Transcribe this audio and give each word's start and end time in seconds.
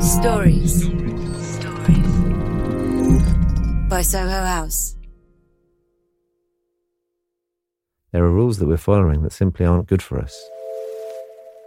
Stories. 0.00 0.88
By 3.88 4.02
Soho 4.02 4.44
House. 4.44 4.96
There 8.12 8.24
are 8.24 8.30
rules 8.30 8.58
that 8.58 8.66
we're 8.66 8.76
following 8.76 9.22
that 9.22 9.32
simply 9.32 9.66
aren't 9.66 9.88
good 9.88 10.02
for 10.02 10.18
us. 10.18 10.36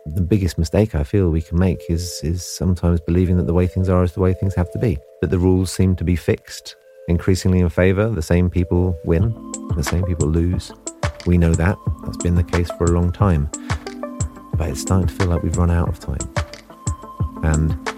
The 0.06 0.22
biggest 0.22 0.58
mistake 0.58 0.96
I 0.96 1.04
feel 1.04 1.30
we 1.30 1.42
can 1.42 1.60
make 1.60 1.82
is, 1.90 2.20
is 2.24 2.44
sometimes 2.44 3.00
believing 3.02 3.38
that 3.38 3.48
the 3.48 3.54
way 3.54 3.68
things 3.68 3.90
are 3.90 4.04
is 4.04 4.14
the 4.14 4.22
way 4.22 4.34
things 4.34 4.56
have 4.56 4.72
to 4.72 4.80
be. 4.80 4.98
That 5.22 5.30
the 5.32 5.40
rules 5.40 5.72
seem 5.72 5.96
to 5.98 6.04
be 6.04 6.16
fixed, 6.16 6.76
increasingly 7.08 7.60
in 7.60 7.70
favour. 7.70 8.10
The 8.10 8.22
same 8.22 8.50
people 8.50 8.98
win, 9.06 9.34
the 9.76 9.84
same 9.84 10.04
people 10.04 10.28
lose. 10.28 10.72
We 11.26 11.38
know 11.38 11.54
that. 11.54 11.78
That's 12.04 12.18
been 12.18 12.36
the 12.36 12.44
case 12.44 12.70
for 12.78 12.86
a 12.86 12.92
long 12.92 13.12
time. 13.12 13.50
But 14.54 14.70
it's 14.70 14.82
starting 14.82 15.08
to 15.08 15.14
feel 15.14 15.28
like 15.28 15.44
we've 15.44 15.58
run 15.58 15.72
out 15.72 15.90
of 15.90 16.00
time. 16.00 16.34
And 17.44 17.90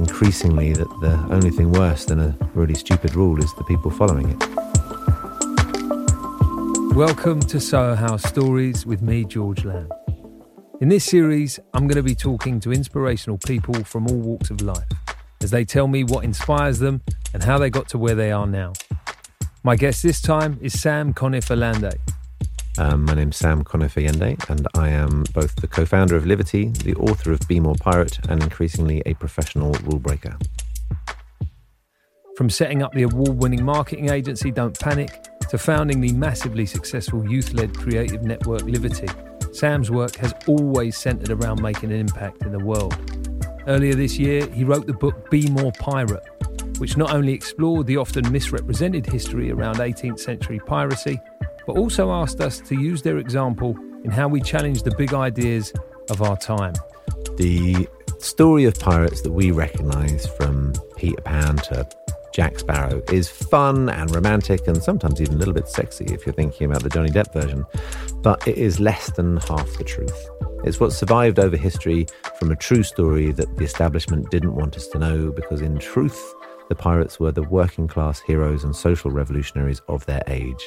increasingly, 0.00 0.72
that 0.72 0.88
the 1.00 1.12
only 1.30 1.50
thing 1.50 1.70
worse 1.70 2.06
than 2.06 2.20
a 2.20 2.36
really 2.54 2.74
stupid 2.74 3.14
rule 3.14 3.38
is 3.38 3.54
the 3.54 3.64
people 3.64 3.90
following 3.90 4.30
it. 4.30 4.38
Welcome 6.96 7.40
to 7.40 7.60
Soho 7.60 7.94
House 7.94 8.22
Stories 8.22 8.84
with 8.84 9.02
me, 9.02 9.24
George 9.24 9.64
Lamb. 9.64 9.88
In 10.80 10.88
this 10.88 11.04
series, 11.04 11.60
I'm 11.74 11.86
going 11.86 11.96
to 11.96 12.02
be 12.02 12.14
talking 12.14 12.58
to 12.60 12.72
inspirational 12.72 13.38
people 13.38 13.84
from 13.84 14.06
all 14.06 14.16
walks 14.16 14.50
of 14.50 14.62
life 14.62 14.88
as 15.42 15.50
they 15.50 15.64
tell 15.64 15.86
me 15.86 16.04
what 16.04 16.24
inspires 16.24 16.78
them 16.78 17.02
and 17.34 17.42
how 17.42 17.58
they 17.58 17.70
got 17.70 17.88
to 17.90 17.98
where 17.98 18.14
they 18.14 18.32
are 18.32 18.46
now. 18.46 18.72
My 19.62 19.76
guest 19.76 20.02
this 20.02 20.22
time 20.22 20.58
is 20.62 20.80
Sam 20.80 21.12
Conniff 21.12 21.50
Allende. 21.50 21.92
Um, 22.78 23.04
my 23.04 23.14
name's 23.14 23.36
Sam 23.36 23.64
Conniff 23.64 23.96
and 23.96 24.68
I 24.74 24.88
am 24.90 25.24
both 25.34 25.56
the 25.56 25.66
co 25.66 25.84
founder 25.84 26.16
of 26.16 26.24
Livity, 26.24 26.76
the 26.82 26.94
author 26.94 27.32
of 27.32 27.40
Be 27.48 27.58
More 27.58 27.74
Pirate, 27.74 28.18
and 28.28 28.42
increasingly 28.42 29.02
a 29.06 29.14
professional 29.14 29.72
rule 29.82 29.98
breaker. 29.98 30.38
From 32.36 32.48
setting 32.48 32.82
up 32.82 32.92
the 32.92 33.02
award 33.02 33.42
winning 33.42 33.64
marketing 33.64 34.10
agency 34.10 34.50
Don't 34.50 34.78
Panic 34.78 35.24
to 35.50 35.58
founding 35.58 36.00
the 36.00 36.12
massively 36.12 36.64
successful 36.64 37.28
youth 37.28 37.52
led 37.52 37.76
creative 37.76 38.22
network 38.22 38.62
Livity, 38.62 39.10
Sam's 39.54 39.90
work 39.90 40.14
has 40.16 40.32
always 40.46 40.96
centered 40.96 41.30
around 41.30 41.60
making 41.60 41.90
an 41.90 41.98
impact 41.98 42.42
in 42.42 42.52
the 42.52 42.64
world. 42.64 42.96
Earlier 43.66 43.94
this 43.94 44.16
year, 44.16 44.46
he 44.46 44.64
wrote 44.64 44.86
the 44.86 44.94
book 44.94 45.28
Be 45.28 45.50
More 45.50 45.72
Pirate, 45.72 46.24
which 46.78 46.96
not 46.96 47.12
only 47.12 47.32
explored 47.32 47.86
the 47.88 47.96
often 47.96 48.30
misrepresented 48.30 49.06
history 49.06 49.50
around 49.50 49.76
18th 49.76 50.20
century 50.20 50.60
piracy, 50.60 51.20
but 51.66 51.76
also 51.76 52.10
asked 52.10 52.40
us 52.40 52.60
to 52.60 52.74
use 52.74 53.02
their 53.02 53.18
example 53.18 53.76
in 54.04 54.10
how 54.10 54.28
we 54.28 54.40
challenge 54.40 54.82
the 54.82 54.94
big 54.96 55.14
ideas 55.14 55.72
of 56.10 56.22
our 56.22 56.36
time. 56.36 56.74
The 57.36 57.88
story 58.18 58.64
of 58.64 58.78
pirates 58.78 59.22
that 59.22 59.32
we 59.32 59.50
recognise 59.50 60.26
from 60.26 60.74
Peter 60.96 61.20
Pan 61.22 61.56
to 61.56 61.88
Jack 62.32 62.58
Sparrow 62.58 63.02
is 63.12 63.28
fun 63.28 63.88
and 63.88 64.14
romantic 64.14 64.66
and 64.68 64.82
sometimes 64.82 65.20
even 65.20 65.34
a 65.34 65.38
little 65.38 65.54
bit 65.54 65.68
sexy 65.68 66.04
if 66.06 66.24
you're 66.24 66.32
thinking 66.32 66.70
about 66.70 66.82
the 66.82 66.88
Johnny 66.88 67.10
Depp 67.10 67.32
version, 67.32 67.66
but 68.22 68.46
it 68.46 68.56
is 68.56 68.78
less 68.78 69.10
than 69.12 69.38
half 69.38 69.66
the 69.78 69.84
truth. 69.84 70.28
It's 70.62 70.78
what 70.78 70.92
survived 70.92 71.38
over 71.38 71.56
history 71.56 72.06
from 72.38 72.50
a 72.50 72.56
true 72.56 72.82
story 72.82 73.32
that 73.32 73.56
the 73.56 73.64
establishment 73.64 74.30
didn't 74.30 74.54
want 74.54 74.76
us 74.76 74.86
to 74.88 74.98
know 74.98 75.32
because, 75.32 75.62
in 75.62 75.78
truth, 75.78 76.34
the 76.68 76.74
pirates 76.74 77.18
were 77.18 77.32
the 77.32 77.42
working 77.42 77.88
class 77.88 78.20
heroes 78.20 78.62
and 78.62 78.76
social 78.76 79.10
revolutionaries 79.10 79.80
of 79.88 80.04
their 80.06 80.22
age. 80.26 80.62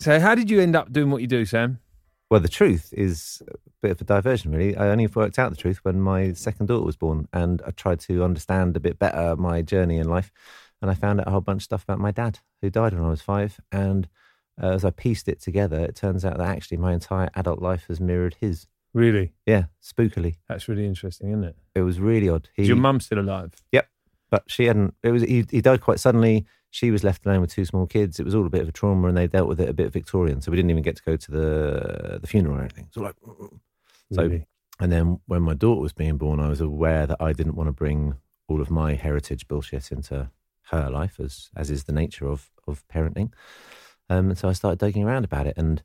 So, 0.00 0.20
how 0.20 0.34
did 0.34 0.48
you 0.48 0.60
end 0.60 0.76
up 0.76 0.92
doing 0.92 1.10
what 1.10 1.20
you 1.20 1.26
do, 1.26 1.44
Sam? 1.44 1.80
Well, 2.30 2.40
the 2.40 2.48
truth 2.48 2.92
is 2.92 3.42
a 3.48 3.54
bit 3.82 3.90
of 3.90 4.00
a 4.00 4.04
diversion, 4.04 4.52
really. 4.52 4.76
I 4.76 4.90
only 4.90 5.06
worked 5.06 5.38
out 5.38 5.50
the 5.50 5.56
truth 5.56 5.78
when 5.82 6.00
my 6.00 6.34
second 6.34 6.66
daughter 6.66 6.84
was 6.84 6.96
born, 6.96 7.26
and 7.32 7.62
I 7.66 7.70
tried 7.72 8.00
to 8.00 8.22
understand 8.22 8.76
a 8.76 8.80
bit 8.80 8.98
better 8.98 9.34
my 9.36 9.62
journey 9.62 9.98
in 9.98 10.08
life. 10.08 10.30
And 10.80 10.90
I 10.90 10.94
found 10.94 11.20
out 11.20 11.26
a 11.26 11.30
whole 11.30 11.40
bunch 11.40 11.60
of 11.60 11.64
stuff 11.64 11.82
about 11.82 11.98
my 11.98 12.12
dad, 12.12 12.38
who 12.62 12.70
died 12.70 12.92
when 12.94 13.02
I 13.02 13.08
was 13.08 13.22
five. 13.22 13.58
And 13.72 14.08
uh, 14.62 14.68
as 14.68 14.84
I 14.84 14.90
pieced 14.90 15.26
it 15.26 15.40
together, 15.40 15.80
it 15.80 15.96
turns 15.96 16.24
out 16.24 16.38
that 16.38 16.46
actually 16.46 16.76
my 16.76 16.92
entire 16.92 17.30
adult 17.34 17.60
life 17.60 17.86
has 17.88 17.98
mirrored 17.98 18.36
his. 18.40 18.66
Really? 18.94 19.32
Yeah, 19.46 19.64
spookily. 19.82 20.36
That's 20.48 20.68
really 20.68 20.86
interesting, 20.86 21.30
isn't 21.30 21.44
it? 21.44 21.56
It 21.74 21.82
was 21.82 21.98
really 21.98 22.28
odd. 22.28 22.48
Is 22.56 22.68
your 22.68 22.76
mum 22.76 23.00
still 23.00 23.18
alive? 23.18 23.52
Yep, 23.72 23.88
but 24.30 24.44
she 24.46 24.66
hadn't. 24.66 24.94
It 25.02 25.10
was 25.10 25.22
he, 25.22 25.44
he 25.50 25.60
died 25.60 25.80
quite 25.80 25.98
suddenly. 25.98 26.46
She 26.70 26.90
was 26.90 27.02
left 27.02 27.24
alone 27.24 27.40
with 27.40 27.50
two 27.52 27.64
small 27.64 27.86
kids. 27.86 28.20
It 28.20 28.24
was 28.24 28.34
all 28.34 28.46
a 28.46 28.50
bit 28.50 28.60
of 28.62 28.68
a 28.68 28.72
trauma, 28.72 29.08
and 29.08 29.16
they 29.16 29.26
dealt 29.26 29.48
with 29.48 29.60
it 29.60 29.68
a 29.68 29.72
bit 29.72 29.92
Victorian. 29.92 30.40
So 30.42 30.50
we 30.50 30.56
didn't 30.56 30.70
even 30.70 30.82
get 30.82 30.96
to 30.96 31.02
go 31.02 31.16
to 31.16 31.30
the 31.30 32.18
the 32.20 32.26
funeral 32.26 32.56
or 32.58 32.60
anything. 32.60 32.88
So 32.90 33.00
like, 33.00 33.14
so 34.12 34.22
Really? 34.22 34.46
and 34.80 34.92
then 34.92 35.20
when 35.26 35.42
my 35.42 35.54
daughter 35.54 35.80
was 35.80 35.92
being 35.92 36.18
born, 36.18 36.40
I 36.40 36.48
was 36.48 36.60
aware 36.60 37.06
that 37.06 37.20
I 37.20 37.32
didn't 37.32 37.54
want 37.56 37.68
to 37.68 37.72
bring 37.72 38.16
all 38.48 38.60
of 38.60 38.70
my 38.70 38.94
heritage 38.94 39.48
bullshit 39.48 39.90
into 39.92 40.30
her 40.70 40.90
life, 40.90 41.18
as 41.18 41.50
as 41.56 41.70
is 41.70 41.84
the 41.84 41.92
nature 41.92 42.26
of 42.28 42.50
of 42.66 42.86
parenting. 42.88 43.32
Um, 44.10 44.30
and 44.30 44.38
so 44.38 44.48
I 44.48 44.52
started 44.52 44.78
digging 44.78 45.04
around 45.04 45.24
about 45.24 45.46
it, 45.46 45.56
and 45.56 45.82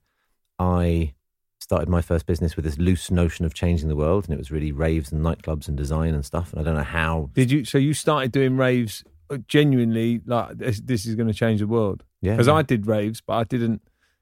I 0.59 1.13
started 1.59 1.87
my 1.87 2.01
first 2.01 2.25
business 2.25 2.57
with 2.57 2.65
this 2.65 2.77
loose 2.77 3.09
notion 3.09 3.45
of 3.45 3.53
changing 3.53 3.87
the 3.87 3.95
world, 3.95 4.25
and 4.25 4.33
it 4.33 4.37
was 4.37 4.51
really 4.51 4.73
raves 4.73 5.11
and 5.13 5.21
nightclubs 5.23 5.69
and 5.69 5.77
design 5.77 6.13
and 6.13 6.25
stuff. 6.25 6.51
And 6.51 6.59
I 6.59 6.63
don't 6.63 6.75
know 6.75 6.83
how. 6.83 7.29
Did 7.33 7.51
you? 7.51 7.63
So 7.63 7.77
you 7.77 7.93
started 7.93 8.31
doing 8.33 8.57
raves 8.57 9.03
Uh, 9.29 9.37
genuinely 9.47 10.21
like 10.25 10.57
this, 10.57 10.79
this 10.81 11.05
is 11.05 11.15
going 11.15 11.27
to 11.27 11.33
change 11.33 11.59
the 11.59 11.67
world? 11.67 12.03
Yeah, 12.21 12.33
Because 12.33 12.47
I 12.47 12.61
did 12.61 12.87
raves, 12.87 13.21
but 13.21 13.33
I 13.33 13.43
didn't 13.43 13.81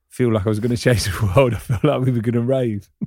feel 0.09 0.31
like 0.31 0.45
I 0.45 0.49
was 0.49 0.59
going 0.59 0.75
to 0.75 0.81
change 0.81 1.03
the 1.05 1.33
world. 1.35 1.53
I 1.53 1.57
felt 1.59 1.83
like 1.83 2.01
we 2.01 2.11
were 2.11 2.21
going 2.21 2.33
to 2.35 2.41
rave. 2.41 2.89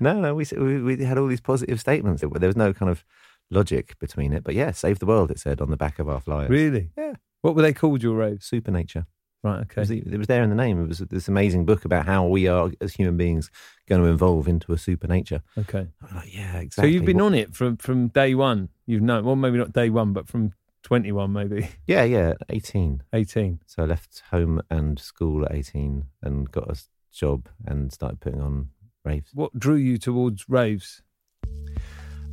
No, 0.00 0.18
no, 0.20 0.34
we, 0.34 0.44
we 0.58 0.82
we 0.82 1.04
had 1.04 1.16
all 1.16 1.28
these 1.28 1.40
positive 1.40 1.78
statements. 1.78 2.22
There 2.22 2.48
was 2.48 2.56
no 2.56 2.72
kind 2.72 2.90
of 2.90 3.04
logic 3.52 3.96
between 4.00 4.32
it, 4.32 4.42
but 4.42 4.54
yeah, 4.56 4.72
save 4.72 4.98
the 4.98 5.06
world. 5.06 5.30
It 5.30 5.38
said 5.38 5.60
on 5.60 5.70
the 5.70 5.76
back 5.76 6.00
of 6.00 6.08
our 6.08 6.18
flyers. 6.20 6.50
Really? 6.50 6.90
Yeah. 6.98 7.12
What 7.42 7.54
were 7.54 7.62
they 7.62 7.72
called? 7.72 8.02
Your 8.02 8.16
raves? 8.16 8.46
Supernature. 8.46 9.06
Right. 9.44 9.60
It 9.60 9.68
Okay. 9.70 9.80
was, 9.82 9.90
it 9.92 10.18
was 10.18 10.26
there 10.26 10.42
in 10.42 10.50
the 10.50 10.56
name. 10.56 10.82
It 10.82 10.88
was 10.88 10.98
this 10.98 11.28
amazing 11.28 11.66
book 11.66 11.84
about 11.84 12.06
how 12.06 12.26
we 12.26 12.48
are 12.48 12.70
as 12.80 12.94
human 12.94 13.16
beings 13.16 13.48
going 13.88 14.02
to 14.02 14.08
evolve 14.10 14.48
into 14.48 14.72
a 14.72 14.78
supernature. 14.78 15.40
Okay. 15.56 15.86
I'm 16.02 16.16
like, 16.16 16.34
yeah, 16.34 16.56
exactly. 16.58 16.90
So 16.90 16.92
you've 16.92 17.04
been 17.06 17.18
What- 17.18 17.26
on 17.26 17.34
it 17.34 17.54
from 17.54 17.76
from 17.76 18.08
day 18.08 18.34
one. 18.34 18.70
You've 18.86 19.02
known. 19.02 19.24
Well, 19.24 19.36
maybe 19.36 19.56
not 19.58 19.72
day 19.72 19.88
one, 19.88 20.12
but 20.12 20.26
from 20.26 20.52
twenty 20.82 21.12
one, 21.12 21.32
maybe 21.32 21.68
Yeah, 21.86 22.04
yeah, 22.04 22.34
18. 22.48 23.02
eighteen. 23.12 23.60
So 23.66 23.82
I 23.82 23.86
left 23.86 24.22
home 24.30 24.62
and 24.70 24.98
school 24.98 25.44
at 25.44 25.54
18 25.54 26.04
and 26.22 26.50
got 26.50 26.70
a 26.70 26.80
job 27.12 27.48
and 27.66 27.92
started 27.92 28.20
putting 28.20 28.40
on 28.40 28.70
raves. 29.04 29.30
What 29.34 29.58
drew 29.58 29.76
you 29.76 29.98
towards 29.98 30.48
raves? 30.48 31.02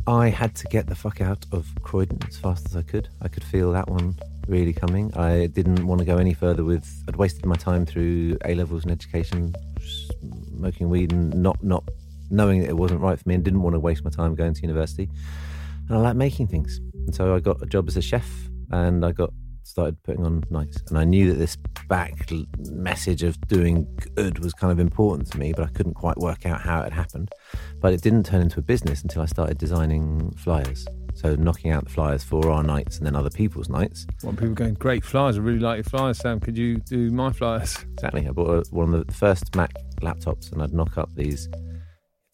I 0.06 0.30
had 0.30 0.56
to 0.56 0.68
get 0.68 0.88
the 0.88 0.96
fuck 0.96 1.19
out 1.19 1.46
of 1.52 1.68
Croydon 1.81 2.19
as 2.30 2.38
fast 2.38 2.66
as 2.68 2.78
I 2.78 2.81
could. 2.81 3.09
I 3.22 3.28
could 3.28 3.44
feel 3.44 3.74
that 3.74 3.90
one 3.90 4.16
really 4.47 4.72
coming. 4.72 5.14
I 5.18 5.47
didn't 5.47 5.85
want 5.85 6.00
to 6.00 6.06
go 6.06 6.18
any 6.18 6.34
further 6.34 6.64
with. 6.64 6.88
I'd 7.09 7.18
wasted 7.18 7.46
my 7.46 7.56
time 7.56 7.85
through 7.85 8.38
A 8.46 8.56
levels 8.56 8.84
and 8.84 8.91
education, 8.91 9.53
smoking 10.56 10.90
weed 10.90 11.12
and 11.12 11.34
not 11.34 11.62
not 11.62 11.84
knowing 12.29 12.62
that 12.62 12.69
it 12.69 12.78
wasn't 12.78 13.02
right 13.02 13.19
for 13.19 13.28
me, 13.28 13.35
and 13.35 13.44
didn't 13.44 13.62
want 13.62 13.74
to 13.74 13.79
waste 13.79 14.03
my 14.06 14.09
time 14.09 14.34
going 14.35 14.53
to 14.53 14.62
university. 14.62 15.09
And 15.90 15.97
I 15.97 16.02
like 16.02 16.16
making 16.16 16.47
things, 16.47 16.79
and 17.07 17.16
so 17.16 17.34
I 17.34 17.40
got 17.40 17.62
a 17.63 17.66
job 17.66 17.88
as 17.88 17.97
a 17.97 18.01
chef, 18.01 18.29
and 18.69 19.03
I 19.03 19.12
got 19.13 19.31
started 19.63 20.01
putting 20.03 20.25
on 20.25 20.44
nights. 20.50 20.81
And 20.90 20.97
I 20.97 21.03
knew 21.03 21.29
that 21.29 21.40
this 21.40 21.57
back 21.88 22.29
message 22.69 23.23
of 23.23 23.40
doing 23.47 23.88
good 24.16 24.40
was 24.40 24.53
kind 24.53 24.72
of 24.72 24.79
important 24.79 25.31
to 25.31 25.38
me, 25.38 25.53
but 25.53 25.63
I 25.63 25.69
couldn't 25.69 25.94
quite 25.94 26.17
work 26.17 26.46
out 26.46 26.62
how 26.62 26.81
it 26.81 26.85
had 26.85 26.94
happened. 26.94 27.31
But 27.79 27.94
it 27.94 28.01
didn't 28.01 28.25
turn 28.25 28.41
into 28.41 28.59
a 28.59 28.63
business 28.63 29.03
until 29.03 29.22
I 29.22 29.25
started 29.25 29.57
designing 29.57 30.31
flyers. 30.31 30.85
So 31.16 31.35
knocking 31.35 31.72
out 31.72 31.85
the 31.85 31.90
flyers 31.90 32.23
for 32.23 32.51
our 32.51 32.62
nights 32.62 32.97
and 32.97 33.06
then 33.06 33.16
other 33.16 33.29
people's 33.29 33.69
nights. 33.69 34.06
What 34.22 34.38
people 34.38 34.53
going? 34.53 34.75
Great 34.75 35.03
flyers. 35.03 35.38
I 35.38 35.41
really 35.41 35.59
like 35.59 35.78
your 35.78 35.84
flyers, 35.85 36.19
Sam. 36.19 36.40
Could 36.40 36.57
you 36.57 36.78
do 36.78 37.09
my 37.12 37.31
flyers? 37.31 37.78
Exactly. 37.97 38.28
I 38.28 38.31
bought 38.31 38.67
a, 38.67 38.75
one 38.75 38.94
of 38.94 39.07
the 39.07 39.13
first 39.13 39.56
Mac 39.56 39.72
laptops 40.01 40.51
and 40.51 40.62
I'd 40.62 40.72
knock 40.72 41.00
up 41.00 41.09
these 41.16 41.50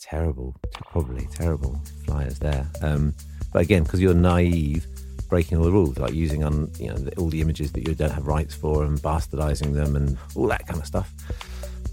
terrible, 0.01 0.53
probably 0.73 1.25
terrible 1.27 1.81
flyers 2.05 2.37
there. 2.39 2.69
Um, 2.81 3.13
but 3.53 3.61
again, 3.61 3.83
because 3.83 4.01
you're 4.01 4.13
naive, 4.13 4.85
breaking 5.29 5.57
all 5.57 5.63
the 5.63 5.71
rules, 5.71 5.97
like 5.97 6.13
using 6.13 6.43
on 6.43 6.69
you 6.79 6.87
know 6.89 6.97
all 7.17 7.29
the 7.29 7.41
images 7.41 7.71
that 7.73 7.87
you 7.87 7.95
don't 7.95 8.11
have 8.11 8.27
rights 8.27 8.53
for 8.55 8.83
and 8.83 8.97
bastardizing 8.99 9.73
them 9.73 9.95
and 9.95 10.17
all 10.35 10.47
that 10.47 10.67
kind 10.67 10.79
of 10.79 10.85
stuff. 10.85 11.11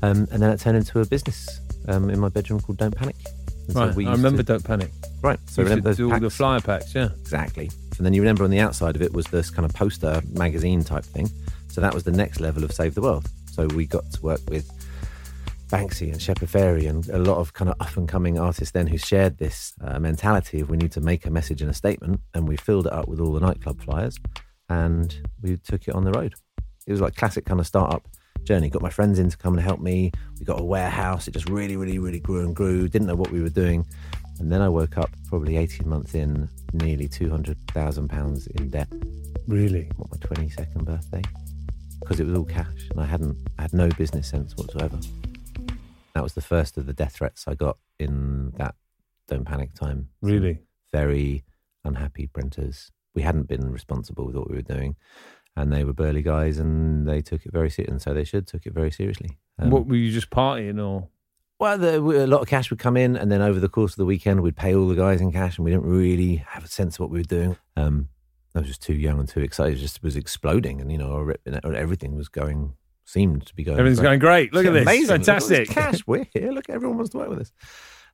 Um, 0.03 0.27
and 0.33 0.43
then 0.43 0.51
it 0.51 0.59
turned 0.61 0.77
into 0.79 1.01
a 1.01 1.05
business 1.07 1.61
um, 1.89 2.09
in 2.11 2.19
my 2.19 2.29
bedroom 2.31 2.61
called 2.61 2.79
Don't 2.79 2.95
Panic. 2.97 3.17
And 3.67 3.73
so 3.75 3.87
right. 3.87 3.95
we 3.95 4.07
I 4.07 4.13
remember. 4.13 4.39
to- 4.39 4.43
Don't 4.45 4.65
panic. 4.65 4.91
right. 5.23 5.39
So 5.47 5.57
So 5.57 5.63
we 5.63 5.69
remember 5.69 5.91
those 5.91 5.97
do 5.99 6.13
all 6.13 6.19
the 6.19 6.31
flyer 6.31 6.61
packs. 6.61 6.95
Yeah. 6.95 7.11
Exactly. 7.21 7.71
And 7.99 8.07
then 8.07 8.15
you 8.15 8.23
remember 8.23 8.45
on 8.45 8.51
the 8.51 8.61
outside 8.61 8.97
of 8.97 9.03
it 9.03 9.13
was 9.13 9.27
this 9.27 9.51
kind 9.51 9.67
of 9.67 9.75
poster 9.75 10.23
magazine 10.33 10.83
type 10.83 11.05
thing. 11.05 11.29
So 11.69 11.81
that 11.83 11.93
was 11.93 12.03
the 12.03 12.13
next 12.13 12.41
level 12.41 12.65
of 12.65 12.73
Save 12.73 12.95
the 12.95 13.03
World. 13.03 13.29
So 13.53 13.67
we 13.69 13.85
got 13.87 14.11
to 14.13 14.23
work 14.23 14.41
with 14.49 14.69
Banksy 15.71 16.11
and 16.13 16.21
Shepard 16.21 16.49
Fairey 16.49 16.89
and 16.89 17.09
a 17.09 17.19
lot 17.19 17.39
of 17.39 17.53
kind 17.55 17.71
of 17.71 17.77
up 17.81 17.97
and 17.97 18.09
coming 18.09 18.39
artists 18.39 18.73
then 18.73 18.87
who 18.89 18.99
shared 18.99 19.39
this 19.39 19.73
uh, 19.81 19.99
mentality 20.01 20.61
of 20.61 20.69
we 20.69 20.77
need 20.77 20.93
to 20.93 21.01
make 21.01 21.27
a 21.27 21.31
message 21.31 21.63
and 21.63 21.71
a 21.71 21.75
statement. 21.75 22.21
And 22.35 22.49
we 22.49 22.57
filled 22.57 22.87
it 22.87 22.93
up 22.93 23.07
with 23.09 23.21
all 23.21 23.33
the 23.33 23.41
nightclub 23.41 23.81
flyers 23.81 24.19
and 24.69 25.15
we 25.43 25.57
took 25.57 25.87
it 25.87 25.95
on 25.95 26.05
the 26.05 26.13
road. 26.13 26.35
It 26.87 26.93
was 26.93 27.01
like 27.01 27.15
classic 27.15 27.45
kind 27.45 27.61
of 27.61 27.67
startup 27.67 28.07
journey. 28.45 28.69
Got 28.69 28.83
my 28.83 28.91
friends 28.91 29.19
in 29.19 29.31
to 29.31 29.37
come 29.37 29.55
and 29.55 29.63
help 29.63 29.81
me. 29.81 30.11
We 30.39 30.45
got 30.45 30.61
a 30.61 30.65
warehouse. 30.65 31.29
It 31.29 31.33
just 31.33 31.49
really, 31.49 31.77
really, 31.77 31.99
really 31.99 32.21
grew 32.21 32.41
and 32.41 32.55
grew. 32.55 32.89
Didn't 32.89 33.07
know 33.07 33.17
what 33.17 33.31
we 33.31 33.41
were 33.41 33.49
doing. 33.49 33.87
And 34.41 34.51
then 34.51 34.63
I 34.63 34.69
woke 34.69 34.97
up 34.99 35.11
probably 35.29 35.57
18 35.57 35.89
months 35.89 36.15
in, 36.15 36.49
nearly 36.73 37.09
£200,000 37.09 38.47
in 38.57 38.71
debt 38.71 38.89
Really? 39.47 39.91
on 39.99 40.09
my 40.11 40.17
22nd 40.17 40.85
birthday 40.85 41.23
because 42.01 42.19
it 42.21 42.25
was 42.27 42.35
all 42.35 42.45
cash 42.45 42.89
and 42.91 43.01
I 43.01 43.05
hadn't, 43.05 43.37
I 43.59 43.63
had 43.63 43.75
no 43.75 43.89
business 43.91 44.29
sense 44.29 44.57
whatsoever. 44.57 44.99
That 46.15 46.23
was 46.23 46.35
the 46.35 46.41
first 46.41 46.77
of 46.77 46.87
the 46.87 46.93
death 46.93 47.15
threats 47.15 47.47
I 47.47 47.55
got 47.55 47.79
in 47.99 48.53
that 48.57 48.75
don't 49.29 49.45
panic 49.45 49.75
time. 49.75 50.09
Some 50.23 50.31
Really? 50.31 50.59
Very 50.93 51.45
unhappy 51.85 52.27
printers. 52.27 52.91
We 53.15 53.23
hadn't 53.23 53.49
been 53.49 53.71
responsible 53.71 54.27
with 54.27 54.37
what 54.37 54.51
we 54.51 54.57
were 54.57 54.63
doing 54.63 54.97
and 55.57 55.73
they 55.73 55.85
were 55.85 55.93
burly 55.93 56.23
guys 56.23 56.59
and 56.59 57.09
they 57.09 57.21
took 57.21 57.45
it 57.45 57.53
very 57.53 57.71
seriously 57.71 57.93
and 57.93 58.03
so 58.03 58.15
they 58.15 58.25
should 58.25 58.47
took 58.47 58.67
it 58.67 58.73
very 58.73 58.91
seriously. 58.91 59.39
Um, 59.59 59.71
what 59.71 59.87
were 59.87 59.97
you 59.97 60.11
just 60.11 60.31
partying 60.31 60.85
or? 60.85 61.09
Well, 61.59 61.77
the, 61.77 61.99
a 61.99 62.27
lot 62.27 62.41
of 62.41 62.49
cash 62.49 62.71
would 62.71 62.79
come 62.79 62.97
in, 62.97 63.17
and 63.17 63.31
then 63.31 63.43
over 63.43 63.61
the 63.61 63.69
course 63.69 63.93
of 63.93 63.99
the 63.99 64.07
weekend, 64.07 64.41
we'd 64.41 64.57
pay 64.57 64.75
all 64.75 64.89
the 64.89 64.95
guys 64.95 65.21
in 65.21 65.31
cash, 65.31 65.59
and 65.59 65.65
we 65.67 65.71
didn't 65.71 65.85
really 65.85 66.37
have 66.37 66.65
a 66.65 66.69
sense 66.69 66.95
of 66.95 67.01
what 67.01 67.11
we 67.11 67.19
were 67.19 67.25
doing. 67.25 67.55
Um, 67.77 68.09
I 68.55 68.61
was 68.61 68.69
just 68.69 68.81
too 68.81 68.95
young 68.95 69.21
and 69.21 69.29
too 69.29 69.41
excited; 69.41 69.77
it 69.77 69.81
just 69.83 70.03
was 70.03 70.17
exploding, 70.17 70.81
and 70.81 70.91
you 70.91 70.97
know, 70.97 71.35
everything 71.53 72.17
was 72.17 72.29
going, 72.29 72.73
seemed 73.11 73.47
to 73.47 73.55
be 73.55 73.65
going. 73.65 73.79
Everything's 73.79 74.01
going 74.01 74.19
great. 74.19 74.53
Look 74.53 74.67
at 74.67 74.73
this. 74.73 74.83
Amazing. 74.83 75.19
Look 75.19 75.29
at 75.29 75.41
this 75.41 75.49
Fantastic. 75.49 75.69
cash. 75.71 76.07
We're 76.07 76.27
here. 76.33 76.53
Look, 76.53 76.69
everyone 76.69 76.97
wants 76.97 77.11
to 77.11 77.19
work 77.19 77.29
with 77.29 77.41
us. 77.41 77.53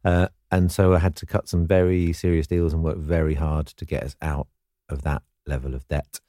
Uh, 0.04 0.28
and 0.50 0.70
so 0.70 0.94
I 0.94 0.98
had 0.98 1.16
to 1.16 1.26
cut 1.26 1.48
some 1.48 1.66
very 1.66 2.12
serious 2.12 2.46
deals 2.46 2.72
and 2.72 2.82
work 2.82 2.98
very 2.98 3.34
hard 3.34 3.66
to 3.66 3.84
get 3.84 4.04
us 4.04 4.16
out 4.22 4.46
of 4.88 5.02
that 5.02 5.22
level 5.46 5.74
of 5.74 5.86
debt. 5.88 6.20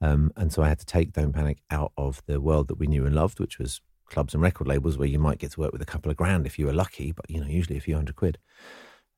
Um, 0.00 0.32
and 0.36 0.52
so 0.52 0.62
I 0.62 0.68
had 0.68 0.78
to 0.80 0.86
take 0.86 1.12
Don't 1.12 1.32
Panic 1.32 1.62
out 1.70 1.92
of 1.96 2.22
the 2.26 2.40
world 2.40 2.68
that 2.68 2.78
we 2.78 2.86
knew 2.86 3.06
and 3.06 3.14
loved, 3.14 3.40
which 3.40 3.58
was 3.58 3.80
clubs 4.06 4.34
and 4.34 4.42
record 4.42 4.68
labels 4.68 4.98
where 4.98 5.08
you 5.08 5.18
might 5.18 5.38
get 5.38 5.52
to 5.52 5.60
work 5.60 5.72
with 5.72 5.80
a 5.80 5.86
couple 5.86 6.10
of 6.10 6.16
grand 6.16 6.46
if 6.46 6.58
you 6.58 6.66
were 6.66 6.72
lucky, 6.72 7.12
but 7.12 7.28
you 7.30 7.40
know, 7.40 7.46
usually 7.46 7.78
a 7.78 7.80
few 7.80 7.94
hundred 7.94 8.16
quid, 8.16 8.38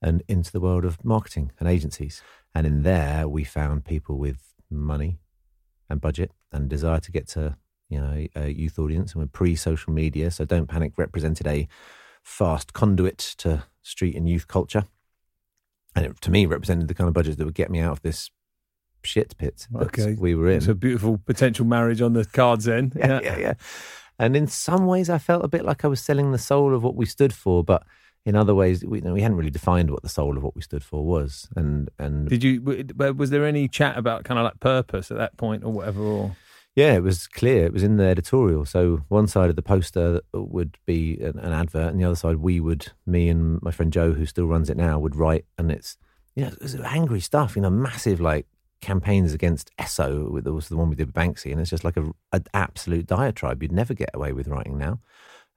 and 0.01 0.23
into 0.29 0.53
the 0.53 0.61
world 0.61 0.85
of 0.85 1.05
marketing 1.05 1.51
and 1.59 1.69
agencies. 1.69 2.23
And 2.55 2.67
in 2.67 2.83
there, 2.83 3.27
we 3.27 3.43
found 3.43 3.85
people 3.85 4.19
with 4.19 4.55
money 4.71 5.19
and 5.89 6.01
budget 6.01 6.31
and 6.53 6.69
desire 6.69 7.01
to 7.01 7.11
get 7.11 7.27
to 7.29 7.57
you 7.95 8.01
know 8.01 8.27
a 8.37 8.49
youth 8.51 8.79
audience, 8.79 9.13
and 9.13 9.23
we're 9.23 9.29
pre-social 9.29 9.93
media, 9.93 10.31
so 10.31 10.45
Don't 10.45 10.69
Panic 10.69 10.93
represented 10.97 11.47
a 11.47 11.69
fast 12.23 12.73
conduit 12.73 13.19
to 13.39 13.65
street 13.83 14.17
and 14.17 14.29
youth 14.29 14.47
culture, 14.49 14.85
and 15.95 16.05
it, 16.07 16.21
to 16.23 16.31
me 16.31 16.47
represented 16.47 16.89
the 16.89 16.95
kind 16.95 17.09
of 17.09 17.15
budget 17.15 17.39
that 17.39 17.45
would 17.45 17.55
get 17.55 17.71
me 17.71 17.81
out 17.81 17.93
of 17.93 18.03
this 18.03 18.31
shit 19.03 19.37
pit 19.39 19.67
that 19.73 19.87
Okay. 19.99 20.17
we 20.19 20.35
were 20.35 20.49
in. 20.51 20.57
It's 20.59 20.67
a 20.69 20.75
beautiful 20.75 21.19
potential 21.19 21.67
marriage 21.67 22.01
on 22.01 22.13
the 22.15 22.25
cards 22.25 22.65
then. 22.65 22.93
yeah, 22.97 23.21
yeah, 23.23 23.39
yeah. 23.39 23.55
And 24.19 24.37
in 24.37 24.47
some 24.47 24.87
ways, 24.87 25.11
I 25.11 25.19
felt 25.19 25.45
a 25.45 25.49
bit 25.49 25.65
like 25.65 25.85
I 25.85 25.89
was 25.89 26.01
selling 26.01 26.33
the 26.33 26.39
soul 26.39 26.75
of 26.75 26.83
what 26.83 26.95
we 26.95 27.05
stood 27.05 27.33
for, 27.33 27.63
but 27.65 27.83
in 28.25 28.37
other 28.37 28.55
ways, 28.55 28.83
we, 28.85 28.99
you 28.99 29.05
know, 29.05 29.13
we 29.13 29.21
hadn't 29.21 29.37
really 29.37 29.51
defined 29.51 29.91
what 29.91 30.03
the 30.03 30.09
soul 30.09 30.37
of 30.39 30.43
what 30.43 30.55
we 30.57 30.63
stood 30.63 30.83
for 30.85 31.05
was. 31.05 31.49
And 31.57 31.91
and 31.99 32.29
Did 32.29 32.43
you? 32.43 32.63
Was 32.63 33.29
there 33.31 33.45
any 33.45 33.69
chat 33.69 33.99
about 33.99 34.25
kind 34.25 34.39
of 34.39 34.45
like 34.45 34.61
purpose 34.61 35.11
at 35.11 35.19
that 35.19 35.37
point 35.37 35.65
or 35.65 35.73
whatever? 35.73 36.01
Or 36.03 36.37
yeah, 36.75 36.95
it 36.95 37.03
was 37.03 37.29
clear. 37.29 37.67
It 37.67 37.73
was 37.73 37.85
in 37.85 37.97
the 37.99 38.05
editorial. 38.05 38.65
So 38.65 39.03
one 39.09 39.29
side 39.29 39.49
of 39.49 39.57
the 39.57 39.63
poster 39.63 40.21
would 40.33 40.77
be 40.87 41.19
an, 41.21 41.39
an 41.39 41.53
advert, 41.53 41.93
and 41.93 42.01
the 42.01 42.05
other 42.05 42.17
side, 42.17 42.37
we 42.37 42.59
would, 42.59 42.91
me 43.07 43.29
and 43.29 43.63
my 43.63 43.71
friend 43.71 43.93
Joe, 43.93 44.13
who 44.13 44.27
still 44.27 44.47
runs 44.47 44.69
it 44.69 44.77
now, 44.77 44.99
would 44.99 45.15
write, 45.15 45.45
and 45.57 45.71
it's 45.71 45.97
you 46.35 46.45
know, 46.45 46.49
it 46.51 46.61
was 46.61 46.75
angry 46.75 47.21
stuff. 47.21 47.55
You 47.55 47.63
know, 47.63 47.71
massive 47.71 48.21
like 48.21 48.47
campaigns 48.81 49.33
against 49.33 49.71
ESSO. 49.79 50.41
That 50.41 50.53
was 50.53 50.69
the 50.69 50.77
one 50.77 50.91
we 50.91 50.97
did 50.97 51.07
with 51.07 51.15
Banksy, 51.15 51.53
and 51.53 51.61
it's 51.61 51.71
just 51.71 51.85
like 51.85 51.97
a, 51.97 52.13
an 52.33 52.45
absolute 52.53 53.07
diatribe. 53.07 53.63
You'd 53.63 53.73
never 53.73 53.95
get 53.95 54.11
away 54.13 54.33
with 54.33 54.49
writing 54.49 54.77
now, 54.77 54.99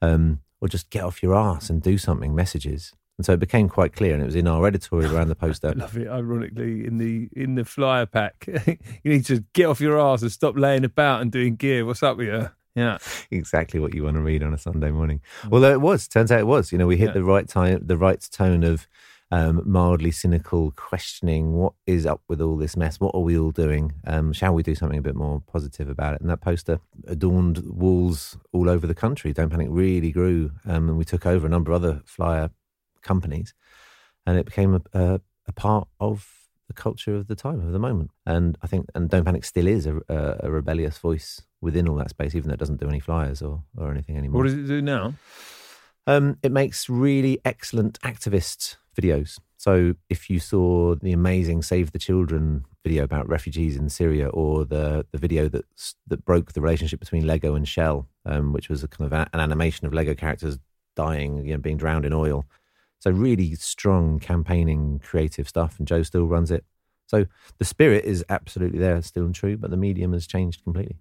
um, 0.03 0.41
or 0.61 0.67
just 0.67 0.91
get 0.91 1.03
off 1.03 1.23
your 1.23 1.35
ass 1.35 1.69
and 1.71 1.81
do 1.81 1.97
something. 1.97 2.35
Messages, 2.35 2.93
and 3.17 3.25
so 3.25 3.33
it 3.33 3.39
became 3.39 3.67
quite 3.69 3.93
clear, 3.93 4.13
and 4.13 4.21
it 4.21 4.25
was 4.25 4.35
in 4.35 4.47
our 4.47 4.65
editorial 4.67 5.13
around 5.15 5.29
the 5.29 5.37
I 5.41 5.47
poster. 5.47 5.73
love 5.75 5.97
it. 5.97 6.07
Ironically, 6.07 6.85
in 6.85 6.97
the 6.97 7.29
in 7.35 7.55
the 7.55 7.65
flyer 7.65 8.05
pack, 8.05 8.45
you 9.03 9.11
need 9.11 9.25
to 9.25 9.43
get 9.53 9.65
off 9.67 9.81
your 9.81 9.99
ass 9.99 10.21
and 10.21 10.31
stop 10.31 10.57
laying 10.57 10.83
about 10.85 11.21
and 11.21 11.31
doing 11.31 11.55
gear. 11.55 11.85
What's 11.85 12.03
up 12.03 12.17
with 12.17 12.27
you? 12.27 12.49
Yeah, 12.75 12.99
exactly 13.31 13.79
what 13.79 13.95
you 13.95 14.03
want 14.03 14.17
to 14.17 14.21
read 14.21 14.43
on 14.43 14.53
a 14.53 14.57
Sunday 14.57 14.91
morning. 14.91 15.19
Although 15.51 15.71
it 15.71 15.81
was, 15.81 16.07
turns 16.07 16.31
out 16.31 16.39
it 16.39 16.45
was. 16.47 16.71
You 16.71 16.77
know, 16.77 16.85
we 16.85 16.97
hit 16.97 17.07
Yeah. 17.07 17.13
the 17.13 17.23
right 17.23 17.47
time, 17.47 17.79
the 17.83 17.97
right 17.97 18.21
tone 18.31 18.63
of 18.63 18.87
um, 19.31 19.63
mildly 19.65 20.11
cynical 20.11 20.71
questioning. 20.75 21.53
What 21.53 21.73
is 21.87 22.05
up 22.05 22.21
with 22.29 22.39
all 22.39 22.55
this 22.55 22.77
mess? 22.77 22.99
What 22.99 23.15
are 23.15 23.21
we 23.21 23.35
all 23.35 23.49
doing? 23.49 23.93
Um, 24.05 24.31
shall 24.31 24.53
we 24.53 24.61
do 24.61 24.75
something 24.75 24.99
a 24.99 25.01
bit 25.01 25.15
more 25.15 25.41
positive 25.51 25.89
about 25.89 26.13
it? 26.13 26.21
And 26.21 26.29
that 26.29 26.41
poster 26.41 26.79
adorned 27.07 27.63
walls 27.67 28.37
all 28.53 28.69
over 28.69 28.85
the 28.85 28.93
country. 28.93 29.33
Don't 29.33 29.49
Panic 29.49 29.69
really 29.71 30.11
grew, 30.11 30.51
um, 30.65 30.87
and 30.87 30.97
we 30.99 31.03
took 31.03 31.25
over 31.25 31.47
a 31.47 31.49
number 31.49 31.71
of 31.71 31.83
other 31.83 32.03
flyer 32.05 32.51
companies, 33.07 33.53
and 34.25 34.37
it 34.37 34.45
became 34.45 34.75
a, 34.75 34.81
a, 34.93 35.21
a 35.47 35.51
part 35.53 35.87
of 35.99 36.33
the 36.67 36.73
culture 36.73 37.15
of 37.15 37.27
the 37.27 37.35
time 37.35 37.61
of 37.61 37.71
the 37.71 37.79
moment. 37.79 38.11
And 38.25 38.57
I 38.61 38.67
think, 38.67 38.87
and 38.93 39.09
Don't 39.09 39.23
Panic 39.23 39.45
still 39.45 39.67
is 39.67 39.85
a, 39.85 39.99
a, 40.09 40.51
rebellious 40.51 40.97
voice 40.97 41.41
within 41.61 41.87
all 41.87 41.95
that 41.95 42.09
space, 42.09 42.35
even 42.35 42.49
though 42.49 42.55
it 42.55 42.59
doesn't 42.59 42.81
do 42.81 42.89
any 42.89 42.99
flyers 42.99 43.41
or, 43.41 43.63
or 43.77 43.91
anything 43.91 44.17
anymore. 44.17 44.41
what 44.41 44.49
does 44.49 44.53
it 44.53 44.67
do 44.67 44.81
now? 44.81 45.13
Um, 46.05 46.37
it 46.43 46.51
makes 46.51 46.89
really 46.89 47.39
excellent 47.45 47.99
activist 48.01 48.75
videos. 48.99 49.39
So 49.57 49.95
if 50.09 50.29
you 50.29 50.39
saw 50.39 50.95
the 50.95 51.11
amazing 51.11 51.63
Save 51.63 51.91
the 51.91 51.99
Children 51.99 52.65
video 52.83 53.03
about 53.03 53.27
refugees 53.27 53.75
in 53.75 53.89
Syria, 53.89 54.29
or 54.29 54.63
the 54.63 55.05
the 55.11 55.17
video 55.17 55.49
that 55.49 55.65
that 56.07 56.23
broke 56.23 56.53
the 56.53 56.61
relationship 56.61 56.99
between 56.99 57.25
Lego 57.25 57.55
and 57.55 57.67
Shell, 57.67 58.07
um, 58.25 58.53
which 58.53 58.69
was 58.69 58.83
a 58.83 58.87
kind 58.87 59.11
of 59.11 59.13
a, 59.13 59.27
an 59.33 59.39
animation 59.39 59.87
of 59.87 59.93
Lego 59.93 60.13
characters 60.13 60.57
dying, 60.95 61.45
you 61.45 61.53
know, 61.53 61.59
being 61.59 61.77
drowned 61.77 62.05
in 62.05 62.13
oil. 62.13 62.45
So 62.99 63.11
really 63.11 63.55
strong 63.55 64.19
campaigning, 64.19 64.99
creative 65.03 65.47
stuff, 65.47 65.77
and 65.77 65.87
Joe 65.87 66.03
still 66.03 66.25
runs 66.25 66.51
it. 66.51 66.65
So 67.07 67.25
the 67.57 67.65
spirit 67.65 68.05
is 68.05 68.25
absolutely 68.29 68.79
there, 68.79 69.01
still 69.01 69.25
and 69.25 69.35
true, 69.35 69.57
but 69.57 69.71
the 69.71 69.77
medium 69.77 70.13
has 70.13 70.27
changed 70.27 70.63
completely. 70.63 70.97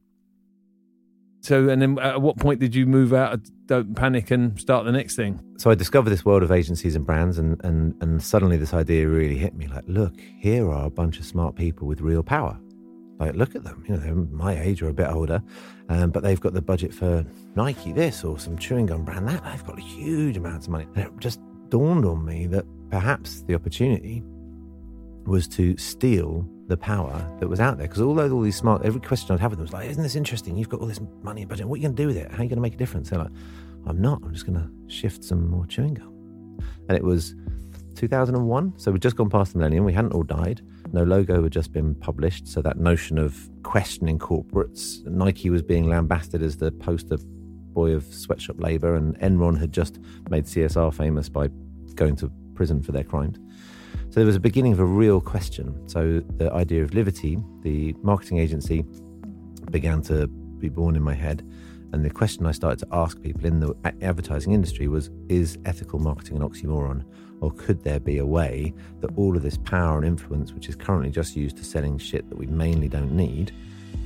So, 1.40 1.68
and 1.68 1.80
then 1.80 1.98
at 2.00 2.20
what 2.20 2.38
point 2.38 2.60
did 2.60 2.74
you 2.74 2.86
move 2.86 3.12
out 3.12 3.32
of 3.32 3.66
Don't 3.66 3.94
Panic 3.94 4.30
and 4.32 4.58
start 4.60 4.84
the 4.84 4.92
next 4.92 5.14
thing? 5.14 5.40
so 5.58 5.70
I 5.70 5.74
discovered 5.74 6.10
this 6.10 6.24
world 6.24 6.42
of 6.42 6.52
agencies 6.52 6.96
and 6.96 7.06
brands, 7.06 7.38
and, 7.38 7.62
and, 7.64 7.94
and 8.02 8.22
suddenly 8.22 8.56
this 8.56 8.74
idea 8.74 9.08
really 9.08 9.36
hit 9.36 9.54
me. 9.54 9.68
Like, 9.68 9.84
look, 9.86 10.14
here 10.38 10.70
are 10.70 10.86
a 10.86 10.90
bunch 10.90 11.18
of 11.18 11.24
smart 11.24 11.54
people 11.54 11.86
with 11.86 12.00
real 12.00 12.22
power. 12.22 12.58
Like, 13.18 13.34
look 13.34 13.54
at 13.54 13.64
them. 13.64 13.84
You 13.88 13.94
know, 13.94 14.00
they're 14.00 14.14
my 14.14 14.60
age 14.60 14.82
or 14.82 14.88
a 14.88 14.92
bit 14.92 15.08
older, 15.08 15.42
um, 15.88 16.10
but 16.10 16.22
they've 16.22 16.40
got 16.40 16.52
the 16.52 16.60
budget 16.60 16.92
for 16.92 17.24
Nike 17.54 17.92
this 17.92 18.24
or 18.24 18.38
some 18.38 18.58
chewing 18.58 18.86
gum 18.86 19.04
brand 19.04 19.28
that. 19.28 19.42
They've 19.44 19.64
got 19.64 19.78
huge 19.78 20.36
amounts 20.36 20.66
of 20.66 20.72
money. 20.72 20.86
And 20.94 21.04
it 21.04 21.12
just 21.18 21.40
dawned 21.70 22.04
on 22.04 22.24
me 22.24 22.46
that 22.46 22.64
perhaps 22.90 23.42
the 23.42 23.54
opportunity 23.54 24.22
was 25.26 25.48
to 25.48 25.76
steal 25.76 26.48
the 26.68 26.76
power 26.76 27.24
that 27.40 27.48
was 27.48 27.60
out 27.60 27.78
there. 27.78 27.86
Because 27.86 28.02
although 28.02 28.30
all 28.30 28.40
these 28.40 28.56
smart, 28.56 28.84
every 28.84 29.00
question 29.00 29.32
I'd 29.32 29.40
have 29.40 29.52
with 29.52 29.58
them 29.58 29.64
was 29.64 29.72
like, 29.72 29.90
"Isn't 29.90 30.02
this 30.02 30.16
interesting? 30.16 30.56
You've 30.56 30.68
got 30.68 30.80
all 30.80 30.86
this 30.86 31.00
money 31.22 31.42
and 31.42 31.48
budget. 31.48 31.68
What 31.68 31.74
are 31.74 31.78
you 31.78 31.82
going 31.82 31.96
to 31.96 32.02
do 32.02 32.06
with 32.06 32.16
it? 32.16 32.30
How 32.30 32.38
are 32.38 32.42
you 32.42 32.48
going 32.48 32.56
to 32.56 32.62
make 32.62 32.74
a 32.74 32.78
difference?" 32.78 33.10
They're 33.10 33.18
like, 33.18 33.32
"I'm 33.86 34.00
not. 34.00 34.22
I'm 34.24 34.32
just 34.32 34.46
going 34.46 34.58
to 34.58 34.68
shift 34.92 35.24
some 35.24 35.48
more 35.48 35.66
chewing 35.66 35.94
gum." 35.94 36.58
And 36.88 36.96
it 36.96 37.04
was 37.04 37.34
2001, 37.96 38.74
so 38.76 38.92
we'd 38.92 39.02
just 39.02 39.16
gone 39.16 39.30
past 39.30 39.52
the 39.52 39.58
millennium. 39.58 39.84
We 39.84 39.92
hadn't 39.92 40.12
all 40.12 40.22
died. 40.22 40.62
No 40.92 41.02
logo 41.02 41.42
had 41.42 41.52
just 41.52 41.72
been 41.72 41.94
published, 41.96 42.46
so 42.46 42.62
that 42.62 42.78
notion 42.78 43.18
of 43.18 43.48
questioning 43.62 44.18
corporates, 44.18 45.04
Nike 45.06 45.50
was 45.50 45.62
being 45.62 45.88
lambasted 45.88 46.42
as 46.42 46.56
the 46.56 46.70
poster 46.72 47.18
boy 47.76 47.92
of 47.92 48.04
sweatshop 48.04 48.58
labour, 48.58 48.96
and 48.96 49.16
Enron 49.20 49.60
had 49.60 49.70
just 49.70 50.00
made 50.30 50.46
CSR 50.46 50.92
famous 50.94 51.28
by 51.28 51.48
going 51.94 52.16
to 52.16 52.32
prison 52.54 52.82
for 52.82 52.90
their 52.90 53.04
crimes. 53.04 53.38
So 54.08 54.20
there 54.20 54.26
was 54.26 54.34
a 54.34 54.40
beginning 54.40 54.72
of 54.72 54.80
a 54.80 54.84
real 54.84 55.20
question. 55.20 55.86
So 55.86 56.22
the 56.38 56.50
idea 56.54 56.82
of 56.82 56.92
Livity, 56.92 57.32
the 57.62 57.94
marketing 58.02 58.38
agency, 58.38 58.82
began 59.70 60.00
to 60.04 60.26
be 60.26 60.70
born 60.70 60.96
in 60.96 61.02
my 61.02 61.12
head. 61.12 61.46
And 61.92 62.02
the 62.02 62.08
question 62.08 62.46
I 62.46 62.52
started 62.52 62.78
to 62.78 62.88
ask 62.92 63.20
people 63.20 63.44
in 63.44 63.60
the 63.60 63.74
advertising 64.00 64.52
industry 64.52 64.88
was 64.88 65.10
Is 65.28 65.58
ethical 65.66 65.98
marketing 65.98 66.38
an 66.38 66.48
oxymoron? 66.48 67.04
Or 67.42 67.50
could 67.50 67.84
there 67.84 68.00
be 68.00 68.16
a 68.16 68.26
way 68.26 68.72
that 69.00 69.10
all 69.16 69.36
of 69.36 69.42
this 69.42 69.58
power 69.58 69.98
and 69.98 70.06
influence, 70.06 70.54
which 70.54 70.70
is 70.70 70.76
currently 70.76 71.10
just 71.10 71.36
used 71.36 71.58
to 71.58 71.64
selling 71.64 71.98
shit 71.98 72.26
that 72.30 72.38
we 72.38 72.46
mainly 72.46 72.88
don't 72.88 73.12
need, 73.12 73.52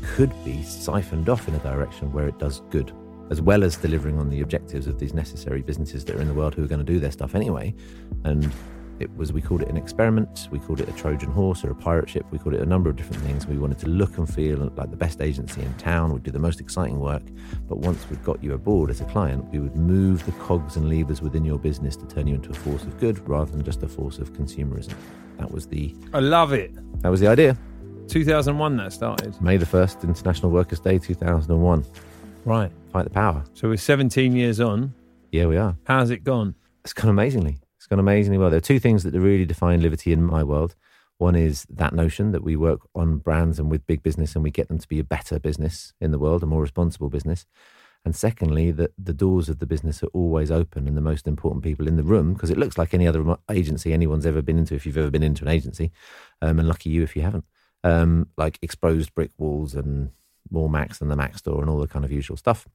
could 0.02 0.32
be 0.44 0.60
siphoned 0.64 1.28
off 1.28 1.46
in 1.46 1.54
a 1.54 1.58
direction 1.60 2.12
where 2.12 2.26
it 2.26 2.38
does 2.40 2.62
good, 2.70 2.92
as 3.30 3.40
well 3.40 3.64
as 3.64 3.76
delivering 3.76 4.18
on 4.18 4.28
the 4.28 4.40
objectives 4.40 4.86
of 4.86 4.98
these 4.98 5.14
necessary 5.14 5.62
businesses 5.62 6.04
that 6.04 6.16
are 6.16 6.20
in 6.20 6.28
the 6.28 6.34
world 6.34 6.54
who 6.54 6.64
are 6.64 6.68
going 6.68 6.84
to 6.84 6.92
do 6.92 6.98
their 6.98 7.12
stuff 7.12 7.34
anyway? 7.34 7.74
And 8.24 8.52
it 9.00 9.14
was 9.16 9.32
we 9.32 9.40
called 9.40 9.62
it 9.62 9.68
an 9.68 9.76
experiment 9.76 10.48
we 10.52 10.58
called 10.58 10.80
it 10.80 10.88
a 10.88 10.92
trojan 10.92 11.30
horse 11.30 11.64
or 11.64 11.70
a 11.70 11.74
pirate 11.74 12.08
ship 12.08 12.24
we 12.30 12.38
called 12.38 12.54
it 12.54 12.60
a 12.60 12.66
number 12.66 12.90
of 12.90 12.96
different 12.96 13.22
things 13.22 13.46
we 13.46 13.58
wanted 13.58 13.78
to 13.78 13.88
look 13.88 14.18
and 14.18 14.32
feel 14.32 14.70
like 14.76 14.90
the 14.90 14.96
best 14.96 15.20
agency 15.22 15.62
in 15.62 15.72
town 15.74 16.12
we'd 16.12 16.22
do 16.22 16.30
the 16.30 16.38
most 16.38 16.60
exciting 16.60 17.00
work 17.00 17.22
but 17.66 17.78
once 17.78 18.08
we'd 18.10 18.22
got 18.22 18.42
you 18.44 18.52
aboard 18.52 18.90
as 18.90 19.00
a 19.00 19.04
client 19.06 19.42
we 19.50 19.58
would 19.58 19.74
move 19.74 20.24
the 20.26 20.32
cogs 20.32 20.76
and 20.76 20.88
levers 20.88 21.22
within 21.22 21.44
your 21.44 21.58
business 21.58 21.96
to 21.96 22.06
turn 22.06 22.26
you 22.26 22.34
into 22.34 22.50
a 22.50 22.54
force 22.54 22.82
of 22.82 23.00
good 23.00 23.26
rather 23.26 23.50
than 23.50 23.64
just 23.64 23.82
a 23.82 23.88
force 23.88 24.18
of 24.18 24.32
consumerism 24.34 24.94
that 25.38 25.50
was 25.50 25.66
the 25.66 25.94
I 26.12 26.20
love 26.20 26.52
it. 26.52 26.72
that 27.00 27.08
was 27.08 27.20
the 27.20 27.26
idea 27.26 27.56
2001 28.08 28.76
that 28.76 28.92
started. 28.92 29.40
may 29.40 29.56
the 29.56 29.66
1st 29.66 30.04
international 30.04 30.52
workers 30.52 30.78
day 30.78 30.98
2001 30.98 31.84
Right. 32.44 32.72
fight 32.92 33.04
the 33.04 33.10
power 33.10 33.44
So 33.54 33.68
we're 33.68 33.76
17 33.76 34.34
years 34.34 34.60
on. 34.60 34.94
yeah 35.30 35.46
we 35.46 35.56
are 35.56 35.76
How's 35.84 36.10
it 36.10 36.24
gone? 36.24 36.54
it's 36.84 36.92
gone 36.92 37.10
amazingly 37.10 37.58
It's 37.76 37.86
gone 37.86 37.98
amazingly 38.00 38.38
well. 38.38 38.50
There 38.50 38.56
are 38.58 38.60
two 38.62 38.78
things 38.80 39.02
that 39.04 39.12
really 39.14 39.44
define 39.44 39.80
Livity 39.82 40.12
in 40.12 40.22
my 40.24 40.42
world. 40.42 40.74
One 41.18 41.36
is 41.36 41.66
that 41.68 41.92
notion 41.94 42.32
that 42.32 42.42
we 42.42 42.56
work 42.56 42.80
on 42.94 43.18
brands 43.18 43.58
and 43.58 43.70
with 43.70 43.86
big 43.86 44.02
business 44.02 44.34
and 44.34 44.42
we 44.42 44.50
get 44.50 44.68
them 44.68 44.78
to 44.78 44.88
be 44.88 44.98
a 44.98 45.04
better 45.04 45.38
business 45.38 45.92
in 46.00 46.12
the 46.12 46.18
world, 46.18 46.42
a 46.42 46.46
more 46.46 46.62
responsible 46.62 47.10
business. 47.10 47.44
And 48.06 48.16
secondly, 48.16 48.70
that 48.70 48.92
the 48.96 49.12
doors 49.12 49.50
of 49.50 49.58
the 49.58 49.66
business 49.66 50.02
are 50.02 50.06
always 50.14 50.50
open 50.50 50.88
and 50.88 50.96
the 50.96 51.02
most 51.02 51.26
important 51.28 51.62
people 51.62 51.86
in 51.86 51.96
the 51.96 52.02
room, 52.02 52.32
because 52.32 52.48
it 52.48 52.56
looks 52.56 52.78
like 52.78 52.94
any 52.94 53.06
other 53.06 53.36
agency 53.50 53.92
anyone's 53.92 54.24
ever 54.24 54.40
been 54.40 54.58
into, 54.58 54.74
if 54.74 54.86
you've 54.86 54.96
ever 54.96 55.10
been 55.10 55.22
into 55.22 55.44
an 55.44 55.50
agency, 55.50 55.92
um, 56.40 56.58
and 56.58 56.66
lucky 56.66 56.88
you 56.88 57.02
if 57.02 57.14
you 57.14 57.20
haven't, 57.20 57.44
um, 57.84 58.28
like 58.38 58.58
exposed 58.62 59.14
brick 59.14 59.30
walls 59.36 59.74
and 59.74 60.12
more 60.50 60.68
Macs 60.68 60.98
than 60.98 61.08
the 61.08 61.16
Mac 61.16 61.38
store 61.38 61.60
and 61.60 61.70
all 61.70 61.78
the 61.78 61.88
kind 61.88 62.04
of 62.04 62.12
usual 62.12 62.36
stuff. 62.36 62.66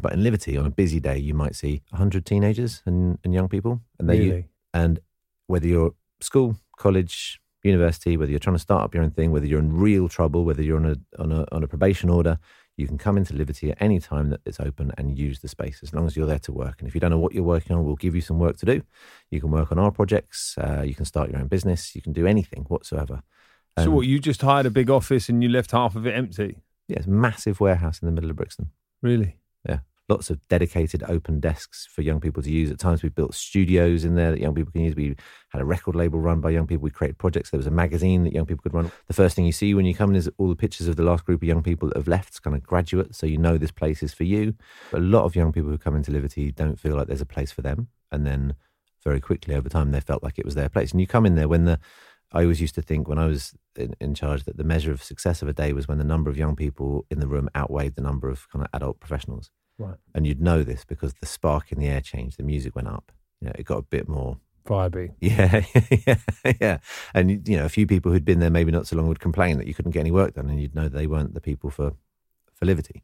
But 0.00 0.12
in 0.12 0.20
Livity, 0.20 0.58
on 0.58 0.66
a 0.66 0.70
busy 0.70 0.98
day, 0.98 1.18
you 1.18 1.34
might 1.34 1.54
see 1.54 1.82
100 1.90 2.26
teenagers 2.26 2.82
and, 2.84 3.18
and 3.22 3.32
young 3.32 3.48
people. 3.48 3.80
And 3.98 4.08
they, 4.08 4.18
Really? 4.18 4.48
and 4.72 4.98
whether 5.46 5.68
you're 5.68 5.94
school, 6.20 6.56
college, 6.76 7.40
university, 7.62 8.16
whether 8.16 8.30
you're 8.30 8.40
trying 8.40 8.56
to 8.56 8.60
start 8.60 8.82
up 8.84 8.94
your 8.94 9.04
own 9.04 9.10
thing, 9.10 9.30
whether 9.30 9.46
you're 9.46 9.60
in 9.60 9.72
real 9.72 10.08
trouble, 10.08 10.44
whether 10.44 10.62
you're 10.62 10.76
on 10.76 10.86
a 10.86 10.96
on 11.22 11.32
a 11.32 11.46
on 11.52 11.62
a 11.62 11.68
probation 11.68 12.10
order, 12.10 12.38
you 12.76 12.86
can 12.86 12.98
come 12.98 13.16
into 13.16 13.32
Livity 13.34 13.70
at 13.70 13.80
any 13.80 14.00
time 14.00 14.30
that 14.30 14.40
it's 14.44 14.60
open 14.60 14.92
and 14.98 15.18
use 15.18 15.40
the 15.40 15.48
space 15.48 15.80
as 15.82 15.94
long 15.94 16.06
as 16.06 16.16
you're 16.16 16.26
there 16.26 16.38
to 16.40 16.52
work. 16.52 16.76
And 16.80 16.88
if 16.88 16.94
you 16.94 17.00
don't 17.00 17.10
know 17.10 17.18
what 17.18 17.32
you're 17.32 17.44
working 17.44 17.74
on, 17.74 17.84
we'll 17.84 17.96
give 17.96 18.14
you 18.14 18.20
some 18.20 18.38
work 18.38 18.56
to 18.58 18.66
do. 18.66 18.82
You 19.30 19.40
can 19.40 19.50
work 19.50 19.70
on 19.72 19.78
our 19.78 19.90
projects. 19.92 20.56
Uh, 20.58 20.82
you 20.84 20.94
can 20.94 21.04
start 21.04 21.30
your 21.30 21.38
own 21.40 21.46
business. 21.48 21.94
You 21.94 22.02
can 22.02 22.12
do 22.12 22.26
anything 22.26 22.64
whatsoever. 22.64 23.22
So 23.78 23.84
Um, 23.84 23.92
what? 23.92 24.06
You 24.06 24.18
just 24.18 24.40
hired 24.42 24.66
a 24.66 24.70
big 24.70 24.90
office 24.90 25.28
and 25.28 25.42
you 25.42 25.48
left 25.48 25.72
half 25.72 25.96
of 25.96 26.06
it 26.06 26.14
empty? 26.14 26.58
Yeah, 26.88 26.98
it's 26.98 27.06
a 27.06 27.10
massive 27.10 27.60
warehouse 27.60 28.00
in 28.00 28.06
the 28.06 28.12
middle 28.12 28.30
of 28.30 28.36
Brixton. 28.36 28.70
Really? 29.02 29.38
Yeah. 29.68 29.78
Lots 30.08 30.28
of 30.28 30.46
dedicated 30.48 31.02
open 31.08 31.40
desks 31.40 31.88
for 31.90 32.02
young 32.02 32.20
people 32.20 32.42
to 32.42 32.50
use. 32.50 32.70
At 32.70 32.78
times, 32.78 33.02
we've 33.02 33.14
built 33.14 33.34
studios 33.34 34.04
in 34.04 34.16
there 34.16 34.30
that 34.30 34.40
young 34.40 34.54
people 34.54 34.70
can 34.70 34.82
use. 34.82 34.94
We 34.94 35.16
had 35.48 35.62
a 35.62 35.64
record 35.64 35.96
label 35.96 36.20
run 36.20 36.40
by 36.40 36.50
young 36.50 36.66
people. 36.66 36.84
We 36.84 36.90
created 36.90 37.16
projects. 37.16 37.50
There 37.50 37.58
was 37.58 37.66
a 37.66 37.70
magazine 37.72 38.24
that 38.24 38.34
young 38.34 38.44
people 38.44 38.62
could 38.62 38.74
run. 38.74 38.92
The 39.06 39.14
first 39.14 39.34
thing 39.34 39.46
you 39.46 39.52
see 39.52 39.72
when 39.72 39.86
you 39.86 39.94
come 39.94 40.10
in 40.10 40.16
is 40.16 40.30
all 40.36 40.48
the 40.48 40.56
pictures 40.56 40.88
of 40.88 40.96
the 40.96 41.02
last 41.02 41.24
group 41.24 41.40
of 41.40 41.48
young 41.48 41.62
people 41.62 41.88
that 41.88 41.96
have 41.96 42.08
left, 42.08 42.28
it's 42.28 42.40
kind 42.40 42.54
of 42.54 42.62
graduates. 42.62 43.16
So 43.16 43.26
you 43.26 43.38
know 43.38 43.56
this 43.56 43.72
place 43.72 44.02
is 44.02 44.12
for 44.12 44.24
you. 44.24 44.54
But 44.90 45.00
a 45.00 45.04
lot 45.04 45.24
of 45.24 45.34
young 45.34 45.52
people 45.52 45.70
who 45.70 45.78
come 45.78 45.96
into 45.96 46.12
Livity 46.12 46.54
don't 46.54 46.78
feel 46.78 46.96
like 46.96 47.06
there's 47.06 47.22
a 47.22 47.26
place 47.26 47.50
for 47.50 47.62
them. 47.62 47.88
And 48.12 48.26
then 48.26 48.54
very 49.02 49.20
quickly 49.20 49.54
over 49.54 49.70
time, 49.70 49.90
they 49.90 50.00
felt 50.00 50.22
like 50.22 50.38
it 50.38 50.44
was 50.44 50.54
their 50.54 50.68
place. 50.68 50.92
And 50.92 51.00
you 51.00 51.06
come 51.06 51.24
in 51.24 51.34
there 51.34 51.48
when 51.48 51.64
the, 51.64 51.78
I 52.34 52.42
always 52.42 52.60
used 52.60 52.74
to 52.74 52.82
think 52.82 53.08
when 53.08 53.18
I 53.18 53.26
was 53.26 53.54
in, 53.76 53.94
in 54.00 54.14
charge 54.14 54.44
that 54.44 54.56
the 54.56 54.64
measure 54.64 54.90
of 54.92 55.02
success 55.02 55.40
of 55.40 55.48
a 55.48 55.52
day 55.52 55.72
was 55.72 55.86
when 55.86 55.98
the 55.98 56.04
number 56.04 56.28
of 56.28 56.36
young 56.36 56.56
people 56.56 57.06
in 57.10 57.20
the 57.20 57.28
room 57.28 57.48
outweighed 57.56 57.94
the 57.94 58.02
number 58.02 58.28
of 58.28 58.48
kind 58.50 58.64
of 58.64 58.68
adult 58.74 58.98
professionals. 59.00 59.50
Right. 59.78 59.96
And 60.14 60.26
you'd 60.26 60.42
know 60.42 60.62
this 60.62 60.84
because 60.84 61.14
the 61.14 61.26
spark 61.26 61.72
in 61.72 61.78
the 61.78 61.86
air 61.86 62.00
changed, 62.00 62.38
the 62.38 62.42
music 62.42 62.74
went 62.74 62.88
up. 62.88 63.12
You 63.40 63.46
know, 63.48 63.54
it 63.56 63.64
got 63.64 63.78
a 63.78 63.82
bit 63.82 64.08
more 64.08 64.38
Vibey. 64.66 65.12
yeah, 65.20 65.64
yeah, 66.06 66.52
yeah. 66.60 66.78
And 67.12 67.46
you 67.46 67.56
know, 67.56 67.64
a 67.64 67.70
few 67.70 67.86
people 67.86 68.10
who'd 68.10 68.24
been 68.24 68.40
there 68.40 68.50
maybe 68.50 68.72
not 68.72 68.86
so 68.86 68.96
long 68.96 69.08
would 69.08 69.20
complain 69.20 69.58
that 69.58 69.66
you 69.66 69.74
couldn't 69.74 69.92
get 69.92 70.00
any 70.00 70.10
work 70.10 70.34
done, 70.34 70.48
and 70.48 70.60
you'd 70.60 70.74
know 70.74 70.88
they 70.88 71.06
weren't 71.06 71.34
the 71.34 71.40
people 71.40 71.70
for 71.70 71.92
for 72.52 72.66
Livity. 72.66 73.02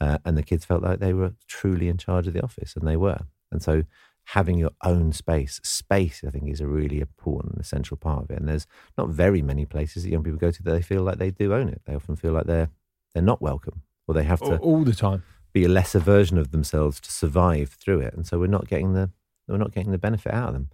Uh, 0.00 0.18
and 0.24 0.36
the 0.36 0.42
kids 0.42 0.64
felt 0.64 0.82
like 0.82 0.98
they 0.98 1.12
were 1.12 1.34
truly 1.46 1.88
in 1.88 1.96
charge 1.96 2.26
of 2.26 2.34
the 2.34 2.42
office, 2.42 2.76
and 2.76 2.86
they 2.86 2.96
were. 2.96 3.20
And 3.50 3.62
so, 3.62 3.82
having 4.26 4.58
your 4.58 4.70
own 4.84 5.12
space, 5.12 5.60
space, 5.62 6.22
I 6.26 6.30
think, 6.30 6.48
is 6.48 6.60
a 6.60 6.66
really 6.66 7.00
important, 7.00 7.60
essential 7.60 7.96
part 7.96 8.24
of 8.24 8.30
it. 8.30 8.38
And 8.38 8.48
there's 8.48 8.66
not 8.96 9.08
very 9.08 9.42
many 9.42 9.66
places 9.66 10.02
that 10.04 10.10
young 10.10 10.22
people 10.22 10.38
go 10.38 10.50
to 10.50 10.62
that 10.62 10.70
they 10.70 10.82
feel 10.82 11.02
like 11.02 11.18
they 11.18 11.30
do 11.30 11.52
own 11.54 11.68
it. 11.68 11.82
They 11.86 11.94
often 11.94 12.16
feel 12.16 12.32
like 12.32 12.46
they're 12.46 12.70
they're 13.14 13.22
not 13.22 13.42
welcome, 13.42 13.82
or 14.06 14.14
they 14.14 14.24
have 14.24 14.40
to 14.40 14.56
All, 14.58 14.84
the 14.84 14.94
time. 14.94 15.22
be 15.52 15.64
a 15.64 15.68
lesser 15.68 15.98
version 15.98 16.38
of 16.38 16.50
themselves 16.50 17.00
to 17.00 17.12
survive 17.12 17.70
through 17.70 18.00
it, 18.00 18.14
and 18.14 18.26
so 18.26 18.38
we're 18.38 18.46
not 18.46 18.68
getting 18.68 18.94
the 18.94 19.10
we're 19.48 19.58
not 19.58 19.72
getting 19.72 19.92
the 19.92 19.98
benefit 19.98 20.32
out 20.32 20.48
of 20.48 20.54
them. 20.54 20.70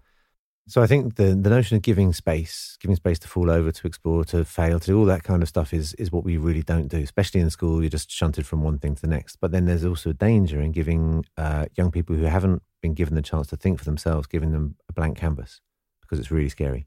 So 0.68 0.82
I 0.82 0.86
think 0.86 1.16
the 1.16 1.34
the 1.34 1.50
notion 1.50 1.76
of 1.76 1.82
giving 1.82 2.12
space, 2.12 2.76
giving 2.78 2.94
space 2.94 3.18
to 3.20 3.28
fall 3.28 3.50
over, 3.50 3.72
to 3.72 3.86
explore, 3.86 4.24
to 4.26 4.44
fail, 4.44 4.78
to 4.78 4.86
do 4.86 4.98
all 4.98 5.06
that 5.06 5.24
kind 5.24 5.42
of 5.42 5.48
stuff 5.48 5.72
is 5.72 5.94
is 5.94 6.12
what 6.12 6.24
we 6.24 6.36
really 6.36 6.62
don't 6.62 6.88
do. 6.88 6.98
Especially 6.98 7.40
in 7.40 7.50
school, 7.50 7.80
you're 7.80 7.88
just 7.88 8.10
shunted 8.10 8.46
from 8.46 8.62
one 8.62 8.78
thing 8.78 8.94
to 8.94 9.00
the 9.00 9.08
next. 9.08 9.36
But 9.40 9.50
then 9.50 9.64
there's 9.64 9.84
also 9.86 10.10
a 10.10 10.14
danger 10.14 10.60
in 10.60 10.72
giving 10.72 11.24
uh, 11.38 11.66
young 11.76 11.90
people 11.90 12.14
who 12.16 12.24
haven't 12.24 12.62
been 12.80 12.94
given 12.94 13.14
the 13.14 13.22
chance 13.22 13.46
to 13.48 13.56
think 13.56 13.78
for 13.78 13.84
themselves, 13.84 14.26
giving 14.26 14.52
them 14.52 14.76
a 14.88 14.92
blank 14.92 15.18
canvas 15.18 15.60
because 16.00 16.18
it's 16.18 16.30
really 16.30 16.48
scary. 16.48 16.86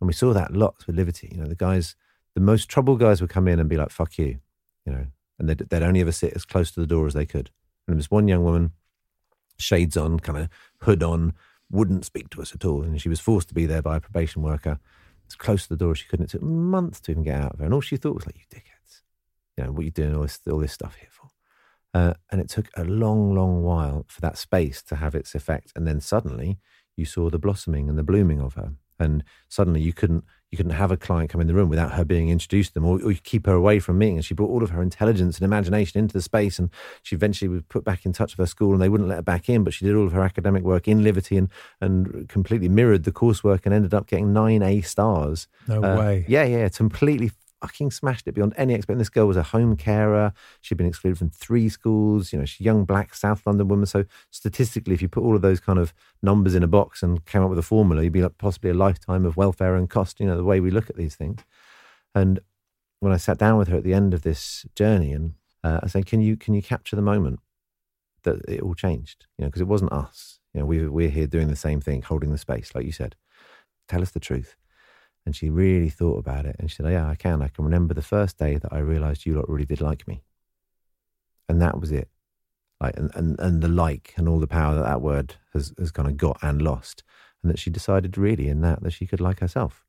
And 0.00 0.06
we 0.06 0.12
saw 0.12 0.32
that 0.32 0.52
lots 0.52 0.86
with 0.86 0.96
Livity. 0.96 1.32
You 1.32 1.38
know, 1.38 1.46
the 1.46 1.54
guys, 1.54 1.94
the 2.34 2.40
most 2.40 2.68
troubled 2.68 3.00
guys 3.00 3.20
would 3.20 3.30
come 3.30 3.48
in 3.48 3.60
and 3.60 3.68
be 3.68 3.76
like, 3.76 3.90
"Fuck 3.90 4.18
you," 4.18 4.40
you 4.84 4.92
know, 4.92 5.06
and 5.38 5.48
they'd, 5.48 5.58
they'd 5.58 5.82
only 5.82 6.00
ever 6.00 6.12
sit 6.12 6.34
as 6.34 6.44
close 6.44 6.70
to 6.72 6.80
the 6.80 6.86
door 6.86 7.06
as 7.06 7.14
they 7.14 7.26
could. 7.26 7.50
And 7.86 7.94
there 7.94 7.96
was 7.96 8.10
one 8.10 8.28
young 8.28 8.44
woman, 8.44 8.72
shades 9.58 9.96
on, 9.96 10.20
kind 10.20 10.38
of 10.38 10.48
hood 10.82 11.02
on, 11.02 11.34
wouldn't 11.70 12.04
speak 12.04 12.30
to 12.30 12.42
us 12.42 12.54
at 12.54 12.64
all. 12.64 12.82
And 12.82 13.00
she 13.00 13.08
was 13.08 13.20
forced 13.20 13.48
to 13.48 13.54
be 13.54 13.66
there 13.66 13.82
by 13.82 13.96
a 13.96 14.00
probation 14.00 14.42
worker. 14.42 14.78
As 15.28 15.34
close 15.34 15.64
to 15.64 15.68
the 15.70 15.76
door 15.76 15.90
as 15.90 15.98
she 15.98 16.06
couldn't. 16.06 16.26
It 16.26 16.30
took 16.30 16.42
months 16.42 17.00
to 17.00 17.10
even 17.10 17.24
get 17.24 17.40
out 17.40 17.54
of 17.54 17.58
her. 17.58 17.64
And 17.64 17.74
all 17.74 17.80
she 17.80 17.96
thought 17.96 18.14
was 18.14 18.26
like, 18.26 18.36
you 18.36 18.44
dickheads. 18.48 19.02
You 19.56 19.64
know, 19.64 19.72
what 19.72 19.80
are 19.80 19.84
you 19.84 19.90
doing 19.90 20.14
all 20.14 20.22
this, 20.22 20.38
all 20.48 20.58
this 20.58 20.72
stuff 20.72 20.94
here 20.96 21.08
for? 21.10 21.25
Uh, 21.96 22.12
and 22.30 22.38
it 22.42 22.48
took 22.56 22.68
a 22.76 22.84
long, 22.84 23.34
long 23.40 23.54
while 23.70 23.98
for 24.14 24.20
that 24.20 24.36
space 24.36 24.78
to 24.82 24.94
have 24.96 25.14
its 25.20 25.34
effect. 25.34 25.68
And 25.74 25.86
then 25.88 26.00
suddenly 26.00 26.50
you 27.00 27.06
saw 27.14 27.30
the 27.30 27.38
blossoming 27.46 27.88
and 27.88 27.96
the 27.98 28.08
blooming 28.12 28.40
of 28.46 28.52
her. 28.54 28.70
And 28.98 29.24
suddenly 29.48 29.80
you 29.88 29.92
couldn't 30.00 30.24
you 30.50 30.56
couldn't 30.58 30.80
have 30.82 30.92
a 30.92 30.96
client 30.96 31.28
come 31.30 31.40
in 31.40 31.48
the 31.48 31.58
room 31.60 31.68
without 31.68 31.92
her 31.92 32.04
being 32.04 32.28
introduced 32.28 32.70
to 32.70 32.74
them, 32.74 32.86
or, 32.86 32.94
or 33.04 33.10
you 33.10 33.18
keep 33.32 33.46
her 33.46 33.52
away 33.62 33.80
from 33.80 33.98
meeting. 33.98 34.16
And 34.18 34.24
she 34.24 34.32
brought 34.38 34.52
all 34.54 34.62
of 34.62 34.70
her 34.70 34.82
intelligence 34.82 35.36
and 35.36 35.44
imagination 35.44 35.98
into 35.98 36.12
the 36.12 36.22
space, 36.22 36.58
and 36.60 36.70
she 37.02 37.16
eventually 37.16 37.48
was 37.48 37.62
put 37.68 37.84
back 37.84 38.06
in 38.06 38.12
touch 38.12 38.30
with 38.36 38.44
her 38.44 38.50
school, 38.56 38.72
and 38.72 38.80
they 38.80 38.88
wouldn't 38.88 39.08
let 39.08 39.16
her 39.22 39.22
back 39.34 39.48
in. 39.48 39.64
But 39.64 39.74
she 39.74 39.84
did 39.86 39.96
all 39.96 40.06
of 40.06 40.12
her 40.12 40.22
academic 40.30 40.62
work 40.62 40.86
in 40.86 41.00
Livity 41.00 41.36
and 41.36 41.48
and 41.80 42.28
completely 42.28 42.68
mirrored 42.68 43.04
the 43.04 43.12
coursework, 43.12 43.62
and 43.64 43.74
ended 43.74 43.92
up 43.92 44.06
getting 44.06 44.32
nine 44.32 44.62
A 44.62 44.80
stars. 44.82 45.48
No 45.66 45.78
Uh, 45.82 45.96
way. 45.98 46.24
Yeah, 46.28 46.44
yeah, 46.44 46.68
completely 46.68 47.32
fucking 47.60 47.90
smashed 47.90 48.26
it 48.26 48.32
beyond 48.32 48.54
any 48.56 48.74
expectation. 48.74 48.98
This 48.98 49.08
girl 49.08 49.26
was 49.26 49.36
a 49.36 49.42
home 49.42 49.76
carer. 49.76 50.32
She'd 50.60 50.78
been 50.78 50.86
excluded 50.86 51.18
from 51.18 51.30
three 51.30 51.68
schools. 51.68 52.32
You 52.32 52.38
know, 52.38 52.44
she's 52.44 52.60
a 52.60 52.64
young 52.64 52.84
black 52.84 53.14
South 53.14 53.42
London 53.46 53.68
woman. 53.68 53.86
So 53.86 54.04
statistically, 54.30 54.94
if 54.94 55.02
you 55.02 55.08
put 55.08 55.22
all 55.22 55.36
of 55.36 55.42
those 55.42 55.60
kind 55.60 55.78
of 55.78 55.92
numbers 56.22 56.54
in 56.54 56.62
a 56.62 56.68
box 56.68 57.02
and 57.02 57.24
came 57.24 57.42
up 57.42 57.50
with 57.50 57.58
a 57.58 57.62
formula, 57.62 58.02
you'd 58.02 58.12
be 58.12 58.22
like 58.22 58.38
possibly 58.38 58.70
a 58.70 58.74
lifetime 58.74 59.24
of 59.24 59.36
welfare 59.36 59.76
and 59.76 59.88
cost. 59.88 60.20
You 60.20 60.26
know, 60.26 60.36
the 60.36 60.44
way 60.44 60.60
we 60.60 60.70
look 60.70 60.90
at 60.90 60.96
these 60.96 61.16
things. 61.16 61.42
And 62.14 62.40
when 63.00 63.12
I 63.12 63.16
sat 63.16 63.38
down 63.38 63.58
with 63.58 63.68
her 63.68 63.76
at 63.76 63.84
the 63.84 63.94
end 63.94 64.14
of 64.14 64.22
this 64.22 64.66
journey, 64.74 65.12
and 65.12 65.34
uh, 65.62 65.80
I 65.82 65.86
said, 65.86 66.06
"Can 66.06 66.20
you 66.20 66.36
can 66.36 66.54
you 66.54 66.62
capture 66.62 66.96
the 66.96 67.02
moment 67.02 67.40
that 68.22 68.36
it 68.48 68.60
all 68.62 68.74
changed? 68.74 69.26
You 69.38 69.44
know, 69.44 69.48
because 69.48 69.62
it 69.62 69.68
wasn't 69.68 69.92
us. 69.92 70.40
You 70.54 70.60
know, 70.60 70.66
we 70.66 70.88
we're 70.88 71.10
here 71.10 71.26
doing 71.26 71.48
the 71.48 71.56
same 71.56 71.80
thing, 71.80 72.02
holding 72.02 72.32
the 72.32 72.38
space, 72.38 72.74
like 72.74 72.86
you 72.86 72.92
said. 72.92 73.16
Tell 73.88 74.02
us 74.02 74.10
the 74.10 74.20
truth." 74.20 74.56
And 75.26 75.34
she 75.34 75.50
really 75.50 75.90
thought 75.90 76.18
about 76.18 76.46
it, 76.46 76.56
and 76.58 76.70
she 76.70 76.76
said, 76.76 76.86
oh, 76.86 76.90
"Yeah, 76.90 77.08
I 77.08 77.16
can. 77.16 77.42
I 77.42 77.48
can 77.48 77.64
remember 77.64 77.92
the 77.92 78.00
first 78.00 78.38
day 78.38 78.56
that 78.58 78.72
I 78.72 78.78
realised 78.78 79.26
you 79.26 79.34
lot 79.34 79.50
really 79.50 79.66
did 79.66 79.80
like 79.80 80.06
me." 80.06 80.22
And 81.48 81.60
that 81.60 81.80
was 81.80 81.90
it. 81.90 82.08
Like, 82.80 82.96
and, 82.96 83.10
and, 83.14 83.38
and 83.40 83.62
the 83.62 83.68
like 83.68 84.14
and 84.16 84.28
all 84.28 84.38
the 84.38 84.46
power 84.46 84.74
that 84.74 84.84
that 84.84 85.02
word 85.02 85.34
has, 85.52 85.72
has 85.78 85.90
kind 85.90 86.08
of 86.08 86.16
got 86.16 86.38
and 86.42 86.62
lost. 86.62 87.02
And 87.42 87.50
that 87.50 87.58
she 87.58 87.70
decided 87.70 88.16
really 88.16 88.48
in 88.48 88.60
that 88.62 88.82
that 88.82 88.92
she 88.92 89.06
could 89.06 89.20
like 89.20 89.40
herself. 89.40 89.84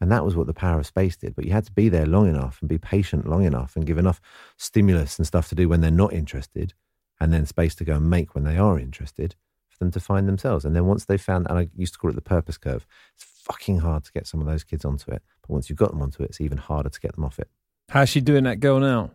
And 0.00 0.10
that 0.10 0.24
was 0.24 0.34
what 0.34 0.46
the 0.46 0.54
power 0.54 0.80
of 0.80 0.86
space 0.86 1.16
did. 1.16 1.34
But 1.34 1.44
you 1.44 1.52
had 1.52 1.66
to 1.66 1.72
be 1.72 1.88
there 1.88 2.06
long 2.06 2.28
enough 2.28 2.58
and 2.60 2.68
be 2.68 2.78
patient 2.78 3.28
long 3.28 3.44
enough 3.44 3.76
and 3.76 3.86
give 3.86 3.98
enough 3.98 4.20
stimulus 4.56 5.18
and 5.18 5.26
stuff 5.26 5.48
to 5.50 5.54
do 5.54 5.68
when 5.68 5.80
they're 5.80 5.90
not 5.90 6.12
interested, 6.12 6.74
and 7.20 7.32
then 7.32 7.46
space 7.46 7.74
to 7.76 7.84
go 7.84 7.96
and 7.96 8.10
make 8.10 8.34
when 8.34 8.44
they 8.44 8.56
are 8.56 8.78
interested 8.78 9.36
them 9.82 9.90
to 9.92 10.00
find 10.00 10.28
themselves. 10.28 10.64
And 10.64 10.74
then 10.74 10.86
once 10.86 11.04
they 11.04 11.18
found, 11.18 11.46
and 11.48 11.58
I 11.58 11.68
used 11.76 11.92
to 11.94 11.98
call 11.98 12.10
it 12.10 12.14
the 12.14 12.22
purpose 12.22 12.56
curve, 12.56 12.86
it's 13.14 13.24
fucking 13.24 13.80
hard 13.80 14.04
to 14.04 14.12
get 14.12 14.26
some 14.26 14.40
of 14.40 14.46
those 14.46 14.64
kids 14.64 14.84
onto 14.84 15.10
it. 15.10 15.22
But 15.42 15.50
once 15.50 15.68
you've 15.68 15.78
got 15.78 15.90
them 15.90 16.02
onto 16.02 16.22
it, 16.22 16.30
it's 16.30 16.40
even 16.40 16.58
harder 16.58 16.88
to 16.88 17.00
get 17.00 17.14
them 17.14 17.24
off 17.24 17.38
it. 17.38 17.48
How's 17.90 18.08
she 18.08 18.20
doing 18.20 18.44
that 18.44 18.60
girl 18.60 18.80
now? 18.80 19.10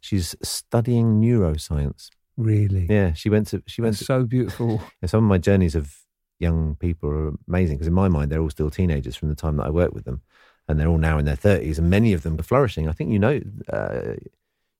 She's 0.00 0.36
studying 0.42 1.20
neuroscience. 1.20 2.10
Really? 2.36 2.86
Yeah, 2.88 3.12
she 3.12 3.28
went 3.28 3.48
to 3.48 3.62
she 3.66 3.82
went 3.82 3.94
That's 3.94 4.00
to 4.00 4.04
so 4.04 4.24
beautiful. 4.24 4.80
Yeah, 5.02 5.08
some 5.08 5.24
of 5.24 5.28
my 5.28 5.38
journeys 5.38 5.74
of 5.74 5.94
young 6.38 6.76
people 6.76 7.10
are 7.10 7.32
amazing 7.48 7.76
because 7.76 7.86
in 7.86 7.92
my 7.92 8.08
mind 8.08 8.30
they're 8.30 8.40
all 8.40 8.50
still 8.50 8.70
teenagers 8.70 9.16
from 9.16 9.28
the 9.28 9.34
time 9.34 9.56
that 9.56 9.66
I 9.66 9.70
worked 9.70 9.94
with 9.94 10.04
them, 10.04 10.22
and 10.68 10.78
they're 10.78 10.88
all 10.88 10.98
now 10.98 11.18
in 11.18 11.24
their 11.24 11.36
thirties, 11.36 11.78
and 11.78 11.90
many 11.90 12.12
of 12.12 12.22
them 12.22 12.38
are 12.38 12.44
flourishing. 12.44 12.88
I 12.88 12.92
think 12.92 13.10
you 13.10 13.18
know, 13.18 13.40
uh, 13.72 14.14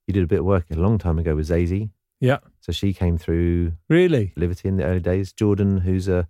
you 0.07 0.13
did 0.13 0.23
a 0.23 0.27
bit 0.27 0.39
of 0.39 0.45
work 0.45 0.65
a 0.71 0.75
long 0.75 0.97
time 0.97 1.19
ago 1.19 1.35
with 1.35 1.49
Zazie, 1.49 1.89
Yeah. 2.21 2.37
so 2.61 2.71
she 2.71 2.93
came 2.93 3.17
through 3.17 3.73
Really? 3.89 4.31
Livity 4.37 4.65
in 4.65 4.77
the 4.77 4.85
early 4.85 5.01
days. 5.01 5.33
Jordan, 5.33 5.79
who's 5.79 6.07
a 6.07 6.27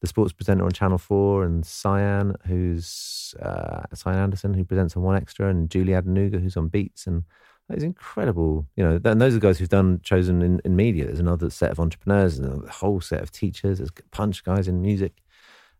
the 0.00 0.06
sports 0.06 0.32
presenter 0.32 0.64
on 0.64 0.72
Channel 0.72 0.98
Four, 0.98 1.44
and 1.44 1.64
Sian, 1.64 2.34
who's 2.46 3.34
uh, 3.40 3.82
Sian 3.94 4.16
Anderson, 4.16 4.52
who 4.54 4.64
presents 4.64 4.96
on 4.96 5.02
One 5.02 5.16
Extra, 5.16 5.48
and 5.48 5.70
Julie 5.70 5.92
Adenuga, 5.92 6.40
who's 6.40 6.56
on 6.56 6.68
Beats, 6.68 7.06
and 7.06 7.24
it's 7.70 7.82
incredible. 7.82 8.66
You 8.76 8.84
know, 8.84 9.00
and 9.04 9.20
those 9.20 9.34
are 9.34 9.40
guys 9.40 9.58
who've 9.58 9.68
done 9.68 10.00
chosen 10.02 10.42
in, 10.42 10.60
in 10.64 10.76
media. 10.76 11.06
There's 11.06 11.18
another 11.18 11.50
set 11.50 11.70
of 11.70 11.80
entrepreneurs 11.80 12.38
and 12.38 12.64
a 12.64 12.70
whole 12.70 13.00
set 13.00 13.22
of 13.22 13.32
teachers. 13.32 13.78
There's 13.78 13.90
punch 14.10 14.44
guys 14.44 14.68
in 14.68 14.82
music, 14.82 15.22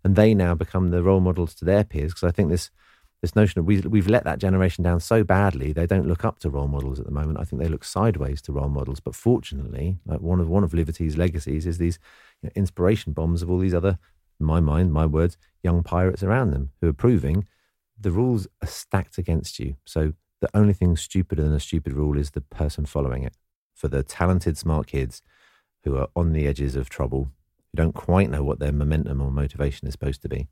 and 0.02 0.16
they 0.16 0.34
now 0.34 0.54
become 0.54 0.90
the 0.90 1.02
role 1.02 1.20
models 1.20 1.54
to 1.56 1.64
their 1.64 1.84
peers. 1.84 2.12
Because 2.12 2.26
I 2.26 2.32
think 2.32 2.50
this 2.50 2.70
this 3.22 3.34
notion 3.34 3.58
of 3.58 3.64
we 3.64 3.80
we've 3.80 4.08
let 4.08 4.24
that 4.24 4.38
generation 4.38 4.84
down 4.84 5.00
so 5.00 5.24
badly, 5.24 5.72
they 5.72 5.86
don't 5.86 6.06
look 6.06 6.24
up 6.24 6.38
to 6.40 6.50
role 6.50 6.68
models 6.68 7.00
at 7.00 7.06
the 7.06 7.12
moment. 7.12 7.38
I 7.40 7.44
think 7.44 7.62
they 7.62 7.68
look 7.68 7.84
sideways 7.84 8.42
to 8.42 8.52
role 8.52 8.68
models. 8.68 9.00
But 9.00 9.14
fortunately, 9.14 9.98
like 10.04 10.20
one 10.20 10.40
of 10.40 10.48
one 10.48 10.64
of 10.64 10.74
Livity's 10.74 11.16
legacies 11.16 11.66
is 11.66 11.78
these 11.78 11.98
you 12.42 12.48
know, 12.48 12.52
inspiration 12.54 13.12
bombs 13.12 13.42
of 13.42 13.50
all 13.50 13.58
these 13.58 13.74
other 13.74 13.98
in 14.38 14.46
my 14.46 14.60
mind, 14.60 14.92
my 14.92 15.06
words, 15.06 15.38
young 15.62 15.82
pirates 15.82 16.22
around 16.22 16.50
them 16.50 16.72
who 16.80 16.88
are 16.88 16.92
proving 16.92 17.46
the 17.98 18.10
rules 18.10 18.46
are 18.62 18.68
stacked 18.68 19.18
against 19.18 19.58
you. 19.58 19.76
So 19.84 20.12
the 20.40 20.50
only 20.54 20.74
thing 20.74 20.96
stupider 20.96 21.42
than 21.42 21.54
a 21.54 21.60
stupid 21.60 21.94
rule 21.94 22.18
is 22.18 22.30
the 22.30 22.42
person 22.42 22.86
following 22.86 23.22
it. 23.22 23.34
For 23.74 23.88
the 23.88 24.02
talented, 24.02 24.58
smart 24.58 24.86
kids 24.86 25.22
who 25.84 25.96
are 25.96 26.08
on 26.14 26.32
the 26.32 26.46
edges 26.46 26.76
of 26.76 26.88
trouble, 26.88 27.30
who 27.72 27.76
don't 27.76 27.94
quite 27.94 28.30
know 28.30 28.42
what 28.42 28.58
their 28.58 28.72
momentum 28.72 29.20
or 29.20 29.30
motivation 29.30 29.88
is 29.88 29.92
supposed 29.92 30.22
to 30.22 30.28
be, 30.28 30.48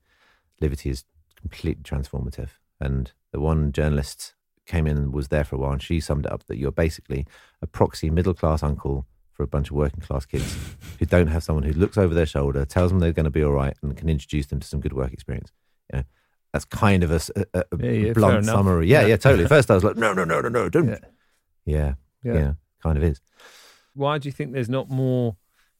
Livity 0.62 0.90
is 0.90 1.04
completely 1.48 1.82
transformative. 1.82 2.48
And 2.80 3.12
the 3.32 3.40
one 3.40 3.72
journalist 3.72 4.34
came 4.66 4.86
in 4.86 4.96
and 4.96 5.12
was 5.12 5.28
there 5.28 5.44
for 5.44 5.56
a 5.56 5.58
while, 5.58 5.72
and 5.72 5.82
she 5.82 6.00
summed 6.00 6.26
it 6.26 6.32
up 6.32 6.44
that 6.46 6.56
you're 6.58 6.72
basically 6.72 7.26
a 7.62 7.66
proxy 7.66 8.10
middle 8.10 8.34
class 8.34 8.62
uncle 8.62 9.06
for 9.32 9.42
a 9.42 9.46
bunch 9.46 9.70
of 9.70 9.76
working 9.76 10.00
class 10.00 10.24
kids 10.24 10.56
who 10.98 11.06
don't 11.06 11.26
have 11.26 11.42
someone 11.42 11.64
who 11.64 11.72
looks 11.72 11.98
over 11.98 12.14
their 12.14 12.26
shoulder, 12.26 12.64
tells 12.64 12.90
them 12.90 13.00
they're 13.00 13.12
going 13.12 13.24
to 13.24 13.30
be 13.30 13.42
all 13.44 13.52
right, 13.52 13.76
and 13.82 13.96
can 13.96 14.08
introduce 14.08 14.46
them 14.46 14.60
to 14.60 14.66
some 14.66 14.80
good 14.80 14.92
work 14.92 15.12
experience. 15.12 15.50
You 15.92 15.98
know, 15.98 16.04
that's 16.52 16.64
kind 16.64 17.02
of 17.04 17.10
a, 17.10 17.20
a, 17.54 17.64
a 17.72 17.76
Yeah, 17.78 17.90
yeah, 17.90 18.12
blunt 18.12 18.44
summary. 18.46 18.88
Yeah, 18.88 19.02
Yeah. 19.02 19.06
yeah, 19.08 19.16
totally. 19.16 19.48
First, 19.56 19.70
I 19.70 19.74
was 19.74 19.84
like, 19.84 19.96
no, 19.96 20.12
no, 20.12 20.24
no, 20.24 20.40
no, 20.40 20.48
no, 20.48 20.68
don't. 20.68 20.88
Yeah. 20.88 20.98
Yeah, 21.66 21.94
yeah, 22.22 22.34
Yeah. 22.34 22.52
kind 22.82 22.96
of 22.96 23.04
is. 23.04 23.20
Why 23.94 24.18
do 24.18 24.28
you 24.28 24.32
think 24.32 24.52
there's 24.52 24.68
not 24.68 24.88
more 24.90 25.36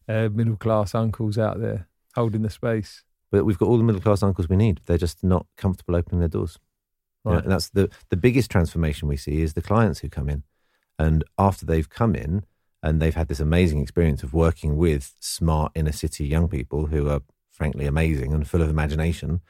uh, 0.09 0.29
middle 0.33 0.57
class 0.57 0.95
uncles 0.95 1.39
out 1.39 1.61
there 1.61 1.87
holding 2.15 2.43
the 2.43 2.51
space? 2.51 3.03
But 3.31 3.45
we've 3.45 3.59
got 3.59 3.69
all 3.69 3.79
the 3.79 3.85
middle 3.85 4.01
class 4.01 4.23
uncles 4.23 4.49
we 4.49 4.57
need. 4.57 4.81
They're 4.87 4.99
just 4.99 5.25
not 5.25 5.47
comfortable 5.57 5.97
opening 5.97 6.21
their 6.21 6.29
doors. 6.29 6.59
You 7.25 7.33
know, 7.33 7.39
and 7.39 7.51
that's 7.51 7.71
the 7.71 7.91
the 8.11 8.17
biggest 8.19 8.51
transformation 8.51 9.09
we 9.09 9.17
see 9.17 9.41
is 9.41 9.55
the 9.55 9.63
clients 9.63 10.01
who 10.01 10.09
come 10.11 10.29
in, 10.29 10.43
and 10.99 11.25
after 11.39 11.65
they've 11.65 11.89
come 11.89 12.15
in 12.15 12.45
and 12.83 13.01
they've 13.01 13.15
had 13.15 13.29
this 13.29 13.41
amazing 13.41 13.81
experience 13.81 14.23
of 14.23 14.35
working 14.35 14.77
with 14.77 15.15
smart 15.21 15.73
inner 15.75 15.93
city 15.93 16.27
young 16.27 16.49
people 16.49 16.87
who 16.87 17.09
are 17.09 17.23
frankly 17.51 17.87
amazing 17.87 18.35
and 18.35 18.47
full 18.47 18.61
of 18.61 18.69
imagination, 18.69 19.41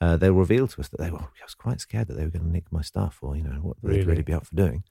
uh, 0.00 0.16
they'll 0.16 0.32
reveal 0.32 0.66
to 0.66 0.80
us 0.80 0.88
that 0.88 0.98
they 0.98 1.10
were. 1.10 1.20
I 1.20 1.44
was 1.44 1.54
quite 1.54 1.80
scared 1.80 2.08
that 2.08 2.14
they 2.14 2.24
were 2.24 2.30
going 2.30 2.46
to 2.46 2.50
nick 2.50 2.72
my 2.72 2.82
stuff, 2.82 3.18
or 3.22 3.36
you 3.36 3.44
know 3.44 3.60
what 3.62 3.76
they'd 3.82 3.90
Really? 3.90 4.04
really 4.04 4.22
be 4.22 4.32
up 4.32 4.46
for 4.46 4.56
doing, 4.56 4.82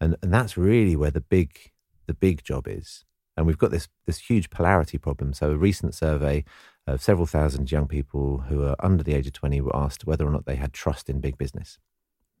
and 0.00 0.16
and 0.22 0.32
that's 0.34 0.58
really 0.58 0.96
where 0.96 1.10
the 1.10 1.22
big 1.22 1.72
the 2.06 2.14
big 2.14 2.44
job 2.44 2.68
is. 2.68 3.04
And 3.38 3.46
we've 3.46 3.56
got 3.56 3.70
this 3.70 3.88
this 4.04 4.18
huge 4.18 4.50
polarity 4.50 4.98
problem. 4.98 5.32
So 5.32 5.50
a 5.52 5.56
recent 5.56 5.94
survey 5.94 6.44
of 6.86 7.02
several 7.02 7.26
thousand 7.26 7.70
young 7.70 7.86
people 7.86 8.38
who 8.48 8.64
are 8.64 8.76
under 8.80 9.02
the 9.04 9.14
age 9.14 9.26
of 9.26 9.32
20 9.32 9.60
were 9.60 9.76
asked 9.76 10.06
whether 10.06 10.26
or 10.26 10.30
not 10.30 10.46
they 10.46 10.56
had 10.56 10.72
trust 10.72 11.08
in 11.08 11.20
big 11.20 11.38
business. 11.38 11.78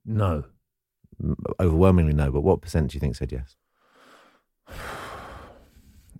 No. 0.04 0.44
Overwhelmingly 1.60 2.14
no, 2.14 2.30
but 2.32 2.40
what 2.40 2.60
percent 2.62 2.90
do 2.90 2.96
you 2.96 3.00
think 3.00 3.16
said 3.16 3.32
yes? 3.32 3.56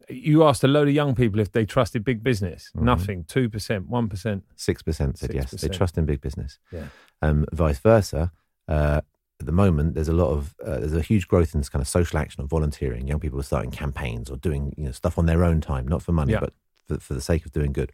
You 0.09 0.43
asked 0.45 0.65
a 0.65 0.69
load 0.69 0.89
of 0.89 0.95
young 0.95 1.15
people 1.15 1.39
if 1.39 1.53
they 1.53 1.65
trusted 1.65 2.03
big 2.05 2.23
business. 2.23 2.71
Mhm. 2.77 2.83
Nothing. 2.83 3.25
2%, 3.25 3.89
1%. 3.89 4.43
6% 4.57 5.17
said 5.19 5.33
yes. 5.35 5.51
They 5.53 5.69
trust 5.69 5.97
in 5.97 6.05
big 6.05 6.21
business. 6.21 6.59
Yeah. 6.73 6.87
Um, 7.23 7.47
vice 7.53 7.79
versa. 7.79 8.33
Uh, 8.67 9.01
at 9.39 9.47
the 9.47 9.53
moment, 9.53 9.95
there's 9.95 10.09
a 10.09 10.13
lot 10.13 10.31
of 10.31 10.55
uh, 10.65 10.81
there's 10.81 10.95
a 10.95 11.01
huge 11.01 11.27
growth 11.29 11.55
in 11.55 11.61
this 11.61 11.69
kind 11.71 11.81
of 11.81 11.89
social 11.89 12.19
action 12.19 12.43
or 12.43 12.47
volunteering. 12.47 13.07
Young 13.07 13.21
people 13.21 13.39
are 13.41 13.45
starting 13.45 13.71
campaigns 13.71 14.29
or 14.31 14.37
doing 14.37 14.75
you 14.77 14.85
know 14.85 14.91
stuff 14.93 15.17
on 15.17 15.27
their 15.27 15.45
own 15.45 15.61
time, 15.61 15.87
not 15.89 16.03
for 16.03 16.13
money, 16.13 16.33
Yeah. 16.33 16.41
but 16.41 16.53
for, 16.91 17.01
for 17.01 17.15
the 17.15 17.21
sake 17.21 17.47
of 17.47 17.53
doing 17.53 17.73
good. 17.73 17.93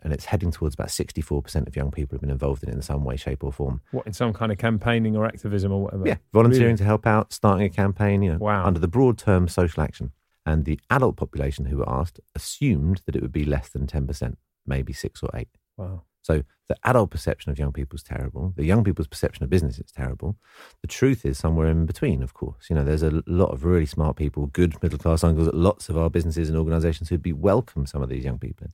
And 0.00 0.12
it's 0.12 0.26
heading 0.26 0.52
towards 0.52 0.74
about 0.74 0.88
64% 0.88 1.66
of 1.66 1.74
young 1.74 1.90
people 1.90 2.14
have 2.14 2.20
been 2.20 2.30
involved 2.30 2.62
in 2.62 2.68
it 2.68 2.74
in 2.74 2.82
some 2.82 3.02
way, 3.04 3.16
shape, 3.16 3.42
or 3.42 3.52
form. 3.52 3.80
What, 3.90 4.06
in 4.06 4.12
some 4.12 4.32
kind 4.32 4.52
of 4.52 4.58
campaigning 4.58 5.16
or 5.16 5.26
activism 5.26 5.72
or 5.72 5.82
whatever? 5.82 6.06
Yeah, 6.06 6.16
volunteering 6.32 6.66
Really? 6.66 6.76
to 6.78 6.84
help 6.84 7.04
out, 7.04 7.32
starting 7.32 7.66
a 7.66 7.70
campaign, 7.70 8.22
you 8.22 8.32
know, 8.32 8.38
Wow. 8.38 8.64
under 8.64 8.78
the 8.78 8.86
broad 8.86 9.18
term 9.18 9.48
social 9.48 9.82
action. 9.82 10.12
And 10.46 10.64
the 10.64 10.78
adult 10.88 11.16
population 11.16 11.64
who 11.66 11.78
were 11.78 11.88
asked 11.90 12.20
assumed 12.36 13.02
that 13.06 13.16
it 13.16 13.22
would 13.22 13.32
be 13.32 13.44
less 13.44 13.68
than 13.70 13.86
10%, 13.88 14.36
maybe 14.64 14.92
six 14.92 15.20
or 15.22 15.30
eight. 15.34 15.48
Wow. 15.76 16.02
So 16.28 16.42
the 16.68 16.76
adult 16.84 17.10
perception 17.10 17.50
of 17.50 17.58
young 17.58 17.72
people 17.72 17.96
is 17.96 18.02
terrible. 18.02 18.52
The 18.54 18.66
young 18.66 18.84
people's 18.84 19.08
perception 19.08 19.44
of 19.44 19.48
business 19.48 19.78
is 19.78 19.90
terrible. 19.90 20.36
The 20.82 20.86
truth 20.86 21.24
is 21.24 21.38
somewhere 21.38 21.68
in 21.68 21.86
between, 21.86 22.22
of 22.22 22.34
course. 22.34 22.68
You 22.68 22.76
know, 22.76 22.84
there's 22.84 23.02
a 23.02 23.22
lot 23.26 23.50
of 23.50 23.64
really 23.64 23.86
smart 23.86 24.16
people, 24.16 24.46
good 24.48 24.80
middle 24.82 24.98
class 24.98 25.24
uncles 25.24 25.48
at 25.48 25.54
lots 25.54 25.88
of 25.88 25.96
our 25.96 26.10
businesses 26.10 26.50
and 26.50 26.58
organizations 26.58 27.08
who'd 27.08 27.22
be 27.22 27.32
welcome 27.32 27.86
some 27.86 28.02
of 28.02 28.10
these 28.10 28.24
young 28.24 28.38
people. 28.38 28.66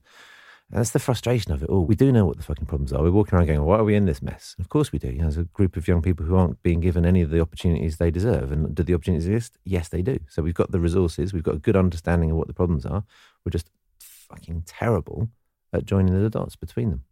And 0.69 0.79
that's 0.79 0.91
the 0.91 0.99
frustration 0.99 1.53
of 1.53 1.63
it 1.63 1.69
all. 1.69 1.85
We 1.85 1.95
do 1.95 2.11
know 2.11 2.25
what 2.25 2.35
the 2.35 2.43
fucking 2.43 2.65
problems 2.65 2.91
are. 2.91 3.01
We're 3.01 3.11
walking 3.11 3.35
around 3.35 3.47
going, 3.47 3.63
why 3.63 3.77
are 3.77 3.85
we 3.85 3.95
in 3.95 4.05
this 4.05 4.21
mess? 4.21 4.57
Of 4.59 4.67
course 4.67 4.91
we 4.91 4.99
do. 4.99 5.07
You 5.07 5.19
know, 5.19 5.23
there's 5.23 5.37
a 5.37 5.43
group 5.43 5.77
of 5.77 5.87
young 5.87 6.01
people 6.01 6.25
who 6.25 6.35
aren't 6.35 6.61
being 6.61 6.81
given 6.81 7.05
any 7.05 7.21
of 7.21 7.29
the 7.29 7.39
opportunities 7.39 7.95
they 7.95 8.11
deserve. 8.11 8.51
And 8.51 8.75
do 8.75 8.83
the 8.83 8.95
opportunities 8.95 9.27
exist? 9.27 9.57
Yes, 9.63 9.87
they 9.87 10.01
do. 10.01 10.19
So 10.27 10.41
we've 10.41 10.53
got 10.53 10.71
the 10.71 10.81
resources. 10.81 11.31
We've 11.31 11.41
got 11.41 11.55
a 11.55 11.59
good 11.59 11.77
understanding 11.77 12.31
of 12.31 12.37
what 12.37 12.47
the 12.47 12.53
problems 12.53 12.85
are. 12.85 13.05
We're 13.45 13.51
just 13.51 13.69
fucking 13.99 14.63
terrible 14.65 15.29
at 15.71 15.85
joining 15.85 16.21
the 16.21 16.29
dots 16.29 16.57
between 16.57 16.89
them. 16.89 17.03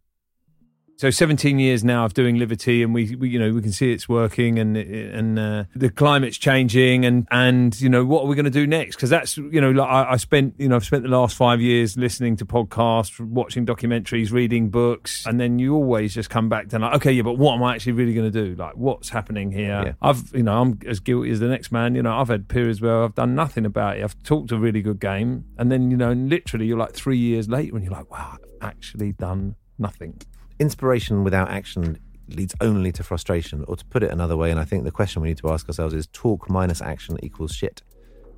So 0.96 1.10
17 1.10 1.58
years 1.58 1.82
now 1.82 2.04
of 2.04 2.14
doing 2.14 2.36
Livity, 2.36 2.84
and 2.84 2.94
we, 2.94 3.16
we 3.16 3.28
you 3.28 3.38
know 3.38 3.52
we 3.52 3.60
can 3.60 3.72
see 3.72 3.92
it's 3.92 4.08
working, 4.08 4.60
and 4.60 4.76
and 4.76 5.38
uh, 5.38 5.64
the 5.74 5.90
climate's 5.90 6.38
changing, 6.38 7.04
and 7.04 7.26
and 7.32 7.78
you 7.80 7.88
know 7.88 8.04
what 8.04 8.24
are 8.24 8.26
we 8.26 8.36
going 8.36 8.44
to 8.44 8.50
do 8.50 8.64
next? 8.64 8.94
Because 8.94 9.10
that's 9.10 9.36
you 9.36 9.60
know 9.60 9.72
like 9.72 9.88
I, 9.88 10.12
I 10.12 10.16
spent 10.18 10.54
you 10.56 10.68
know 10.68 10.76
I've 10.76 10.84
spent 10.84 11.02
the 11.02 11.08
last 11.08 11.36
five 11.36 11.60
years 11.60 11.96
listening 11.96 12.36
to 12.36 12.46
podcasts, 12.46 13.18
watching 13.18 13.66
documentaries, 13.66 14.30
reading 14.30 14.70
books, 14.70 15.26
and 15.26 15.40
then 15.40 15.58
you 15.58 15.74
always 15.74 16.14
just 16.14 16.30
come 16.30 16.48
back 16.48 16.68
to 16.68 16.78
like 16.78 16.94
okay, 16.94 17.10
yeah, 17.10 17.22
but 17.22 17.38
what 17.38 17.54
am 17.54 17.64
I 17.64 17.74
actually 17.74 17.92
really 17.92 18.14
going 18.14 18.30
to 18.30 18.44
do? 18.46 18.54
Like 18.54 18.76
what's 18.76 19.08
happening 19.08 19.50
here? 19.50 19.82
Yeah. 19.86 19.92
I've 20.00 20.32
you 20.32 20.44
know 20.44 20.60
I'm 20.60 20.78
as 20.86 21.00
guilty 21.00 21.30
as 21.30 21.40
the 21.40 21.48
next 21.48 21.72
man. 21.72 21.96
You 21.96 22.04
know 22.04 22.16
I've 22.16 22.28
had 22.28 22.48
periods 22.48 22.80
where 22.80 23.02
I've 23.02 23.16
done 23.16 23.34
nothing 23.34 23.66
about 23.66 23.98
it. 23.98 24.04
I've 24.04 24.22
talked 24.22 24.52
a 24.52 24.58
really 24.58 24.80
good 24.80 25.00
game, 25.00 25.44
and 25.58 25.72
then 25.72 25.90
you 25.90 25.96
know 25.96 26.12
literally 26.12 26.66
you're 26.66 26.78
like 26.78 26.92
three 26.92 27.18
years 27.18 27.48
later, 27.48 27.74
and 27.74 27.84
you're 27.84 27.92
like 27.92 28.10
wow, 28.12 28.38
I've 28.40 28.68
actually 28.68 29.10
done 29.10 29.56
nothing. 29.76 30.20
Inspiration 30.58 31.24
without 31.24 31.50
action 31.50 31.98
leads 32.28 32.54
only 32.60 32.92
to 32.92 33.02
frustration. 33.02 33.64
Or 33.68 33.76
to 33.76 33.84
put 33.84 34.02
it 34.02 34.10
another 34.10 34.36
way, 34.36 34.50
and 34.50 34.60
I 34.60 34.64
think 34.64 34.84
the 34.84 34.90
question 34.90 35.22
we 35.22 35.28
need 35.28 35.38
to 35.38 35.50
ask 35.50 35.68
ourselves 35.68 35.94
is 35.94 36.06
talk 36.08 36.48
minus 36.48 36.80
action 36.80 37.18
equals 37.22 37.52
shit. 37.52 37.82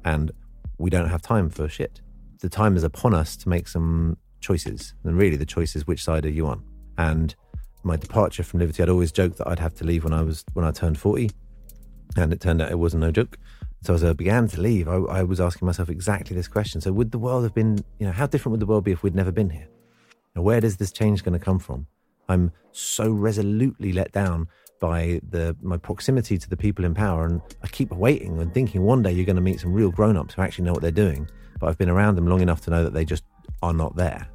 And 0.04 0.30
we 0.78 0.90
don't 0.90 1.08
have 1.08 1.22
time 1.22 1.50
for 1.50 1.68
shit. 1.68 2.00
The 2.40 2.48
time 2.48 2.76
is 2.76 2.84
upon 2.84 3.14
us 3.14 3.36
to 3.38 3.48
make 3.48 3.68
some 3.68 4.16
choices. 4.40 4.94
And 5.04 5.16
really, 5.16 5.36
the 5.36 5.46
choice 5.46 5.74
is 5.76 5.86
which 5.86 6.02
side 6.02 6.24
are 6.26 6.30
you 6.30 6.46
on? 6.46 6.62
And 6.98 7.34
my 7.82 7.96
departure 7.96 8.42
from 8.42 8.60
Livity, 8.60 8.82
I'd 8.82 8.88
always 8.88 9.12
joked 9.12 9.38
that 9.38 9.48
I'd 9.48 9.58
have 9.58 9.74
to 9.74 9.84
leave 9.84 10.04
when 10.04 10.12
I 10.12 10.22
was 10.22 10.44
when 10.54 10.64
I 10.64 10.70
turned 10.70 10.98
40. 10.98 11.30
And 12.16 12.32
it 12.32 12.40
turned 12.40 12.62
out 12.62 12.70
it 12.70 12.78
wasn't 12.78 13.02
no 13.02 13.10
joke. 13.10 13.36
So 13.82 13.94
as 13.94 14.02
I 14.02 14.12
began 14.12 14.48
to 14.48 14.60
leave, 14.60 14.88
I, 14.88 14.96
I 14.96 15.22
was 15.22 15.40
asking 15.40 15.66
myself 15.66 15.90
exactly 15.90 16.34
this 16.34 16.48
question. 16.48 16.80
So 16.80 16.92
would 16.92 17.10
the 17.10 17.18
world 17.18 17.44
have 17.44 17.54
been, 17.54 17.84
you 17.98 18.06
know, 18.06 18.12
how 18.12 18.26
different 18.26 18.52
would 18.52 18.60
the 18.60 18.66
world 18.66 18.84
be 18.84 18.92
if 18.92 19.02
we'd 19.02 19.14
never 19.14 19.32
been 19.32 19.50
here? 19.50 19.68
Now, 20.34 20.42
where 20.42 20.60
does 20.60 20.76
this 20.76 20.92
change 20.92 21.22
going 21.22 21.38
to 21.38 21.44
come 21.44 21.58
from? 21.58 21.86
I'm 22.28 22.52
so 22.72 23.10
resolutely 23.10 23.92
let 23.92 24.12
down 24.12 24.48
by 24.80 25.20
the 25.30 25.56
my 25.62 25.76
proximity 25.78 26.36
to 26.36 26.48
the 26.48 26.56
people 26.56 26.84
in 26.84 26.94
power, 26.94 27.24
and 27.24 27.40
I 27.62 27.68
keep 27.68 27.90
waiting 27.92 28.38
and 28.40 28.52
thinking 28.52 28.82
one 28.82 29.02
day 29.02 29.12
you're 29.12 29.24
going 29.24 29.36
to 29.36 29.42
meet 29.42 29.60
some 29.60 29.72
real 29.72 29.90
grown-ups 29.90 30.34
who 30.34 30.42
actually 30.42 30.64
know 30.64 30.72
what 30.72 30.82
they're 30.82 30.90
doing. 30.90 31.28
But 31.58 31.68
I've 31.68 31.78
been 31.78 31.88
around 31.88 32.16
them 32.16 32.26
long 32.26 32.42
enough 32.42 32.60
to 32.62 32.70
know 32.70 32.84
that 32.84 32.92
they 32.92 33.04
just 33.04 33.24
are 33.62 33.72
not 33.72 33.96
there. 33.96 34.28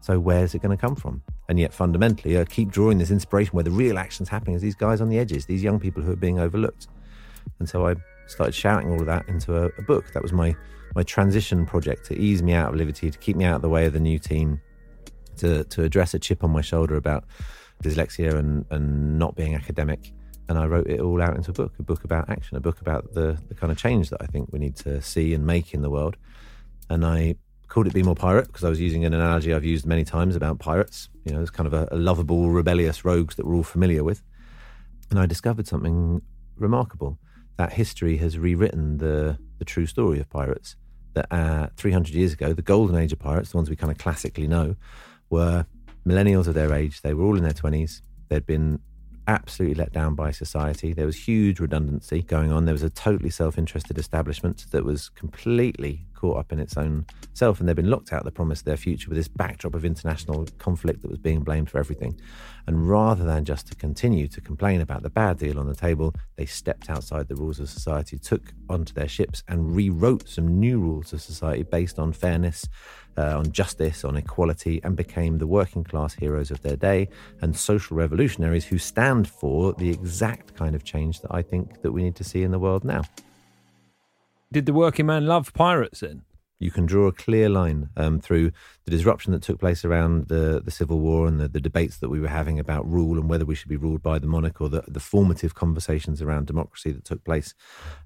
So 0.00 0.18
where's 0.18 0.54
it 0.54 0.62
going 0.62 0.76
to 0.76 0.80
come 0.80 0.96
from? 0.96 1.22
And 1.48 1.60
yet, 1.60 1.72
fundamentally, 1.72 2.38
I 2.38 2.44
keep 2.44 2.70
drawing 2.70 2.98
this 2.98 3.12
inspiration 3.12 3.52
where 3.52 3.62
the 3.62 3.70
real 3.70 3.98
action's 3.98 4.28
happening 4.28 4.56
is 4.56 4.62
these 4.62 4.74
guys 4.74 5.00
on 5.00 5.08
the 5.08 5.18
edges, 5.18 5.46
these 5.46 5.62
young 5.62 5.78
people 5.78 6.02
who 6.02 6.10
are 6.10 6.16
being 6.16 6.40
overlooked. 6.40 6.88
And 7.60 7.68
so 7.68 7.86
I 7.86 7.94
started 8.26 8.52
shouting 8.52 8.90
all 8.90 9.00
of 9.00 9.06
that 9.06 9.28
into 9.28 9.56
a, 9.56 9.66
a 9.78 9.82
book. 9.82 10.12
That 10.12 10.22
was 10.22 10.32
my 10.32 10.56
my 10.94 11.02
transition 11.02 11.64
project 11.64 12.04
to 12.06 12.18
ease 12.18 12.42
me 12.42 12.52
out 12.52 12.74
of 12.74 12.78
Livity, 12.78 13.10
to 13.10 13.18
keep 13.18 13.36
me 13.36 13.44
out 13.44 13.56
of 13.56 13.62
the 13.62 13.68
way 13.68 13.86
of 13.86 13.92
the 13.92 14.00
new 14.00 14.18
team, 14.18 14.60
to 15.38 15.64
to 15.64 15.82
address 15.82 16.14
a 16.14 16.18
chip 16.18 16.44
on 16.44 16.50
my 16.50 16.60
shoulder 16.60 16.96
about 16.96 17.24
dyslexia 17.82 18.34
and, 18.34 18.64
and 18.70 19.18
not 19.18 19.34
being 19.34 19.54
academic. 19.54 20.12
And 20.48 20.58
I 20.58 20.66
wrote 20.66 20.86
it 20.86 21.00
all 21.00 21.22
out 21.22 21.36
into 21.36 21.50
a 21.50 21.54
book, 21.54 21.72
a 21.78 21.82
book 21.82 22.04
about 22.04 22.28
action, 22.28 22.56
a 22.56 22.60
book 22.60 22.80
about 22.80 23.14
the, 23.14 23.38
the 23.48 23.54
kind 23.54 23.70
of 23.70 23.78
change 23.78 24.10
that 24.10 24.20
I 24.20 24.26
think 24.26 24.52
we 24.52 24.58
need 24.58 24.76
to 24.76 25.00
see 25.00 25.34
and 25.34 25.46
make 25.46 25.74
in 25.74 25.82
the 25.82 25.90
world. 25.90 26.16
And 26.90 27.04
I 27.04 27.36
called 27.68 27.86
it 27.86 27.94
Be 27.94 28.02
More 28.02 28.14
Pirate 28.14 28.48
because 28.48 28.64
I 28.64 28.68
was 28.68 28.80
using 28.80 29.04
an 29.04 29.14
analogy 29.14 29.54
I've 29.54 29.64
used 29.64 29.86
many 29.86 30.04
times 30.04 30.36
about 30.36 30.58
pirates. 30.58 31.08
You 31.24 31.32
know, 31.32 31.40
it's 31.40 31.50
kind 31.50 31.66
of 31.66 31.72
a, 31.72 31.88
a 31.90 31.96
lovable, 31.96 32.50
rebellious 32.50 33.04
rogues 33.04 33.36
that 33.36 33.46
we're 33.46 33.54
all 33.54 33.62
familiar 33.62 34.04
with. 34.04 34.22
And 35.10 35.18
I 35.18 35.26
discovered 35.26 35.66
something 35.66 36.20
remarkable 36.56 37.18
that 37.56 37.72
history 37.72 38.16
has 38.18 38.38
rewritten 38.38 38.98
the, 38.98 39.38
the 39.58 39.64
true 39.64 39.86
story 39.86 40.20
of 40.20 40.28
pirates. 40.28 40.76
That 41.14 41.26
uh, 41.30 41.68
300 41.76 42.14
years 42.14 42.32
ago, 42.32 42.52
the 42.52 42.62
golden 42.62 42.96
age 42.96 43.12
of 43.12 43.18
pirates, 43.18 43.50
the 43.50 43.58
ones 43.58 43.70
we 43.70 43.76
kind 43.76 43.92
of 43.92 43.98
classically 43.98 44.46
know, 44.46 44.76
were 45.32 45.66
millennials 46.06 46.46
of 46.46 46.54
their 46.54 46.72
age. 46.72 47.02
They 47.02 47.14
were 47.14 47.24
all 47.24 47.36
in 47.36 47.42
their 47.42 47.52
20s. 47.52 48.02
They'd 48.28 48.46
been 48.46 48.78
absolutely 49.28 49.74
let 49.74 49.92
down 49.92 50.14
by 50.14 50.30
society. 50.30 50.92
There 50.92 51.06
was 51.06 51.16
huge 51.16 51.60
redundancy 51.60 52.22
going 52.22 52.52
on. 52.52 52.64
There 52.64 52.74
was 52.74 52.82
a 52.82 52.90
totally 52.90 53.30
self 53.30 53.58
interested 53.58 53.98
establishment 53.98 54.66
that 54.70 54.84
was 54.84 55.08
completely 55.08 56.06
caught 56.14 56.38
up 56.38 56.52
in 56.52 56.60
its 56.60 56.76
own 56.76 57.04
self 57.32 57.58
and 57.58 57.68
they'd 57.68 57.74
been 57.74 57.90
locked 57.90 58.12
out 58.12 58.20
of 58.20 58.24
the 58.24 58.30
promise 58.30 58.60
of 58.60 58.64
their 58.64 58.76
future 58.76 59.08
with 59.08 59.18
this 59.18 59.26
backdrop 59.26 59.74
of 59.74 59.84
international 59.84 60.46
conflict 60.58 61.02
that 61.02 61.10
was 61.10 61.18
being 61.18 61.40
blamed 61.40 61.68
for 61.68 61.78
everything. 61.78 62.18
And 62.68 62.88
rather 62.88 63.24
than 63.24 63.44
just 63.44 63.66
to 63.68 63.74
continue 63.74 64.28
to 64.28 64.40
complain 64.40 64.80
about 64.80 65.02
the 65.02 65.10
bad 65.10 65.38
deal 65.38 65.58
on 65.58 65.66
the 65.66 65.74
table, 65.74 66.14
they 66.36 66.46
stepped 66.46 66.88
outside 66.90 67.26
the 67.26 67.34
rules 67.34 67.58
of 67.58 67.68
society, 67.68 68.18
took 68.18 68.52
onto 68.70 68.92
their 68.92 69.08
ships, 69.08 69.42
and 69.48 69.74
rewrote 69.74 70.28
some 70.28 70.60
new 70.60 70.78
rules 70.78 71.12
of 71.12 71.20
society 71.20 71.64
based 71.64 71.98
on 71.98 72.12
fairness, 72.12 72.68
uh, 73.16 73.38
on 73.38 73.52
justice, 73.52 74.04
on 74.04 74.16
equality, 74.16 74.80
and 74.84 74.96
became 74.96 75.38
the 75.38 75.46
working 75.46 75.84
class 75.84 76.14
heroes 76.14 76.50
of 76.50 76.62
their 76.62 76.76
day 76.76 77.08
and 77.40 77.56
social 77.56 77.96
revolutionaries 77.96 78.64
who 78.64 78.78
stand 78.78 79.28
for 79.28 79.72
the 79.74 79.90
exact 79.90 80.54
kind 80.54 80.74
of 80.74 80.84
change 80.84 81.20
that 81.20 81.32
I 81.34 81.42
think 81.42 81.82
that 81.82 81.92
we 81.92 82.02
need 82.02 82.16
to 82.16 82.24
see 82.24 82.42
in 82.42 82.50
the 82.50 82.58
world 82.58 82.84
now. 82.84 83.02
Did 84.52 84.66
the 84.66 84.72
working 84.72 85.06
man 85.06 85.26
love 85.26 85.52
pirates 85.54 86.00
then? 86.00 86.22
You 86.62 86.70
can 86.70 86.86
draw 86.86 87.08
a 87.08 87.12
clear 87.12 87.48
line 87.48 87.88
um, 87.96 88.20
through 88.20 88.52
the 88.84 88.90
disruption 88.90 89.32
that 89.32 89.42
took 89.42 89.58
place 89.58 89.84
around 89.84 90.28
the, 90.28 90.62
the 90.64 90.70
Civil 90.70 91.00
War 91.00 91.26
and 91.26 91.40
the, 91.40 91.48
the 91.48 91.60
debates 91.60 91.98
that 91.98 92.08
we 92.08 92.20
were 92.20 92.28
having 92.28 92.60
about 92.60 92.88
rule 92.88 93.18
and 93.18 93.28
whether 93.28 93.44
we 93.44 93.56
should 93.56 93.68
be 93.68 93.76
ruled 93.76 94.02
by 94.02 94.18
the 94.18 94.28
monarch 94.28 94.60
or 94.60 94.68
the, 94.68 94.84
the 94.86 95.00
formative 95.00 95.54
conversations 95.54 96.22
around 96.22 96.46
democracy 96.46 96.92
that 96.92 97.04
took 97.04 97.24
place 97.24 97.54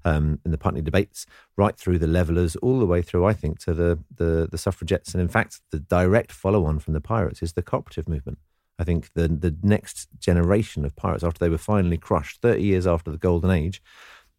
um, 0.05 0.39
in 0.43 0.51
the 0.51 0.57
Putney 0.57 0.81
debates, 0.81 1.27
right 1.55 1.77
through 1.77 1.99
the 1.99 2.07
levelers, 2.07 2.55
all 2.57 2.79
the 2.79 2.85
way 2.87 3.01
through, 3.03 3.25
I 3.25 3.33
think, 3.33 3.59
to 3.59 3.73
the, 3.73 3.99
the, 4.15 4.47
the 4.51 4.57
suffragettes. 4.57 5.13
And 5.13 5.21
in 5.21 5.29
fact, 5.29 5.61
the 5.71 5.79
direct 5.79 6.31
follow 6.31 6.65
on 6.65 6.79
from 6.79 6.93
the 6.93 7.01
pirates 7.01 7.43
is 7.43 7.53
the 7.53 7.61
cooperative 7.61 8.09
movement. 8.09 8.39
I 8.79 8.83
think 8.83 9.11
the 9.13 9.27
the 9.27 9.55
next 9.63 10.07
generation 10.19 10.85
of 10.85 10.95
pirates, 10.95 11.23
after 11.23 11.39
they 11.39 11.49
were 11.49 11.57
finally 11.57 11.97
crushed, 11.97 12.41
thirty 12.41 12.61
years 12.61 12.85
after 12.85 13.09
the 13.09 13.17
Golden 13.17 13.49
Age, 13.49 13.81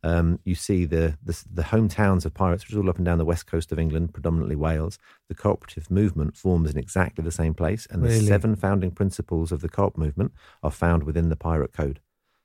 um, 0.03 0.39
you 0.45 0.55
see 0.55 0.85
the, 0.85 1.19
the, 1.23 1.43
the 1.53 1.63
hometowns 1.63 2.25
of 2.25 2.35
pirates, 2.35 2.65
which 2.65 2.73
is 2.73 2.79
all 2.79 2.89
up 2.89 2.97
and 2.97 3.05
down 3.05 3.19
the 3.19 3.25
west 3.25 3.47
coast 3.47 3.73
of 3.73 3.79
England, 3.79 4.13
predominantly 4.13 4.57
Wales. 4.57 4.99
The 5.29 5.35
cooperative 5.35 5.91
movement 5.91 6.37
forms 6.37 6.71
in 6.71 6.79
exactly 6.79 7.25
the 7.25 7.33
same 7.33 7.55
place, 7.55 7.87
and 7.91 8.03
Really? 8.03 8.21
the 8.21 8.27
seven 8.27 8.55
founding 8.55 8.93
principles 8.93 9.51
of 9.51 9.61
the 9.61 9.69
co-op 9.69 9.97
movement 9.99 10.33
are 10.63 10.71
found 10.71 11.03
within 11.03 11.29
the 11.29 11.37
pirate 11.37 11.73
code. 11.73 12.01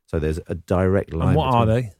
So 0.08 0.20
there's 0.20 0.40
a 0.48 0.56
direct 0.56 1.14
line. 1.14 1.30
And 1.30 1.38
what 1.38 1.54
are 1.54 1.66
they? 1.66 1.92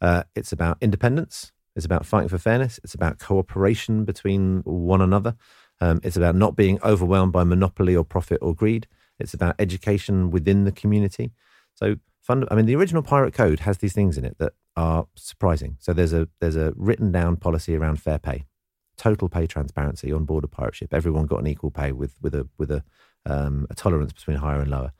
uh, 0.00 0.24
it's 0.34 0.52
about 0.52 0.78
independence. 0.80 1.52
It's 1.76 1.86
about 1.86 2.04
fighting 2.04 2.28
for 2.28 2.38
fairness. 2.38 2.80
It's 2.84 2.94
about 2.94 3.18
cooperation 3.18 4.04
between 4.04 4.60
one 4.64 5.00
another. 5.00 5.36
Um, 5.80 6.00
it's 6.02 6.16
about 6.16 6.34
not 6.34 6.56
being 6.56 6.78
overwhelmed 6.82 7.32
by 7.32 7.44
monopoly 7.44 7.96
or 7.96 8.04
profit 8.04 8.38
or 8.42 8.54
greed. 8.54 8.86
It's 9.18 9.34
about 9.34 9.56
education 9.58 10.30
within 10.30 10.64
the 10.64 10.72
community. 10.72 11.32
So, 11.74 11.96
fund- 12.22 12.48
I 12.50 12.54
mean, 12.54 12.66
the 12.66 12.76
original 12.76 13.02
Pirate 13.02 13.34
Code 13.34 13.60
has 13.60 13.78
these 13.78 13.92
things 13.92 14.16
in 14.18 14.24
it 14.24 14.38
that 14.38 14.52
are 14.76 15.06
surprising. 15.16 15.76
So 15.80 15.92
there's 15.92 16.12
a 16.12 16.28
there's 16.40 16.56
a 16.56 16.72
written 16.76 17.12
down 17.12 17.36
policy 17.36 17.76
around 17.76 18.00
fair 18.00 18.18
pay, 18.18 18.46
total 18.96 19.28
pay 19.28 19.46
transparency 19.46 20.12
on 20.12 20.24
board 20.24 20.44
a 20.44 20.48
pirate 20.48 20.74
ship. 20.74 20.94
Everyone 20.94 21.26
got 21.26 21.40
an 21.40 21.46
equal 21.46 21.70
pay 21.70 21.92
with 21.92 22.14
with 22.20 22.34
a 22.34 22.48
with 22.58 22.70
a 22.70 22.82
um, 23.26 23.66
a 23.70 23.74
tolerance 23.74 24.12
between 24.12 24.38
higher 24.38 24.60
and 24.60 24.70
lower. 24.70 24.92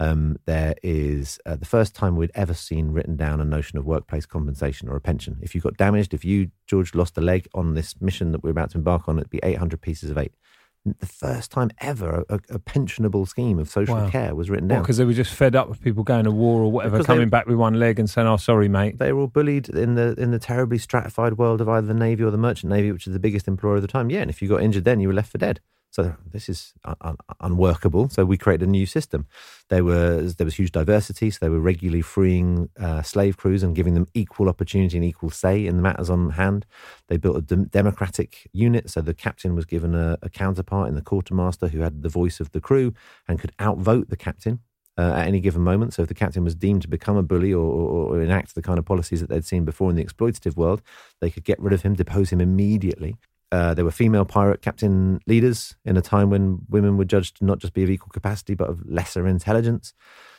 Um, 0.00 0.36
there 0.46 0.74
is 0.82 1.38
uh, 1.46 1.54
the 1.54 1.64
first 1.64 1.94
time 1.94 2.16
we'd 2.16 2.32
ever 2.34 2.54
seen 2.54 2.90
written 2.90 3.16
down 3.16 3.40
a 3.40 3.44
notion 3.44 3.78
of 3.78 3.84
workplace 3.84 4.26
compensation 4.26 4.88
or 4.88 4.96
a 4.96 5.00
pension. 5.00 5.38
If 5.40 5.54
you 5.54 5.60
got 5.60 5.76
damaged, 5.76 6.12
if 6.12 6.24
you, 6.24 6.50
George, 6.66 6.94
lost 6.94 7.16
a 7.18 7.20
leg 7.20 7.46
on 7.54 7.74
this 7.74 8.00
mission 8.00 8.32
that 8.32 8.42
we're 8.42 8.50
about 8.50 8.70
to 8.70 8.78
embark 8.78 9.08
on, 9.08 9.18
it'd 9.18 9.30
be 9.30 9.38
800 9.44 9.80
pieces 9.80 10.10
of 10.10 10.18
eight. 10.18 10.34
The 10.84 11.06
first 11.06 11.52
time 11.52 11.70
ever 11.80 12.24
a, 12.28 12.34
a 12.50 12.58
pensionable 12.58 13.28
scheme 13.28 13.60
of 13.60 13.68
social 13.68 13.94
Wow. 13.94 14.08
care 14.10 14.34
was 14.34 14.50
written 14.50 14.66
down. 14.66 14.82
Because 14.82 14.96
they 14.96 15.04
were 15.04 15.12
just 15.12 15.32
fed 15.32 15.54
up 15.54 15.68
with 15.68 15.80
people 15.80 16.02
going 16.02 16.24
to 16.24 16.32
war 16.32 16.60
or 16.60 16.72
whatever, 16.72 16.96
Because 16.96 17.06
they- 17.06 17.14
coming 17.14 17.28
back 17.28 17.46
with 17.46 17.54
one 17.56 17.74
leg 17.74 18.00
and 18.00 18.10
saying, 18.10 18.26
"Oh, 18.26 18.36
sorry, 18.36 18.68
mate." 18.68 18.98
they 18.98 19.12
were 19.12 19.20
all 19.20 19.26
bullied 19.28 19.68
in 19.68 19.94
the 19.94 20.14
in 20.18 20.32
the 20.32 20.40
terribly 20.40 20.78
stratified 20.78 21.38
world 21.38 21.60
of 21.60 21.68
either 21.68 21.86
the 21.86 21.94
navy 21.94 22.24
or 22.24 22.32
the 22.32 22.36
merchant 22.38 22.70
navy, 22.72 22.90
which 22.90 23.06
is 23.06 23.12
the 23.12 23.20
biggest 23.20 23.46
employer 23.46 23.76
of 23.76 23.82
the 23.82 23.88
time. 23.88 24.10
Yeah, 24.10 24.22
and 24.22 24.30
if 24.30 24.42
you 24.42 24.48
got 24.48 24.60
injured, 24.60 24.84
then 24.84 24.98
you 24.98 25.06
were 25.06 25.14
left 25.14 25.30
for 25.30 25.38
dead. 25.38 25.60
So 25.92 26.16
this 26.32 26.48
is 26.48 26.72
un- 26.84 26.96
un- 27.02 27.16
unworkable. 27.40 28.08
So 28.08 28.24
we 28.24 28.38
created 28.38 28.66
a 28.66 28.70
new 28.70 28.86
system. 28.86 29.26
There 29.68 29.84
was 29.84 30.36
there 30.36 30.46
was 30.46 30.54
huge 30.54 30.72
diversity. 30.72 31.30
So 31.30 31.38
they 31.40 31.50
were 31.50 31.60
regularly 31.60 32.00
freeing 32.00 32.70
uh, 32.80 33.02
slave 33.02 33.36
crews 33.36 33.62
and 33.62 33.76
giving 33.76 33.92
them 33.94 34.06
equal 34.14 34.48
opportunity 34.48 34.96
and 34.96 35.04
equal 35.04 35.30
say 35.30 35.66
in 35.66 35.76
the 35.76 35.82
matters 35.82 36.08
on 36.08 36.30
hand. 36.30 36.64
They 37.08 37.18
built 37.18 37.36
a 37.36 37.42
dem- 37.42 37.66
democratic 37.66 38.48
unit. 38.52 38.88
So 38.88 39.02
the 39.02 39.14
captain 39.14 39.54
was 39.54 39.66
given 39.66 39.94
a, 39.94 40.18
a 40.22 40.30
counterpart 40.30 40.88
in 40.88 40.94
the 40.94 41.02
quartermaster 41.02 41.68
who 41.68 41.80
had 41.80 42.02
the 42.02 42.08
voice 42.08 42.40
of 42.40 42.52
the 42.52 42.60
crew 42.60 42.94
and 43.28 43.38
could 43.38 43.52
outvote 43.60 44.08
the 44.08 44.16
captain 44.16 44.60
uh, 44.96 45.12
at 45.12 45.28
any 45.28 45.40
given 45.40 45.62
moment. 45.62 45.92
So 45.92 46.02
if 46.02 46.08
the 46.08 46.14
captain 46.14 46.42
was 46.42 46.54
deemed 46.54 46.82
to 46.82 46.88
become 46.88 47.18
a 47.18 47.22
bully 47.22 47.52
or, 47.52 47.64
or, 47.64 48.16
or 48.16 48.22
enact 48.22 48.54
the 48.54 48.62
kind 48.62 48.78
of 48.78 48.86
policies 48.86 49.20
that 49.20 49.28
they'd 49.28 49.44
seen 49.44 49.66
before 49.66 49.90
in 49.90 49.96
the 49.96 50.04
exploitative 50.04 50.56
world, 50.56 50.80
they 51.20 51.30
could 51.30 51.44
get 51.44 51.60
rid 51.60 51.74
of 51.74 51.82
him, 51.82 51.94
depose 51.94 52.30
him 52.30 52.40
immediately. 52.40 53.16
Uh, 53.52 53.74
there 53.74 53.84
were 53.84 53.90
female 53.90 54.24
pirate 54.24 54.62
captain 54.62 55.20
leaders 55.26 55.76
in 55.84 55.98
a 55.98 56.02
time 56.02 56.30
when 56.30 56.58
women 56.70 56.96
were 56.96 57.04
judged 57.04 57.36
to 57.36 57.44
not 57.44 57.58
just 57.58 57.74
be 57.74 57.82
of 57.82 57.90
equal 57.90 58.08
capacity 58.08 58.54
but 58.54 58.70
of 58.70 58.82
lesser 58.86 59.26
intelligence. 59.26 59.92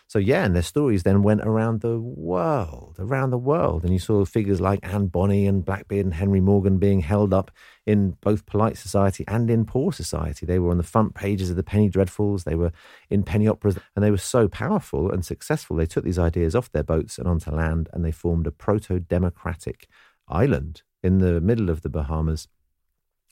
So 0.07 0.19
yeah, 0.19 0.43
and 0.45 0.55
their 0.55 0.63
stories 0.63 1.03
then 1.03 1.23
went 1.23 1.41
around 1.41 1.81
the 1.81 1.99
world, 1.99 2.97
around 2.99 3.29
the 3.29 3.37
world, 3.37 3.83
and 3.83 3.93
you 3.93 3.99
saw 3.99 4.25
figures 4.25 4.59
like 4.59 4.79
Anne 4.83 5.07
Bonny 5.07 5.47
and 5.47 5.63
Blackbeard 5.63 6.05
and 6.05 6.13
Henry 6.13 6.41
Morgan 6.41 6.77
being 6.77 7.01
held 7.01 7.33
up 7.33 7.51
in 7.85 8.17
both 8.21 8.45
polite 8.45 8.77
society 8.77 9.23
and 9.27 9.49
in 9.49 9.65
poor 9.65 9.91
society. 9.91 10.45
They 10.45 10.59
were 10.59 10.71
on 10.71 10.77
the 10.77 10.83
front 10.83 11.15
pages 11.15 11.49
of 11.49 11.55
the 11.55 11.63
penny 11.63 11.89
dreadfuls. 11.89 12.43
They 12.43 12.55
were 12.55 12.71
in 13.09 13.23
penny 13.23 13.47
operas, 13.47 13.77
and 13.95 14.03
they 14.03 14.11
were 14.11 14.17
so 14.17 14.47
powerful 14.47 15.11
and 15.11 15.23
successful. 15.23 15.77
They 15.77 15.85
took 15.85 16.03
these 16.03 16.19
ideas 16.19 16.55
off 16.55 16.71
their 16.71 16.83
boats 16.83 17.17
and 17.17 17.27
onto 17.27 17.51
land, 17.51 17.89
and 17.93 18.03
they 18.03 18.11
formed 18.11 18.45
a 18.47 18.51
proto-democratic 18.51 19.87
island 20.27 20.81
in 21.01 21.19
the 21.19 21.39
middle 21.41 21.69
of 21.69 21.81
the 21.81 21.89
Bahamas 21.89 22.47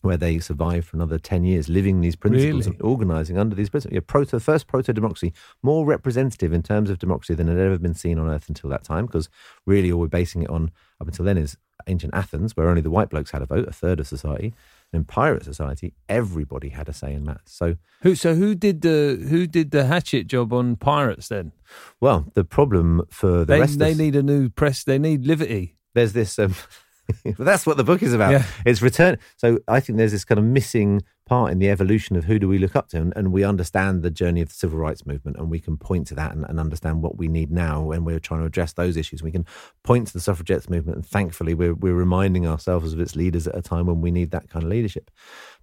where 0.01 0.17
they 0.17 0.39
survived 0.39 0.87
for 0.87 0.97
another 0.97 1.17
10 1.19 1.43
years, 1.43 1.69
living 1.69 2.01
these 2.01 2.15
principles 2.15 2.65
Really? 2.65 2.77
and 2.77 2.81
organizing 2.81 3.37
under 3.37 3.55
these 3.55 3.69
principles. 3.69 3.93
Yeah, 3.93 4.01
proto, 4.05 4.39
first 4.39 4.67
proto 4.67 4.91
democracy, 4.93 5.33
more 5.61 5.85
representative 5.85 6.53
in 6.53 6.63
terms 6.63 6.89
of 6.89 6.99
democracy 6.99 7.33
than 7.35 7.47
had 7.47 7.57
ever 7.57 7.77
been 7.77 7.93
seen 7.93 8.17
on 8.19 8.27
earth 8.29 8.49
until 8.49 8.69
that 8.71 8.83
time, 8.83 9.05
because 9.05 9.29
really 9.65 9.91
all 9.91 9.99
we're 10.01 10.07
basing 10.07 10.43
it 10.43 10.49
on 10.49 10.71
up 10.99 11.07
until 11.07 11.25
then 11.25 11.37
is 11.37 11.57
ancient 11.87 12.13
Athens, 12.13 12.55
where 12.55 12.67
only 12.69 12.81
the 12.81 12.91
white 12.91 13.09
blokes 13.09 13.31
had 13.31 13.41
a 13.41 13.45
vote, 13.45 13.67
a 13.67 13.71
third 13.73 13.99
of 13.99 14.07
society. 14.07 14.53
And 14.93 14.99
in 15.01 15.03
pirate 15.05 15.45
society, 15.45 15.93
everybody 16.09 16.69
had 16.69 16.89
a 16.89 16.93
say 16.93 17.13
in 17.13 17.23
matters. 17.23 17.41
So, 17.45 17.77
Who? 18.03 18.13
So 18.13 18.35
who 18.35 18.53
did 18.55 18.81
the 18.81 19.25
who 19.29 19.47
did 19.47 19.71
the 19.71 19.85
hatchet 19.85 20.27
job 20.27 20.51
on 20.53 20.75
pirates 20.75 21.29
then? 21.29 21.53
well, 21.99 22.25
the 22.33 22.43
problem 22.43 23.03
for 23.09 23.39
the 23.39 23.45
They 23.45 23.59
rest 23.61 23.79
they 23.79 23.91
of 23.93 23.97
need 23.97 24.15
a 24.15 24.21
new 24.23 24.49
press. 24.49 24.83
They 24.83 24.99
need 24.99 25.25
liberty. 25.25 25.77
there's 25.95 26.13
this 26.13 26.37
um, 26.37 26.53
but 27.23 27.45
that's 27.45 27.65
what 27.65 27.77
the 27.77 27.83
book 27.83 28.01
is 28.03 28.13
about. 28.13 28.31
Yeah. 28.31 28.45
it's 28.65 28.81
return 28.81 29.17
so 29.37 29.59
i 29.67 29.79
think 29.79 29.97
there's 29.97 30.11
this 30.11 30.25
kind 30.25 30.39
of 30.39 30.45
missing 30.45 31.01
part 31.31 31.49
in 31.49 31.59
the 31.59 31.69
evolution 31.69 32.17
of 32.17 32.25
who 32.25 32.37
do 32.37 32.45
we 32.45 32.57
look 32.57 32.75
up 32.75 32.89
to 32.89 32.97
and, 32.97 33.13
and 33.15 33.31
we 33.31 33.41
understand 33.41 34.03
the 34.03 34.11
journey 34.11 34.41
of 34.41 34.49
the 34.49 34.53
civil 34.53 34.77
rights 34.77 35.05
movement 35.05 35.37
and 35.37 35.49
we 35.49 35.61
can 35.61 35.77
point 35.77 36.05
to 36.05 36.13
that 36.13 36.33
and, 36.33 36.45
and 36.49 36.59
understand 36.59 37.01
what 37.01 37.17
we 37.17 37.29
need 37.29 37.49
now 37.49 37.81
when 37.81 38.03
we're 38.03 38.19
trying 38.19 38.41
to 38.41 38.45
address 38.45 38.73
those 38.73 38.97
issues. 38.97 39.23
We 39.23 39.31
can 39.31 39.45
point 39.81 40.07
to 40.07 40.13
the 40.13 40.19
suffragettes 40.19 40.69
movement 40.69 40.97
and 40.97 41.05
thankfully 41.05 41.53
we're, 41.53 41.73
we're 41.73 41.93
reminding 41.93 42.45
ourselves 42.45 42.91
of 42.91 42.99
its 42.99 43.15
leaders 43.15 43.47
at 43.47 43.57
a 43.57 43.61
time 43.61 43.85
when 43.85 44.01
we 44.01 44.11
need 44.11 44.31
that 44.31 44.49
kind 44.49 44.63
of 44.63 44.69
leadership. 44.69 45.09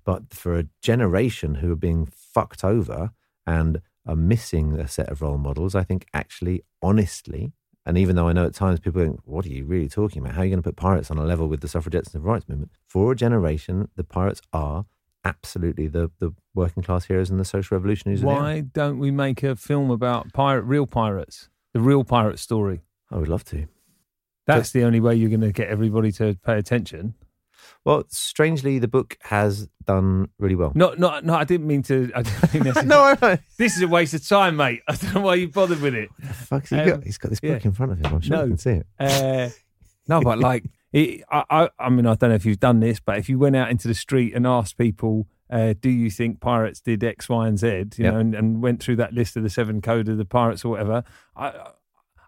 But 0.05 0.33
for 0.33 0.59
a 0.59 0.65
generation 0.81 1.57
who 1.57 1.71
are 1.73 1.77
being 1.77 2.07
fucked 2.07 2.65
over 2.65 3.11
and 3.47 3.83
are 4.07 4.17
missing 4.17 4.81
a 4.81 4.89
set 4.89 5.11
of 5.11 5.21
role 5.21 5.37
models 5.37 5.75
i 5.75 5.85
think 5.85 6.07
actually 6.15 6.63
honestly 6.83 7.53
and 7.89 7.97
even 7.97 8.17
though 8.17 8.29
I 8.29 8.35
know 8.35 8.45
at 8.45 8.53
times 8.53 8.81
people 8.81 9.01
think, 9.01 9.19
what 9.25 9.47
are 9.47 9.49
you 9.49 9.65
really 9.65 9.89
talking 9.89 10.21
about? 10.21 10.35
How 10.35 10.43
are 10.43 10.45
you 10.45 10.51
going 10.51 10.63
to 10.63 10.69
put 10.69 10.77
pirates 10.77 11.11
on 11.11 11.17
a 11.17 11.25
level 11.25 11.49
with 11.49 11.63
the 11.63 11.69
suffragettes 11.69 12.09
and 12.09 12.13
civil 12.13 12.31
rights 12.31 12.47
movement? 12.47 12.71
For 12.87 13.13
a 13.13 13.17
generation, 13.17 13.89
the 13.97 14.05
pirates 14.05 14.43
are 14.53 14.85
absolutely 15.25 15.87
the, 15.87 16.11
the 16.19 16.35
working 16.55 16.83
class 16.83 17.07
heroes 17.07 17.31
and 17.31 17.41
the 17.41 17.47
social 17.47 17.79
revolutionaries. 17.79 18.21
the. 18.21 18.27
Why 18.27 18.61
don't 18.61 18.99
we 18.99 19.11
make 19.11 19.43
a 19.43 19.57
film 19.57 19.91
about 19.91 20.35
pirate, 20.35 20.65
real 20.65 20.87
pirates, 20.87 21.49
the 21.73 21.81
real 21.81 22.05
pirate 22.05 22.39
story? 22.39 22.83
I 23.11 23.17
would 23.17 23.29
love 23.29 23.45
to. 23.47 23.67
That's 24.47 24.71
the 24.71 24.85
only 24.85 25.01
way 25.01 25.15
you're 25.15 25.31
going 25.31 25.41
to 25.41 25.53
get 25.53 25.69
everybody 25.69 26.13
to 26.13 26.37
pay 26.45 26.59
attention. 26.59 27.15
Well, 27.89 28.05
strangely, 28.11 28.79
the 28.79 28.87
book 28.87 29.17
has 29.23 29.67
done 29.87 30.29
really 30.39 30.55
well. 30.57 30.73
No, 30.75 30.93
no, 30.99 31.21
no. 31.21 31.33
I 31.35 31.45
didn't 31.45 31.67
mean 31.67 31.83
to. 31.85 32.13
I 32.15 32.21
didn't 32.21 32.65
mean 32.67 32.75
no, 32.87 33.17
I. 33.23 33.39
This 33.57 33.77
is 33.77 33.83
a 33.83 33.89
waste 33.89 34.13
of 34.13 34.29
time, 34.29 34.57
mate. 34.57 34.83
I 34.87 34.95
don't 34.95 35.15
know 35.15 35.21
why 35.23 35.37
you 35.37 35.49
bothered 35.49 35.81
with 35.81 35.95
it. 35.95 36.11
Fuck's 36.35 36.69
he 36.69 36.77
Um, 36.77 36.87
got? 36.87 37.05
He's 37.05 37.17
got 37.17 37.31
this 37.31 37.41
book 37.41 37.63
yeah. 37.63 37.69
in 37.69 37.73
front 37.73 37.93
of 37.93 37.99
him. 37.99 38.15
I'm 38.15 38.21
sure 38.21 38.37
No. 38.37 38.43
you 38.43 38.49
can 38.51 38.59
see 38.59 38.71
it. 38.73 38.87
Uh, 39.01 39.49
no, 40.07 40.21
but 40.21 40.39
like, 40.51 40.67
it, 40.93 41.23
I, 41.31 41.45
I, 41.49 41.69
I 41.79 41.89
mean, 41.89 42.07
I 42.07 42.15
don't 42.15 42.29
know 42.29 42.37
if 42.37 42.45
you've 42.45 42.61
done 42.61 42.81
this, 42.81 43.01
but 43.01 43.17
if 43.17 43.31
you 43.31 43.39
went 43.39 43.57
out 43.57 43.71
into 43.71 43.89
the 43.89 43.95
street 43.95 44.35
and 44.35 44.47
asked 44.47 44.77
people, 44.77 45.27
uh, 45.49 45.73
"Do 45.81 45.89
you 45.89 46.11
think 46.11 46.41
pirates 46.41 46.83
did 46.83 47.03
X, 47.03 47.27
Y, 47.31 47.49
and 47.49 47.59
Z?" 47.59 47.67
You 47.69 48.05
Yep. 48.05 48.13
know, 48.13 48.21
and, 48.21 48.35
and 48.35 48.63
went 48.63 48.83
through 48.83 48.97
that 48.97 49.15
list 49.15 49.35
of 49.39 49.43
the 49.45 49.51
seven 49.51 49.81
code 49.81 50.11
of 50.11 50.19
the 50.19 50.27
pirates 50.27 50.63
or 50.63 50.69
whatever, 50.73 51.05
I, 51.35 51.71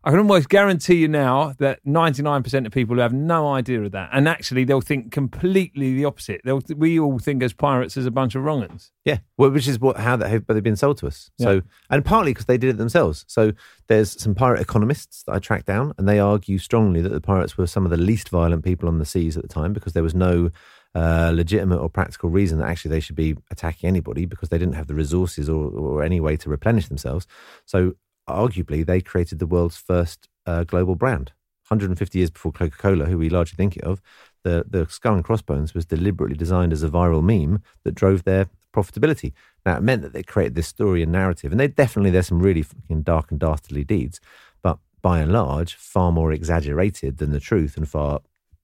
I 0.03 0.11
can 0.11 0.19
almost 0.19 0.49
guarantee 0.49 0.95
you 0.95 1.09
now 1.09 1.53
that 1.59 1.81
ninety 1.85 2.23
nine 2.23 2.43
percent 2.43 2.67
of 2.67 2.73
people 2.73 2.97
who 2.97 3.03
have 3.03 3.13
no 3.13 3.53
idea 3.53 3.83
of 3.83 3.93
that, 3.93 4.09
and 4.13 4.27
actually 4.27 4.65
they'll 4.65 4.81
think 4.81 5.13
completely 5.13 5.95
the 5.95 6.07
opposite. 6.07 6.41
They'll, 6.43 6.63
we 6.75 6.99
all 6.99 7.19
think 7.19 7.43
as 7.43 7.53
pirates 7.53 7.99
as 7.99 8.07
a 8.07 8.11
bunch 8.11 8.35
of 8.35 8.43
wrong 8.43 8.63
uns. 8.63 8.93
Yeah, 9.05 9.19
well, 9.37 9.51
which 9.51 9.69
is 9.69 9.79
what 9.79 9.99
how 9.99 10.17
that 10.17 10.31
have 10.31 10.47
they've 10.47 10.63
been 10.63 10.77
sold 10.77 10.97
to 10.99 11.07
us. 11.07 11.31
So, 11.39 11.61
and 11.91 12.03
partly 12.03 12.33
because 12.33 12.47
they 12.47 12.57
did 12.57 12.71
it 12.71 12.79
themselves. 12.79 13.27
So, 13.29 13.53
there's 13.89 14.19
some 14.21 14.35
pirate 14.35 14.63
economists 14.63 15.23
that 15.25 15.35
I 15.35 15.39
tracked 15.39 15.67
down, 15.67 15.93
and 15.99 16.09
they 16.09 16.19
argue 16.19 16.57
strongly 16.57 17.03
that 17.03 17.13
the 17.13 17.21
pirates 17.21 17.59
were 17.59 17.67
some 17.67 17.85
of 17.85 17.91
the 17.91 17.99
least 17.99 18.31
violent 18.31 18.65
people 18.65 18.89
on 18.89 18.99
the 18.99 19.05
seas 19.05 19.37
at 19.37 19.43
the 19.43 19.49
time 19.49 19.75
because 19.75 19.93
there 19.93 20.03
was 20.03 20.15
no 20.15 20.51
uh, 20.95 21.31
legitimate 21.35 21.79
or 21.79 21.91
practical 21.91 22.31
reason 22.31 22.59
that 22.59 22.69
actually 22.69 22.91
they 22.91 23.01
should 23.01 23.17
be 23.17 23.37
attacking 23.51 23.87
anybody 23.87 24.25
because 24.25 24.49
they 24.49 24.59
didn't 24.59 24.75
have 24.75 24.87
the 24.87 24.95
resources 24.95 25.49
or, 25.49 25.71
or 25.71 26.03
any 26.03 26.21
way 26.21 26.37
to 26.39 26.49
replenish 26.49 26.89
themselves. 26.89 27.27
So, 27.67 27.97
arguably, 28.35 28.85
they 28.85 29.01
created 29.01 29.39
the 29.39 29.47
world's 29.47 29.77
first 29.77 30.29
uh, 30.47 30.65
global 30.65 30.95
brand. 30.95 31.33
150 31.69 32.19
years 32.19 32.31
before 32.31 32.51
Coca 32.51 32.77
Cola, 32.77 33.07
who 33.07 33.17
we 33.17 33.31
largely 33.31 33.57
think 33.57 33.77
of, 33.85 34.03
the, 34.43 34.65
the 34.69 34.89
skull 34.89 35.15
and 35.15 35.25
crossbones 35.25 35.73
was 35.75 35.87
deliberately 35.87 36.37
designed 36.37 36.73
as 36.73 36.83
a 36.83 36.89
viral 36.89 37.23
meme 37.23 37.63
that 37.85 37.95
drove 37.95 38.25
their 38.25 38.49
profitability. 38.75 39.33
Now, 39.65 39.77
it 39.77 39.83
meant 39.83 40.03
that 40.03 40.13
they 40.13 40.23
created 40.23 40.55
this 40.55 40.67
story 40.67 41.03
and 41.03 41.13
narrative, 41.13 41.53
and 41.53 41.61
they 41.61 41.69
definitely, 41.69 42.11
there's 42.11 42.29
some 42.29 42.43
really 42.43 42.63
fucking 42.63 43.03
dark 43.03 43.31
and 43.31 43.39
dastardly 43.39 43.85
deeds, 43.85 44.21
but 44.63 44.79
by 45.03 45.21
and 45.21 45.33
large, 45.33 45.75
far 45.75 46.11
more 46.11 46.33
exaggerated 46.33 47.19
than 47.19 47.31
the 47.31 47.41
truth 47.41 47.77
and 47.77 47.89
far 47.89 48.21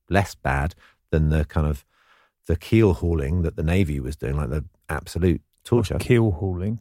less 0.08 0.34
bad 0.34 0.74
than 1.10 1.28
the 1.30 1.44
kind 1.44 1.66
of 1.66 1.84
the 2.46 2.56
keel 2.56 2.94
hauling 2.94 3.42
that 3.42 3.56
the 3.56 3.62
Navy 3.62 4.00
was 4.00 4.16
doing, 4.16 4.36
like 4.36 4.50
the 4.50 4.64
absolute 4.88 5.42
torture. 5.64 5.98
Keel 5.98 6.30
hauling. 6.30 6.80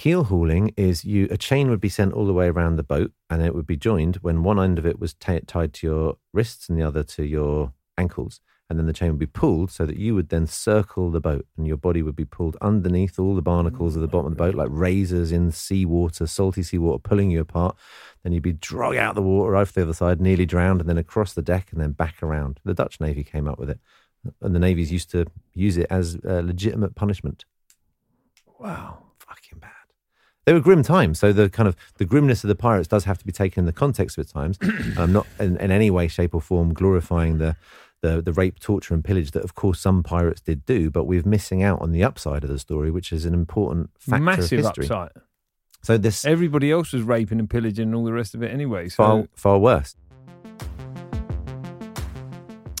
Keel 0.00 0.24
hauling 0.24 0.72
is 0.78 1.04
you 1.04 1.28
a 1.30 1.36
chain 1.36 1.68
would 1.68 1.78
be 1.78 1.90
sent 1.90 2.14
all 2.14 2.24
the 2.24 2.32
way 2.32 2.46
around 2.46 2.76
the 2.76 2.82
boat, 2.82 3.12
and 3.28 3.42
it 3.42 3.54
would 3.54 3.66
be 3.66 3.76
joined 3.76 4.16
when 4.22 4.42
one 4.42 4.58
end 4.58 4.78
of 4.78 4.86
it 4.86 4.98
was 4.98 5.12
t- 5.12 5.40
tied 5.40 5.74
to 5.74 5.86
your 5.86 6.16
wrists 6.32 6.70
and 6.70 6.80
the 6.80 6.82
other 6.82 7.02
to 7.02 7.22
your 7.22 7.74
ankles, 7.98 8.40
and 8.70 8.78
then 8.78 8.86
the 8.86 8.94
chain 8.94 9.10
would 9.10 9.18
be 9.18 9.26
pulled 9.26 9.70
so 9.70 9.84
that 9.84 9.98
you 9.98 10.14
would 10.14 10.30
then 10.30 10.46
circle 10.46 11.10
the 11.10 11.20
boat, 11.20 11.44
and 11.58 11.66
your 11.66 11.76
body 11.76 12.00
would 12.00 12.16
be 12.16 12.24
pulled 12.24 12.56
underneath 12.62 13.18
all 13.18 13.34
the 13.34 13.42
barnacles 13.42 13.94
of 13.94 14.00
the 14.00 14.08
bottom 14.08 14.32
of 14.32 14.38
the 14.38 14.42
boat, 14.42 14.54
like 14.54 14.70
razors 14.70 15.32
in 15.32 15.52
seawater, 15.52 16.26
salty 16.26 16.62
seawater, 16.62 16.98
pulling 16.98 17.30
you 17.30 17.42
apart. 17.42 17.76
Then 18.22 18.32
you'd 18.32 18.42
be 18.42 18.54
dragged 18.54 18.96
out 18.96 19.10
of 19.10 19.16
the 19.16 19.22
water 19.22 19.54
over 19.54 19.70
the 19.70 19.82
other 19.82 19.92
side, 19.92 20.18
nearly 20.18 20.46
drowned, 20.46 20.80
and 20.80 20.88
then 20.88 20.96
across 20.96 21.34
the 21.34 21.42
deck, 21.42 21.72
and 21.72 21.78
then 21.78 21.92
back 21.92 22.22
around. 22.22 22.58
The 22.64 22.72
Dutch 22.72 23.00
Navy 23.00 23.22
came 23.22 23.46
up 23.46 23.58
with 23.58 23.68
it, 23.68 23.78
and 24.40 24.54
the 24.54 24.60
navies 24.60 24.90
used 24.90 25.10
to 25.10 25.26
use 25.52 25.76
it 25.76 25.88
as 25.90 26.14
a 26.24 26.40
legitimate 26.40 26.94
punishment. 26.94 27.44
Wow. 28.58 29.09
They 30.50 30.54
were 30.54 30.58
grim 30.58 30.82
times, 30.82 31.20
so 31.20 31.32
the 31.32 31.48
kind 31.48 31.68
of 31.68 31.76
the 31.98 32.04
grimness 32.04 32.42
of 32.42 32.48
the 32.48 32.56
pirates 32.56 32.88
does 32.88 33.04
have 33.04 33.16
to 33.18 33.24
be 33.24 33.30
taken 33.30 33.60
in 33.60 33.66
the 33.66 33.72
context 33.72 34.18
of 34.18 34.22
its 34.22 34.32
times. 34.32 34.58
I'm 34.98 35.12
not 35.18 35.24
in, 35.38 35.56
in 35.58 35.70
any 35.70 35.92
way, 35.92 36.08
shape, 36.08 36.34
or 36.34 36.40
form 36.40 36.74
glorifying 36.74 37.38
the 37.38 37.54
the 38.00 38.20
the 38.20 38.32
rape, 38.32 38.58
torture, 38.58 38.92
and 38.92 39.04
pillage 39.04 39.30
that, 39.30 39.44
of 39.44 39.54
course, 39.54 39.78
some 39.78 40.02
pirates 40.02 40.40
did 40.40 40.66
do. 40.66 40.90
But 40.90 41.04
we're 41.04 41.22
missing 41.22 41.62
out 41.62 41.80
on 41.80 41.92
the 41.92 42.02
upside 42.02 42.42
of 42.42 42.50
the 42.50 42.58
story, 42.58 42.90
which 42.90 43.12
is 43.12 43.24
an 43.26 43.32
important 43.32 43.90
factor 44.00 44.24
Massive 44.24 44.58
of 44.58 44.64
history. 44.64 44.86
upside. 44.86 45.12
So 45.82 45.96
this 45.96 46.24
Everybody 46.24 46.72
else 46.72 46.92
was 46.92 47.02
raping 47.02 47.38
and 47.38 47.48
pillaging 47.48 47.84
and 47.84 47.94
all 47.94 48.04
the 48.04 48.12
rest 48.12 48.34
of 48.34 48.42
it 48.42 48.50
anyway. 48.50 48.88
So 48.88 48.96
far 48.96 49.28
far 49.36 49.58
worse. 49.60 49.94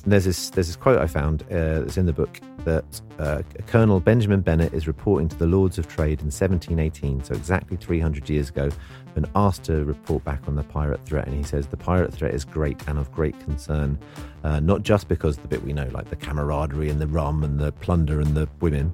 There's 0.04 0.24
this 0.24 0.50
there's 0.50 0.66
this 0.66 0.74
quote 0.74 0.98
I 0.98 1.06
found 1.06 1.44
uh, 1.44 1.82
that's 1.82 1.96
in 1.96 2.06
the 2.06 2.12
book 2.12 2.40
that 2.64 3.00
uh, 3.18 3.42
Colonel 3.66 4.00
Benjamin 4.00 4.40
Bennett 4.40 4.72
is 4.72 4.86
reporting 4.86 5.28
to 5.28 5.36
the 5.36 5.46
Lords 5.46 5.78
of 5.78 5.88
Trade 5.88 6.20
in 6.20 6.26
1718, 6.26 7.24
so 7.24 7.34
exactly 7.34 7.76
300 7.76 8.28
years 8.28 8.48
ago, 8.48 8.70
and 9.16 9.26
asked 9.34 9.64
to 9.64 9.84
report 9.84 10.24
back 10.24 10.46
on 10.46 10.54
the 10.54 10.62
pirate 10.62 11.04
threat, 11.04 11.26
and 11.26 11.36
he 11.36 11.42
says 11.42 11.66
the 11.66 11.76
pirate 11.76 12.12
threat 12.12 12.34
is 12.34 12.44
great 12.44 12.86
and 12.88 12.98
of 12.98 13.10
great 13.12 13.38
concern, 13.40 13.98
uh, 14.44 14.60
not 14.60 14.82
just 14.82 15.08
because 15.08 15.36
the 15.36 15.48
bit 15.48 15.62
we 15.62 15.72
know, 15.72 15.88
like 15.92 16.08
the 16.08 16.16
camaraderie 16.16 16.88
and 16.88 17.00
the 17.00 17.06
rum 17.06 17.44
and 17.44 17.58
the 17.58 17.72
plunder 17.72 18.20
and 18.20 18.34
the 18.34 18.48
women. 18.60 18.92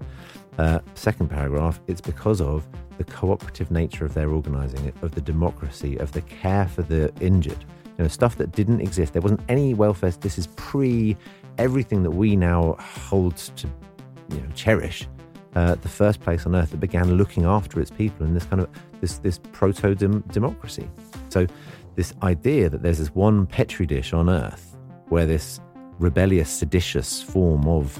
Uh, 0.58 0.80
second 0.94 1.28
paragraph, 1.28 1.80
it's 1.86 2.00
because 2.00 2.40
of 2.40 2.66
the 2.98 3.04
cooperative 3.04 3.70
nature 3.70 4.04
of 4.04 4.14
their 4.14 4.30
organising, 4.30 4.92
of 5.02 5.14
the 5.14 5.20
democracy, 5.20 5.96
of 5.98 6.12
the 6.12 6.22
care 6.22 6.66
for 6.66 6.82
the 6.82 7.12
injured. 7.20 7.64
You 7.98 8.04
know, 8.04 8.08
stuff 8.08 8.36
that 8.36 8.52
didn't 8.52 8.80
exist. 8.80 9.12
There 9.12 9.22
wasn't 9.22 9.40
any 9.48 9.74
welfare. 9.74 10.10
This 10.10 10.38
is 10.38 10.48
pre 10.48 11.16
everything 11.58 12.02
that 12.02 12.10
we 12.10 12.36
now 12.36 12.76
hold 12.78 13.36
to, 13.36 13.66
you 14.30 14.40
know, 14.40 14.48
cherish. 14.54 15.08
Uh, 15.54 15.74
the 15.76 15.88
first 15.88 16.20
place 16.20 16.44
on 16.44 16.54
earth 16.54 16.70
that 16.70 16.80
began 16.80 17.14
looking 17.14 17.44
after 17.44 17.80
its 17.80 17.90
people 17.90 18.26
in 18.26 18.34
this 18.34 18.44
kind 18.44 18.60
of 18.60 18.68
this 19.00 19.18
this 19.18 19.38
proto 19.52 19.94
democracy. 19.94 20.88
So, 21.30 21.46
this 21.94 22.12
idea 22.22 22.68
that 22.68 22.82
there's 22.82 22.98
this 22.98 23.14
one 23.14 23.46
petri 23.46 23.86
dish 23.86 24.12
on 24.12 24.28
earth 24.28 24.76
where 25.08 25.24
this 25.24 25.60
rebellious, 25.98 26.50
seditious 26.50 27.22
form 27.22 27.66
of 27.66 27.98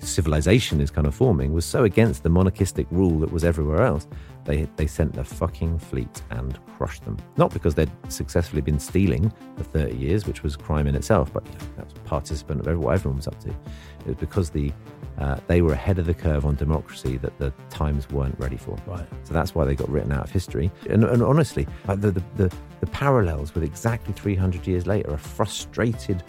civilization 0.00 0.80
is 0.80 0.90
kind 0.90 1.06
of 1.06 1.14
forming 1.14 1.52
was 1.52 1.64
so 1.64 1.84
against 1.84 2.22
the 2.22 2.28
monarchistic 2.28 2.86
rule 2.90 3.18
that 3.20 3.32
was 3.32 3.44
everywhere 3.44 3.82
else. 3.82 4.06
They 4.44 4.68
they 4.76 4.86
sent 4.86 5.14
the 5.14 5.24
fucking 5.24 5.78
fleet 5.78 6.22
and 6.30 6.58
crushed 6.76 7.04
them. 7.04 7.16
Not 7.36 7.52
because 7.52 7.74
they'd 7.74 7.90
successfully 8.08 8.62
been 8.62 8.78
stealing 8.78 9.32
for 9.56 9.64
30 9.64 9.96
years, 9.96 10.26
which 10.26 10.42
was 10.42 10.56
crime 10.56 10.86
in 10.86 10.94
itself, 10.94 11.32
but 11.32 11.44
you 11.46 11.52
know, 11.52 11.58
that 11.76 11.84
was 11.86 11.94
participant 12.04 12.66
of 12.66 12.78
what 12.78 12.94
everyone 12.94 13.16
was 13.16 13.26
up 13.26 13.38
to. 13.40 13.48
It 13.50 14.06
was 14.06 14.16
because 14.16 14.50
the 14.50 14.72
uh, 15.18 15.38
they 15.46 15.62
were 15.62 15.72
ahead 15.72 15.98
of 15.98 16.06
the 16.06 16.14
curve 16.14 16.44
on 16.44 16.56
democracy 16.56 17.16
that 17.18 17.36
the 17.38 17.52
times 17.70 18.08
weren't 18.10 18.38
ready 18.38 18.56
for. 18.56 18.76
Right. 18.86 19.06
So 19.22 19.32
that's 19.32 19.54
why 19.54 19.64
they 19.64 19.74
got 19.74 19.88
written 19.88 20.12
out 20.12 20.24
of 20.24 20.30
history. 20.30 20.72
And, 20.90 21.04
and 21.04 21.22
honestly, 21.22 21.68
like 21.86 22.00
the, 22.00 22.10
the, 22.10 22.22
the, 22.36 22.56
the 22.80 22.86
parallels 22.86 23.54
with 23.54 23.62
exactly 23.62 24.12
300 24.12 24.66
years 24.66 24.86
later, 24.86 25.12
a 25.12 25.18
frustrated 25.18 26.22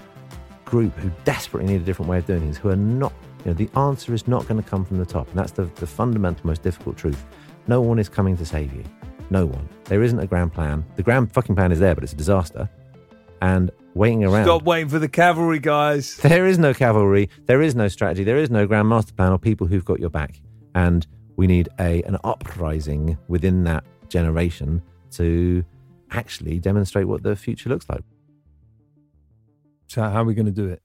group 0.65 0.95
who 0.97 1.11
desperately 1.23 1.73
need 1.73 1.81
a 1.81 1.85
different 1.85 2.09
way 2.09 2.19
of 2.19 2.25
doing 2.27 2.41
things, 2.41 2.57
who 2.57 2.69
are 2.69 2.75
not, 2.75 3.13
you 3.43 3.51
know, 3.51 3.53
the 3.53 3.69
answer 3.75 4.13
is 4.13 4.27
not 4.27 4.47
going 4.47 4.61
to 4.61 4.67
come 4.67 4.85
from 4.85 4.97
the 4.97 5.05
top. 5.05 5.27
And 5.29 5.37
that's 5.37 5.51
the, 5.51 5.65
the 5.75 5.87
fundamental, 5.87 6.45
most 6.45 6.61
difficult 6.61 6.97
truth. 6.97 7.25
No 7.67 7.81
one 7.81 7.99
is 7.99 8.09
coming 8.09 8.37
to 8.37 8.45
save 8.45 8.73
you. 8.73 8.83
No 9.29 9.45
one. 9.45 9.67
There 9.85 10.03
isn't 10.03 10.19
a 10.19 10.27
grand 10.27 10.53
plan. 10.53 10.85
The 10.95 11.03
grand 11.03 11.31
fucking 11.31 11.55
plan 11.55 11.71
is 11.71 11.79
there, 11.79 11.95
but 11.95 12.03
it's 12.03 12.13
a 12.13 12.15
disaster. 12.15 12.69
And 13.41 13.71
waiting 13.95 14.23
around. 14.23 14.45
stop 14.45 14.63
waiting 14.63 14.89
for 14.89 14.99
the 14.99 15.09
cavalry, 15.09 15.59
guys. 15.59 16.17
There 16.21 16.45
is 16.45 16.59
no 16.59 16.73
cavalry. 16.73 17.29
There 17.45 17.61
is 17.61 17.75
no 17.75 17.87
strategy. 17.87 18.23
There 18.23 18.37
is 18.37 18.49
no 18.49 18.67
grand 18.67 18.87
master 18.87 19.13
plan 19.13 19.31
or 19.31 19.39
people 19.39 19.67
who've 19.67 19.85
got 19.85 19.99
your 19.99 20.09
back. 20.09 20.39
And 20.75 21.05
we 21.37 21.47
need 21.47 21.69
a 21.79 22.03
an 22.03 22.17
uprising 22.23 23.17
within 23.27 23.63
that 23.63 23.83
generation 24.09 24.81
to 25.11 25.63
actually 26.11 26.59
demonstrate 26.59 27.07
what 27.07 27.23
the 27.23 27.35
future 27.35 27.69
looks 27.69 27.89
like. 27.89 28.03
So 29.87 30.01
how 30.03 30.21
are 30.21 30.25
we 30.25 30.33
going 30.33 30.45
to 30.45 30.51
do 30.51 30.67
it? 30.67 30.81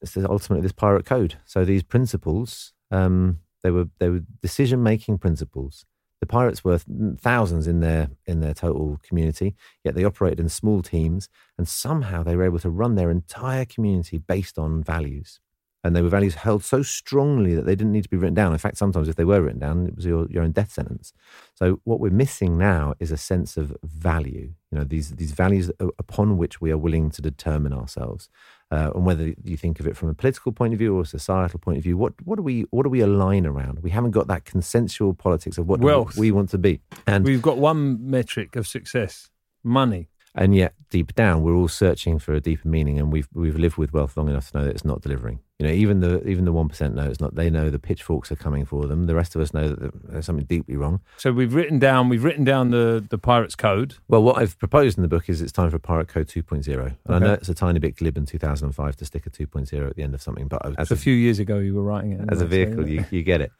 This 0.00 0.16
is 0.16 0.24
ultimately 0.24 0.62
this 0.62 0.72
pirate 0.72 1.04
code. 1.04 1.36
So 1.44 1.64
these 1.64 1.82
principles, 1.82 2.72
um, 2.90 3.40
they 3.62 3.70
were 3.70 3.86
they 3.98 4.08
were 4.08 4.20
decision 4.42 4.82
making 4.82 5.18
principles. 5.18 5.84
The 6.20 6.26
pirates 6.26 6.64
were 6.64 6.78
thousands 7.18 7.66
in 7.66 7.80
their 7.80 8.10
in 8.26 8.40
their 8.40 8.54
total 8.54 8.98
community, 9.02 9.54
yet 9.84 9.94
they 9.94 10.04
operated 10.04 10.40
in 10.40 10.48
small 10.48 10.82
teams, 10.82 11.28
and 11.56 11.68
somehow 11.68 12.22
they 12.22 12.36
were 12.36 12.44
able 12.44 12.58
to 12.60 12.70
run 12.70 12.94
their 12.96 13.10
entire 13.10 13.64
community 13.64 14.18
based 14.18 14.58
on 14.58 14.82
values. 14.82 15.40
And 15.84 15.94
they 15.94 16.02
were 16.02 16.08
values 16.08 16.34
held 16.34 16.64
so 16.64 16.82
strongly 16.82 17.54
that 17.54 17.64
they 17.64 17.76
didn't 17.76 17.92
need 17.92 18.02
to 18.02 18.08
be 18.08 18.16
written 18.16 18.34
down. 18.34 18.52
In 18.52 18.58
fact, 18.58 18.78
sometimes 18.78 19.08
if 19.08 19.14
they 19.14 19.24
were 19.24 19.40
written 19.40 19.60
down, 19.60 19.86
it 19.86 19.94
was 19.96 20.04
your, 20.04 20.26
your 20.28 20.42
own 20.42 20.50
death 20.50 20.72
sentence. 20.72 21.12
So 21.54 21.80
what 21.84 22.00
we're 22.00 22.10
missing 22.10 22.58
now 22.58 22.94
is 22.98 23.12
a 23.12 23.16
sense 23.16 23.56
of 23.56 23.76
value. 23.84 24.54
You 24.72 24.78
know, 24.78 24.84
these 24.84 25.10
these 25.12 25.32
values 25.32 25.70
upon 25.78 26.36
which 26.36 26.60
we 26.60 26.72
are 26.72 26.76
willing 26.78 27.10
to 27.12 27.22
determine 27.22 27.72
ourselves 27.72 28.28
uh, 28.70 28.90
and 28.94 29.06
whether 29.06 29.32
you 29.44 29.56
think 29.56 29.80
of 29.80 29.86
it 29.86 29.96
from 29.96 30.08
a 30.10 30.14
political 30.14 30.52
point 30.52 30.72
of 30.74 30.78
view 30.78 30.94
or 30.96 31.02
a 31.02 31.06
societal 31.06 31.58
point 31.58 31.78
of 31.78 31.84
view, 31.84 31.96
what 31.96 32.12
what 32.24 32.36
do 32.36 32.42
we 32.42 32.62
what 32.70 32.82
do 32.82 32.90
we 32.90 33.00
align 33.00 33.46
around? 33.46 33.78
We 33.80 33.90
haven't 33.90 34.10
got 34.10 34.26
that 34.26 34.44
consensual 34.44 35.14
politics 35.14 35.56
of 35.58 35.66
what 35.68 35.80
Wealth. 35.80 36.18
we 36.18 36.30
want 36.32 36.50
to 36.50 36.58
be, 36.58 36.80
and 37.06 37.24
We've 37.24 37.40
got 37.40 37.56
one 37.56 38.10
metric 38.10 38.56
of 38.56 38.66
success: 38.66 39.30
money. 39.64 40.08
and 40.34 40.54
yet 40.54 40.74
deep 40.90 41.14
down 41.14 41.42
we're 41.42 41.54
all 41.54 41.68
searching 41.68 42.18
for 42.18 42.34
a 42.34 42.40
deeper 42.40 42.68
meaning, 42.68 42.98
and 42.98 43.10
we've 43.12 43.28
we've 43.32 43.56
lived 43.58 43.76
with 43.78 43.92
wealth 43.94 44.16
long 44.16 44.28
enough 44.28 44.50
to 44.50 44.58
know 44.58 44.64
that 44.64 44.70
it's 44.74 44.84
not 44.84 45.00
delivering. 45.00 45.38
You 45.58 45.66
know, 45.66 45.72
even 45.72 45.98
the 45.98 46.24
even 46.28 46.44
the 46.44 46.52
one 46.52 46.68
percent 46.68 46.94
know 46.94 47.10
it's 47.10 47.20
not. 47.20 47.34
They 47.34 47.50
know 47.50 47.68
the 47.68 47.80
pitchforks 47.80 48.30
are 48.30 48.36
coming 48.36 48.64
for 48.64 48.86
them. 48.86 49.06
The 49.06 49.16
rest 49.16 49.34
of 49.34 49.42
us 49.42 49.52
know 49.52 49.70
that 49.70 49.90
there's 50.08 50.24
something 50.24 50.44
deeply 50.44 50.76
wrong. 50.76 51.00
So 51.16 51.32
we've 51.32 51.52
written 51.52 51.80
down 51.80 52.08
we've 52.08 52.22
written 52.22 52.44
down 52.44 52.70
the 52.70 53.04
the 53.08 53.18
pirates 53.18 53.56
code. 53.56 53.96
Well, 54.06 54.22
what 54.22 54.38
I've 54.38 54.56
proposed 54.58 54.98
in 54.98 55.02
the 55.02 55.08
book 55.08 55.28
is 55.28 55.42
it's 55.42 55.50
time 55.50 55.70
for 55.70 55.80
Pirate 55.80 56.06
Code 56.06 56.28
2.0. 56.28 56.96
And 57.04 57.14
I 57.14 57.18
know 57.18 57.32
it's 57.32 57.48
a 57.48 57.54
tiny 57.54 57.80
bit 57.80 57.96
glib 57.96 58.16
in 58.16 58.24
2005 58.24 58.96
to 58.96 59.04
stick 59.04 59.26
a 59.26 59.30
2.0 59.30 59.88
at 59.88 59.96
the 59.96 60.02
end 60.04 60.14
of 60.14 60.22
something, 60.22 60.46
but 60.46 60.78
as 60.78 60.92
a 60.92 60.96
few 60.96 61.14
years 61.14 61.40
ago 61.40 61.58
you 61.58 61.74
were 61.74 61.82
writing 61.82 62.12
it 62.12 62.20
as 62.30 62.38
a 62.38 62.44
so- 62.44 62.46
vehicle, 62.46 62.88
you, 62.88 63.04
you 63.10 63.24
get 63.24 63.40
it. 63.40 63.50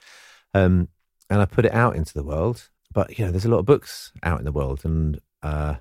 Um, 0.55 0.89
and 1.31 1.41
I 1.41 1.45
put 1.45 1.65
it 1.65 1.73
out 1.73 1.97
into 1.97 2.15
the 2.15 2.23
world. 2.23 2.69
But, 2.93 3.19
you 3.19 3.25
know, 3.25 3.31
there's 3.31 3.45
a 3.45 3.51
lot 3.51 3.59
of 3.59 3.67
books 3.67 4.13
out 4.23 4.39
in 4.39 4.45
the 4.45 4.53
world. 4.53 4.81
And 4.85 5.21
uh, 5.43 5.75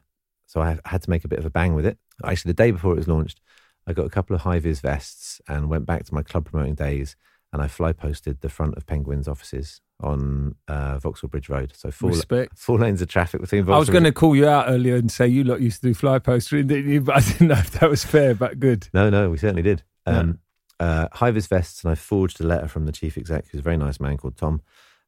so 0.45 0.62
I 0.62 0.77
had 0.86 1.03
to 1.03 1.10
make 1.10 1.23
a 1.23 1.27
bit 1.27 1.39
of 1.39 1.45
a 1.45 1.49
bang 1.49 1.73
with 1.73 1.86
it. 1.86 1.97
Actually, 2.23 2.49
the 2.49 2.63
day 2.63 2.71
before 2.71 2.93
it 2.93 2.97
was 2.97 3.08
launched, 3.08 3.39
I 3.88 3.93
got 3.93 4.06
a 4.06 4.10
couple 4.10 4.36
of 4.36 4.41
high 4.41 4.60
vis 4.60 4.82
vests 4.82 5.41
and 5.47 5.69
went 5.69 5.86
back 5.86 6.04
to 6.06 6.13
my 6.13 6.21
club 6.21 6.45
promoting 6.45 6.76
days. 6.76 7.15
And 7.54 7.62
I 7.62 7.69
fly 7.69 7.93
posted 7.93 8.41
the 8.41 8.50
front 8.50 8.76
of 8.76 8.86
Penguin's 8.86 9.28
offices 9.28 9.80
on 10.02 10.56
uh, 10.67 11.00
Vauxhall 11.00 11.30
Bridge 11.30 11.47
Road. 11.47 11.71
So 11.76 11.89
four, 11.91 12.10
Respect. 12.10 12.58
four 12.58 12.78
lanes 12.78 13.02
of 13.02 13.08
traffic 13.08 13.39
between 13.39 13.63
Vauxhall 13.63 13.78
I 13.78 13.80
was 13.80 13.89
going 13.89 14.04
to 14.04 14.12
call 14.12 14.36
you 14.36 14.45
out 14.45 14.65
earlier 14.67 14.97
and 14.97 15.10
say 15.10 15.28
you 15.28 15.45
lot 15.45 15.62
used 15.62 15.82
to 15.82 15.88
do 15.88 15.93
fly 15.93 16.19
postering, 16.19 16.67
didn't 16.67 16.91
you? 16.91 17.02
But 17.08 17.15
I 17.15 17.19
didn't 17.21 17.47
know 17.47 17.56
if 17.56 17.71
that 17.71 17.89
was 17.89 18.04
fair. 18.04 18.36
But 18.36 18.60
good. 18.60 18.89
No, 18.93 19.10
no, 19.10 19.30
we 19.30 19.38
certainly 19.38 19.62
did. 19.62 19.84
Um, 20.06 20.39
uh, 20.80 21.08
high 21.13 21.32
vis 21.32 21.47
vests, 21.47 21.84
and 21.84 21.91
I 21.91 21.95
forged 21.95 22.41
a 22.41 22.45
letter 22.45 22.67
from 22.67 22.86
the 22.86 22.91
chief 22.91 23.17
exec, 23.17 23.45
who's 23.50 23.60
a 23.60 23.63
very 23.63 23.78
nice 23.78 24.00
man 24.00 24.17
called 24.17 24.36
Tom. 24.36 24.62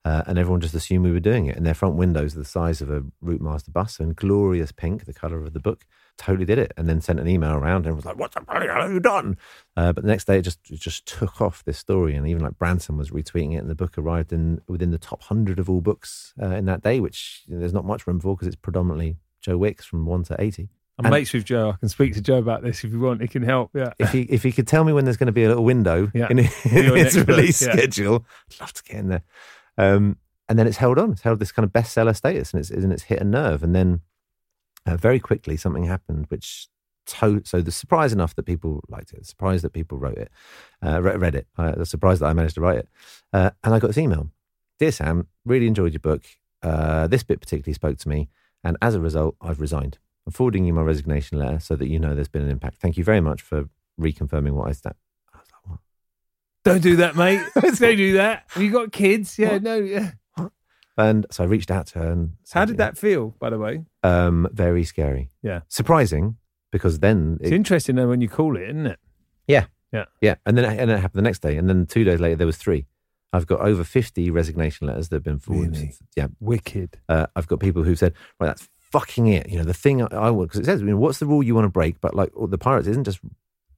Uh, 0.05 0.23
and 0.27 0.39
everyone 0.39 0.61
just 0.61 0.73
assumed 0.73 1.03
we 1.03 1.11
were 1.11 1.19
doing 1.19 1.47
it. 1.47 1.57
And 1.57 1.65
their 1.65 1.73
front 1.73 1.95
windows 1.95 2.35
are 2.35 2.39
the 2.39 2.45
size 2.45 2.81
of 2.81 2.89
a 2.89 3.03
Routemaster 3.23 3.73
bus 3.73 3.97
so 3.97 4.05
in 4.05 4.13
glorious 4.13 4.71
pink, 4.71 5.05
the 5.05 5.13
colour 5.13 5.43
of 5.43 5.51
the 5.51 5.59
book. 5.59 5.85
Totally 6.19 6.45
did 6.45 6.59
it. 6.59 6.73
And 6.75 6.87
then 6.87 6.99
sent 6.99 7.19
an 7.19 7.27
email 7.29 7.53
around 7.53 7.85
and 7.87 7.95
was 7.95 8.03
like, 8.05 8.19
what 8.19 8.33
the 8.33 8.41
bloody 8.41 8.67
hell 8.67 8.81
have 8.81 8.91
you 8.91 8.99
done? 8.99 9.37
Uh, 9.77 9.93
but 9.93 10.03
the 10.03 10.09
next 10.09 10.25
day 10.27 10.37
it 10.39 10.41
just 10.41 10.59
it 10.69 10.79
just 10.79 11.05
took 11.05 11.39
off 11.41 11.63
this 11.63 11.77
story. 11.79 12.13
And 12.15 12.27
even 12.27 12.43
like 12.43 12.57
Branson 12.57 12.97
was 12.97 13.09
retweeting 13.11 13.53
it. 13.53 13.59
And 13.59 13.69
the 13.69 13.75
book 13.75 13.97
arrived 13.97 14.33
in 14.33 14.59
within 14.67 14.91
the 14.91 14.97
top 14.97 15.21
100 15.21 15.59
of 15.59 15.69
all 15.69 15.79
books 15.79 16.33
uh, 16.41 16.47
in 16.47 16.65
that 16.65 16.83
day, 16.83 16.99
which 16.99 17.43
you 17.47 17.53
know, 17.53 17.59
there's 17.61 17.73
not 17.73 17.85
much 17.85 18.05
room 18.05 18.19
for 18.19 18.35
because 18.35 18.47
it's 18.47 18.57
predominantly 18.57 19.15
Joe 19.41 19.57
Wicks 19.57 19.85
from 19.85 20.05
1 20.05 20.23
to 20.25 20.35
80. 20.41 20.67
I'm 20.99 21.05
And- 21.05 21.13
mates 21.13 21.31
with 21.31 21.45
Joe. 21.45 21.69
I 21.69 21.77
can 21.77 21.87
speak 21.87 22.13
to 22.15 22.21
Joe 22.21 22.39
about 22.39 22.61
this 22.63 22.83
if 22.83 22.91
you 22.91 22.99
want. 22.99 23.21
He 23.21 23.29
can 23.29 23.41
help. 23.43 23.71
Yeah. 23.73 23.93
If 23.97 24.11
he 24.11 24.23
if 24.23 24.43
he 24.43 24.51
could 24.51 24.67
tell 24.67 24.83
me 24.83 24.91
when 24.91 25.05
there's 25.05 25.15
going 25.15 25.27
to 25.27 25.31
be 25.31 25.45
a 25.45 25.47
little 25.47 25.63
window 25.63 26.11
Yeah. 26.13 26.27
in 26.29 26.39
Your 26.39 26.47
his 26.97 27.15
next 27.15 27.15
book, 27.15 27.27
release 27.29 27.61
yeah. 27.61 27.71
schedule, 27.71 28.25
I'd 28.51 28.59
love 28.59 28.73
to 28.73 28.83
get 28.83 28.97
in 28.97 29.07
there. 29.07 29.23
Um, 29.77 30.17
and 30.49 30.59
then 30.59 30.67
it's 30.67 30.75
held 30.77 30.99
on. 30.99 31.11
It's 31.13 31.21
held 31.21 31.39
this 31.39 31.53
kind 31.53 31.63
of 31.63 31.71
bestseller 31.71 32.13
status, 32.13 32.51
and 32.53 32.59
it's 32.59 32.69
and 32.71 32.91
it's 32.91 33.03
hit 33.03 33.21
a 33.21 33.23
nerve. 33.23 33.63
And 33.63 33.73
then 33.73 34.01
uh, 34.89 34.97
very 34.97 35.19
quickly 35.19 35.55
something 35.57 35.83
happened, 35.85 36.25
which 36.29 36.67
to- 37.05 37.41
so 37.45 37.61
the 37.61 37.71
surprise 37.71 38.13
enough 38.13 38.35
that 38.35 38.43
people 38.43 38.83
liked 38.89 39.13
it, 39.13 39.25
surprised 39.25 39.63
that 39.63 39.73
people 39.73 39.97
wrote 39.97 40.17
it, 40.17 40.31
uh, 40.85 41.01
re- 41.01 41.15
read 41.15 41.35
it. 41.35 41.47
Uh, 41.57 41.71
the 41.71 41.85
surprise 41.85 42.19
that 42.19 42.27
I 42.27 42.33
managed 42.33 42.55
to 42.55 42.61
write 42.61 42.79
it, 42.79 42.89
uh, 43.33 43.51
and 43.63 43.73
I 43.73 43.79
got 43.79 43.87
this 43.87 43.97
email. 43.97 44.29
Dear 44.79 44.91
Sam, 44.91 45.27
really 45.45 45.67
enjoyed 45.67 45.93
your 45.93 45.99
book. 45.99 46.23
Uh, 46.61 47.07
this 47.07 47.23
bit 47.23 47.39
particularly 47.41 47.73
spoke 47.73 47.97
to 47.99 48.09
me, 48.09 48.29
and 48.63 48.77
as 48.81 48.95
a 48.95 48.99
result, 49.01 49.35
I've 49.41 49.59
resigned. 49.61 49.97
I'm 50.25 50.31
forwarding 50.33 50.65
you 50.65 50.73
my 50.73 50.81
resignation 50.81 51.39
letter 51.39 51.59
so 51.59 51.75
that 51.75 51.87
you 51.87 51.99
know 51.99 52.13
there's 52.15 52.27
been 52.27 52.43
an 52.43 52.49
impact. 52.51 52.77
Thank 52.81 52.97
you 52.97 53.03
very 53.03 53.21
much 53.21 53.41
for 53.41 53.69
reconfirming 53.99 54.51
what 54.51 54.67
I 54.69 54.73
said. 54.73 54.93
Like. 55.67 55.79
Don't 56.63 56.81
do 56.81 56.97
that, 56.97 57.15
mate. 57.15 57.41
Don't 57.55 57.77
do 57.97 58.13
that. 58.13 58.43
Have 58.49 58.61
you 58.63 58.71
got 58.71 58.91
kids? 58.91 59.39
Yeah. 59.39 59.53
What? 59.53 59.63
No. 59.63 59.75
Yeah. 59.77 60.11
And 60.99 61.25
so 61.31 61.43
I 61.43 61.47
reached 61.47 61.71
out 61.71 61.87
to 61.87 61.99
her 61.99 62.11
and 62.11 62.33
How 62.51 62.65
did 62.65 62.77
that 62.77 62.97
feel, 62.97 63.35
by 63.39 63.49
the 63.49 63.57
way? 63.57 63.85
Um, 64.03 64.47
very 64.51 64.83
scary. 64.83 65.31
Yeah. 65.41 65.61
Surprising 65.69 66.35
because 66.71 66.99
then 66.99 67.37
It's 67.41 67.51
interesting 67.51 67.95
though 67.95 68.09
when 68.09 68.21
you 68.21 68.29
call 68.29 68.57
it, 68.57 68.63
isn't 68.69 68.85
it? 68.85 68.99
yeah, 69.47 69.65
Yeah. 69.91 70.05
yeah, 70.21 70.35
and 70.45 70.57
then 70.57 70.65
and 70.65 70.89
then 70.89 70.97
it 70.97 70.99
happened 71.01 71.19
the 71.19 71.29
next 71.29 71.39
day, 71.41 71.57
and 71.57 71.67
then 71.69 71.85
two 71.87 72.03
days 72.03 72.19
later 72.19 72.35
there 72.35 72.45
was 72.47 72.57
three. 72.57 72.85
I've 73.31 73.47
got 73.47 73.61
over 73.61 73.83
fifty 73.83 74.29
resignation 74.29 74.87
letters 74.87 75.09
that 75.09 75.15
have 75.17 75.23
been 75.23 75.39
forwarded. 75.39 75.75
Really? 75.77 75.93
Yeah, 76.17 76.27
Wicked. 76.39 76.97
uh, 77.07 77.27
I've 77.35 77.47
got 77.47 77.59
people 77.59 77.83
who've 77.83 77.97
said, 77.97 78.13
right, 78.39 78.47
that's 78.47 78.67
fucking 78.91 79.27
it. 79.27 79.47
You 79.49 79.57
know, 79.59 79.63
the 79.63 79.73
thing 79.73 80.01
I, 80.01 80.07
I 80.11 80.29
want 80.31 80.49
because 80.49 80.61
it 80.61 80.65
says, 80.65 80.81
you 80.81 80.87
know, 80.87 80.97
what's 80.97 81.19
the 81.19 81.27
rule 81.27 81.41
you 81.43 81.55
want 81.55 81.65
to 81.65 81.69
break? 81.69 82.01
But 82.01 82.13
like 82.15 82.31
the 82.35 82.57
pirates 82.57 82.87
isn't 82.87 83.05
just 83.05 83.19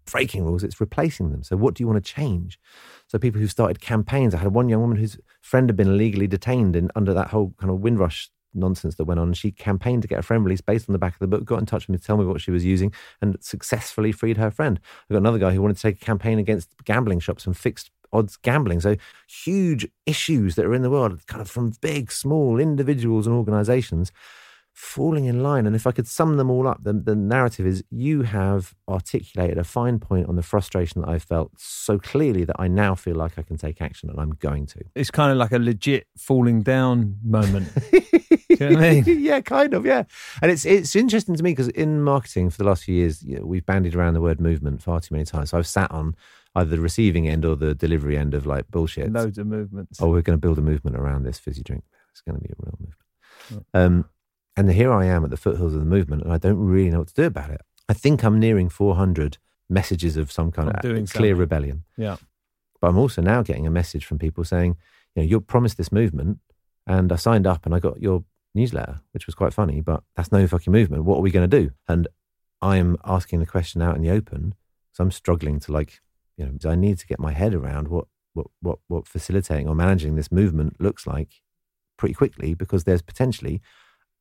breaking 0.05 0.45
rules; 0.45 0.63
it's 0.63 0.81
replacing 0.81 1.31
them. 1.31 1.43
So 1.43 1.57
what 1.57 1.73
do 1.73 1.83
you 1.83 1.87
want 1.87 2.03
to 2.03 2.13
change? 2.13 2.59
So 3.07 3.19
people 3.19 3.41
who 3.41 3.47
started 3.47 3.81
campaigns. 3.81 4.33
I 4.33 4.39
had 4.39 4.53
one 4.53 4.69
young 4.69 4.81
woman 4.81 4.97
whose 4.97 5.17
friend 5.41 5.69
had 5.69 5.75
been 5.75 5.89
illegally 5.89 6.27
detained 6.27 6.75
in 6.75 6.89
under 6.95 7.13
that 7.13 7.29
whole 7.29 7.53
kind 7.59 7.71
of 7.71 7.79
Windrush 7.79 8.29
nonsense 8.53 8.95
that 8.95 9.05
went 9.05 9.19
on. 9.19 9.33
She 9.33 9.51
campaigned 9.51 10.01
to 10.01 10.07
get 10.07 10.19
a 10.19 10.23
friend 10.23 10.43
released 10.43 10.65
based 10.65 10.89
on 10.89 10.93
the 10.93 10.99
back 10.99 11.13
of 11.13 11.19
the 11.19 11.27
book. 11.27 11.45
Got 11.45 11.59
in 11.59 11.65
touch 11.65 11.87
with 11.87 11.93
me 11.93 11.97
to 11.97 12.03
tell 12.03 12.17
me 12.17 12.25
what 12.25 12.41
she 12.41 12.51
was 12.51 12.65
using, 12.65 12.93
and 13.21 13.37
successfully 13.41 14.11
freed 14.11 14.37
her 14.37 14.51
friend. 14.51 14.79
I've 15.03 15.13
got 15.13 15.17
another 15.17 15.39
guy 15.39 15.51
who 15.53 15.61
wanted 15.61 15.77
to 15.77 15.83
take 15.83 16.01
a 16.01 16.05
campaign 16.05 16.39
against 16.39 16.75
gambling 16.83 17.19
shops 17.19 17.45
and 17.45 17.55
fixed 17.55 17.91
odds 18.13 18.37
gambling. 18.37 18.81
So 18.81 18.95
huge 19.27 19.87
issues 20.05 20.55
that 20.55 20.65
are 20.65 20.73
in 20.73 20.81
the 20.81 20.89
world, 20.89 21.25
kind 21.27 21.41
of 21.41 21.49
from 21.49 21.73
big, 21.81 22.11
small 22.11 22.59
individuals 22.59 23.27
and 23.27 23.35
organizations 23.35 24.11
falling 24.73 25.25
in 25.25 25.43
line. 25.43 25.65
And 25.65 25.75
if 25.75 25.85
I 25.85 25.91
could 25.91 26.07
sum 26.07 26.37
them 26.37 26.49
all 26.49 26.67
up, 26.67 26.83
the, 26.83 26.93
the 26.93 27.15
narrative 27.15 27.65
is 27.65 27.83
you 27.89 28.23
have 28.23 28.73
articulated 28.87 29.57
a 29.57 29.63
fine 29.63 29.99
point 29.99 30.27
on 30.27 30.35
the 30.35 30.43
frustration 30.43 31.01
that 31.01 31.09
I 31.09 31.19
felt 31.19 31.51
so 31.57 31.99
clearly 31.99 32.45
that 32.45 32.55
I 32.57 32.67
now 32.67 32.95
feel 32.95 33.15
like 33.15 33.37
I 33.37 33.41
can 33.41 33.57
take 33.57 33.81
action 33.81 34.09
and 34.09 34.19
I'm 34.19 34.31
going 34.31 34.65
to. 34.67 34.83
It's 34.95 35.11
kind 35.11 35.31
of 35.31 35.37
like 35.37 35.51
a 35.51 35.59
legit 35.59 36.07
falling 36.17 36.61
down 36.61 37.17
moment. 37.23 37.69
You 38.59 38.69
know 38.69 38.79
I 38.79 39.01
mean? 39.01 39.21
yeah, 39.21 39.39
kind 39.39 39.73
of, 39.73 39.85
yeah. 39.85 40.03
And 40.41 40.51
it's 40.51 40.65
it's 40.65 40.95
interesting 40.95 41.35
to 41.35 41.43
me 41.43 41.51
because 41.51 41.69
in 41.69 42.01
marketing 42.01 42.49
for 42.49 42.57
the 42.57 42.65
last 42.65 42.83
few 42.83 42.93
years, 42.95 43.23
you 43.23 43.37
know, 43.37 43.45
we've 43.45 43.65
bandied 43.65 43.95
around 43.95 44.13
the 44.13 44.21
word 44.21 44.41
movement 44.41 44.83
far 44.83 44.99
too 44.99 45.15
many 45.15 45.23
times. 45.23 45.51
So 45.51 45.57
I've 45.57 45.65
sat 45.65 45.89
on 45.89 46.15
either 46.55 46.69
the 46.69 46.81
receiving 46.81 47.27
end 47.27 47.45
or 47.45 47.55
the 47.55 47.73
delivery 47.73 48.17
end 48.17 48.33
of 48.33 48.45
like 48.45 48.69
bullshit. 48.69 49.11
Loads 49.11 49.37
of 49.37 49.47
movements. 49.47 50.01
oh, 50.01 50.09
we're 50.09 50.21
going 50.21 50.37
to 50.37 50.41
build 50.41 50.57
a 50.57 50.61
movement 50.61 50.97
around 50.97 51.23
this 51.23 51.39
fizzy 51.39 51.63
drink. 51.63 51.83
It's 52.11 52.21
going 52.21 52.39
to 52.39 52.41
be 52.41 52.49
a 52.49 52.55
real 52.59 52.77
movement. 52.79 53.65
Um, 53.73 54.05
and 54.57 54.71
here 54.71 54.91
I 54.91 55.05
am 55.05 55.23
at 55.23 55.29
the 55.29 55.37
foothills 55.37 55.73
of 55.73 55.79
the 55.79 55.85
movement, 55.85 56.23
and 56.23 56.33
I 56.33 56.37
don't 56.37 56.57
really 56.59 56.89
know 56.89 56.99
what 56.99 57.07
to 57.09 57.13
do 57.13 57.23
about 57.25 57.49
it. 57.49 57.61
I 57.89 57.93
think 57.93 58.23
I'm 58.23 58.39
nearing 58.39 58.69
400 58.69 59.37
messages 59.69 60.17
of 60.17 60.31
some 60.31 60.51
kind 60.51 60.69
Of 60.69 60.75
of 60.75 60.81
clear 60.81 61.05
something. 61.07 61.35
rebellion. 61.35 61.83
Yeah. 61.97 62.17
But 62.79 62.87
I'm 62.89 62.97
also 62.97 63.21
now 63.21 63.41
getting 63.43 63.67
a 63.67 63.71
message 63.71 64.05
from 64.05 64.17
people 64.19 64.43
saying, 64.43 64.75
you 65.15 65.21
know, 65.23 65.27
you 65.27 65.41
promised 65.41 65.77
this 65.77 65.91
movement, 65.91 66.39
and 66.87 67.11
I 67.11 67.15
signed 67.15 67.45
up 67.47 67.65
and 67.65 67.75
I 67.75 67.79
got 67.79 68.01
your 68.01 68.23
newsletter, 68.55 69.01
which 69.11 69.25
was 69.27 69.35
quite 69.35 69.53
funny, 69.53 69.81
but 69.81 70.03
that's 70.15 70.31
no 70.31 70.45
fucking 70.47 70.73
movement. 70.73 71.05
What 71.05 71.17
are 71.17 71.21
we 71.21 71.31
going 71.31 71.49
to 71.49 71.59
do? 71.61 71.71
And 71.87 72.07
I'm 72.61 72.97
asking 73.05 73.39
the 73.39 73.45
question 73.45 73.81
out 73.81 73.95
in 73.95 74.01
the 74.01 74.09
open. 74.09 74.55
So 74.93 75.03
I'm 75.03 75.11
struggling 75.11 75.59
to 75.61 75.71
like, 75.71 76.01
you 76.37 76.45
know, 76.45 76.69
I 76.69 76.75
need 76.75 76.97
to 76.99 77.07
get 77.07 77.19
my 77.19 77.31
head 77.31 77.53
around 77.53 77.87
what 77.87 78.05
what 78.33 78.47
what 78.61 78.79
what 78.87 79.07
facilitating 79.07 79.67
or 79.67 79.75
managing 79.75 80.15
this 80.15 80.31
movement 80.31 80.79
looks 80.81 81.05
like 81.05 81.41
pretty 81.97 82.13
quickly 82.13 82.53
because 82.53 82.83
there's 82.83 83.01
potentially 83.01 83.61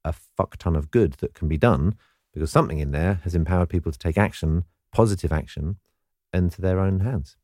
a 0.04 0.12
fuck 0.12 0.56
ton 0.56 0.76
of 0.76 0.90
good 0.90 1.14
that 1.14 1.34
can 1.34 1.48
be 1.48 1.58
done 1.58 1.94
because 2.32 2.50
something 2.50 2.78
in 2.78 2.92
there 2.92 3.20
has 3.24 3.34
empowered 3.34 3.68
people 3.68 3.92
to 3.92 3.98
take 3.98 4.16
action, 4.16 4.64
positive 4.92 5.32
action, 5.32 5.76
into 6.32 6.60
their 6.60 6.78
own 6.78 7.00
hands. 7.00 7.36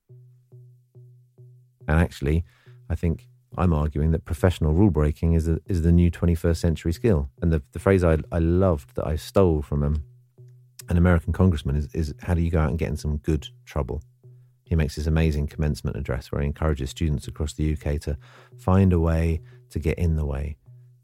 And 1.88 2.00
actually, 2.00 2.44
I 2.88 2.94
think 2.94 3.26
I'm 3.56 3.72
arguing 3.72 4.10
that 4.12 4.24
professional 4.24 4.72
rule 4.72 4.90
breaking 4.90 5.34
is 5.34 5.48
is 5.66 5.82
the 5.82 5.92
new 5.92 6.10
21st 6.10 6.56
century 6.56 6.92
skill. 6.92 7.30
And 7.40 7.52
the, 7.52 7.62
the 7.72 7.78
phrase 7.78 8.04
I, 8.04 8.18
I 8.30 8.38
loved 8.38 8.94
that 8.96 9.06
I 9.06 9.16
stole 9.16 9.62
from 9.62 9.82
um, 9.82 10.04
an 10.88 10.96
American 10.96 11.32
congressman 11.32 11.76
is, 11.76 11.88
is 11.94 12.14
how 12.22 12.34
do 12.34 12.42
you 12.42 12.50
go 12.50 12.60
out 12.60 12.70
and 12.70 12.78
get 12.78 12.88
in 12.88 12.96
some 12.96 13.18
good 13.18 13.48
trouble? 13.64 14.02
He 14.64 14.74
makes 14.74 14.96
this 14.96 15.06
amazing 15.06 15.46
commencement 15.46 15.96
address 15.96 16.32
where 16.32 16.40
he 16.40 16.46
encourages 16.46 16.90
students 16.90 17.28
across 17.28 17.52
the 17.52 17.72
UK 17.72 18.00
to 18.00 18.18
find 18.56 18.92
a 18.92 18.98
way 18.98 19.40
to 19.70 19.78
get 19.78 19.98
in 19.98 20.16
the 20.16 20.26
way, 20.26 20.56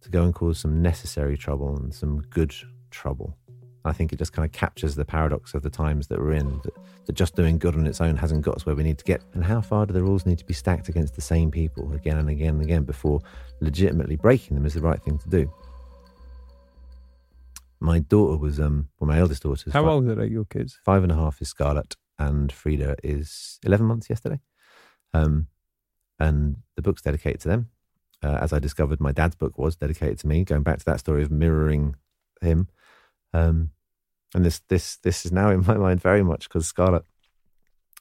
to 0.03 0.11
go 0.11 0.23
and 0.25 0.35
cause 0.35 0.59
some 0.59 0.83
necessary 0.83 1.37
trouble 1.37 1.77
and 1.77 1.95
some 1.95 2.21
good 2.23 2.55
trouble. 2.91 3.37
I 3.85 3.93
think 3.93 4.13
it 4.13 4.19
just 4.19 4.33
kind 4.33 4.47
of 4.47 4.53
captures 4.53 4.95
the 4.95 5.05
paradox 5.05 5.55
of 5.55 5.63
the 5.63 5.71
times 5.71 6.07
that 6.07 6.21
we're 6.21 6.35
in, 6.35 6.61
that, 6.63 6.75
that 7.07 7.13
just 7.15 7.35
doing 7.35 7.59
good 7.59 7.75
on 7.75 7.87
its 7.87 8.01
own 8.01 8.17
hasn't 8.17 8.43
got 8.43 8.55
us 8.55 8.65
where 8.65 8.77
we 8.77 8.85
need 8.85 8.99
to 8.99 9.05
get. 9.05 9.23
And 9.35 9.43
how 9.43 9.61
far 9.61 9.87
do 9.87 9.93
the 9.93 10.03
rules 10.03 10.25
need 10.25 10.39
to 10.39 10.45
be 10.45 10.55
stacked 10.55 10.89
against 10.89 11.17
the 11.17 11.21
same 11.21 11.51
people 11.51 11.93
again 11.93 12.19
and 12.19 12.29
again 12.29 12.55
and 12.55 12.63
again 12.63 12.85
before 12.85 13.21
legitimately 13.61 14.17
breaking 14.17 14.55
them 14.55 14.67
is 14.67 14.75
the 14.75 14.81
right 14.81 15.03
thing 15.03 15.19
to 15.19 15.29
do? 15.29 15.53
My 17.81 17.99
daughter 17.99 18.37
was, 18.37 18.61
um, 18.61 18.89
well, 19.01 19.09
my 19.09 19.19
eldest 19.19 19.43
daughter 19.43 19.69
How 19.73 19.83
fi- 19.83 19.89
old 19.91 20.09
are 20.09 20.25
your 20.25 20.45
kids? 20.45 20.79
five 20.85 21.03
and 21.03 21.11
a 21.11 21.17
half 21.17 21.43
is 21.43 21.49
Scarlett, 21.49 21.97
and 22.19 22.53
Frida 22.53 22.97
is 23.03 23.59
11 23.65 23.85
months 23.85 24.09
yesterday. 24.09 24.39
Um, 25.13 25.49
and 26.21 26.59
the 26.77 26.83
book's 26.83 27.03
dedicated 27.03 27.41
to 27.41 27.49
them. 27.49 27.71
Uh, 28.23 28.39
as 28.41 28.53
I 28.53 28.59
discovered, 28.59 29.01
my 29.01 29.13
dad's 29.13 29.35
book 29.35 29.59
was 29.59 29.77
dedicated 29.77 30.19
to 30.21 30.29
me, 30.29 30.45
going 30.45 30.63
back 30.63 30.79
to 30.79 30.85
that 30.85 31.01
story 31.01 31.23
of 31.23 31.31
mirroring 31.31 31.97
him. 32.41 32.69
Um, 33.35 33.71
and 34.35 34.45
this, 34.45 34.61
this, 34.69 34.97
this 34.97 35.27
is 35.27 35.33
now 35.33 35.51
in 35.51 35.65
my 35.67 35.77
mind 35.77 36.01
very 36.01 36.23
much 36.23 36.49
because 36.49 36.67
Scarlett, 36.67 37.05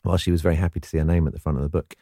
while 0.03 0.17
she 0.17 0.31
was 0.31 0.41
very 0.41 0.55
happy 0.55 0.79
to 0.79 0.88
see 0.88 0.97
her 0.97 1.05
name 1.05 1.27
at 1.27 1.34
the 1.34 1.39
front 1.39 1.57
of 1.57 1.63
the 1.63 1.69
book, 1.69 1.95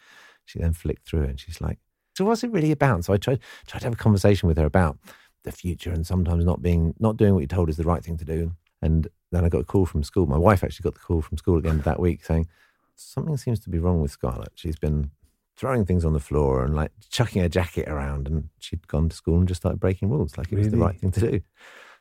she 0.45 0.59
then 0.59 0.73
flicked 0.73 1.07
through 1.07 1.23
and 1.23 1.39
she's 1.39 1.61
like, 1.61 1.79
"So 2.17 2.25
what's 2.25 2.43
it 2.43 2.51
really 2.51 2.71
about?" 2.71 3.05
So 3.05 3.13
I 3.13 3.17
tried 3.17 3.39
tried 3.67 3.79
to 3.81 3.85
have 3.85 3.93
a 3.93 3.97
conversation 3.97 4.47
with 4.47 4.57
her 4.57 4.65
about 4.65 4.97
the 5.43 5.51
future 5.51 5.91
and 5.91 6.05
sometimes 6.05 6.43
not 6.43 6.61
being 6.61 6.95
not 6.99 7.17
doing 7.17 7.33
what 7.33 7.41
you're 7.41 7.47
told 7.47 7.69
is 7.69 7.77
the 7.77 7.83
right 7.83 8.03
thing 8.03 8.17
to 8.17 8.25
do. 8.25 8.53
And 8.81 9.07
then 9.31 9.45
I 9.45 9.49
got 9.49 9.61
a 9.61 9.65
call 9.65 9.85
from 9.85 10.03
school. 10.03 10.25
My 10.25 10.37
wife 10.37 10.63
actually 10.63 10.83
got 10.83 10.95
the 10.95 11.01
call 11.01 11.21
from 11.21 11.37
school 11.37 11.57
at 11.57 11.63
the 11.63 11.69
end 11.69 11.79
of 11.79 11.85
that 11.85 11.99
week 11.99 12.23
saying 12.23 12.47
something 12.95 13.37
seems 13.37 13.59
to 13.61 13.69
be 13.69 13.79
wrong 13.79 14.01
with 14.01 14.11
Scarlett. 14.11 14.51
She's 14.55 14.77
been 14.77 15.11
throwing 15.59 15.85
things 15.85 16.05
on 16.05 16.13
the 16.13 16.19
floor 16.19 16.63
and 16.63 16.73
like 16.73 16.91
chucking 17.09 17.41
her 17.41 17.49
jacket 17.49 17.87
around, 17.89 18.27
and 18.27 18.47
she'd 18.59 18.87
gone 18.87 19.09
to 19.09 19.15
school 19.15 19.37
and 19.39 19.47
just 19.47 19.61
started 19.61 19.79
breaking 19.79 20.09
rules, 20.09 20.37
like 20.37 20.51
it 20.51 20.57
was 20.57 20.69
the 20.69 20.77
right 20.77 20.97
thing 20.99 21.11
to 21.11 21.19
do. 21.19 21.41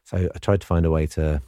So 0.04 0.28
I 0.34 0.38
tried 0.38 0.60
to 0.60 0.66
find 0.66 0.86
a 0.86 0.90
way 0.90 1.06
to 1.08 1.42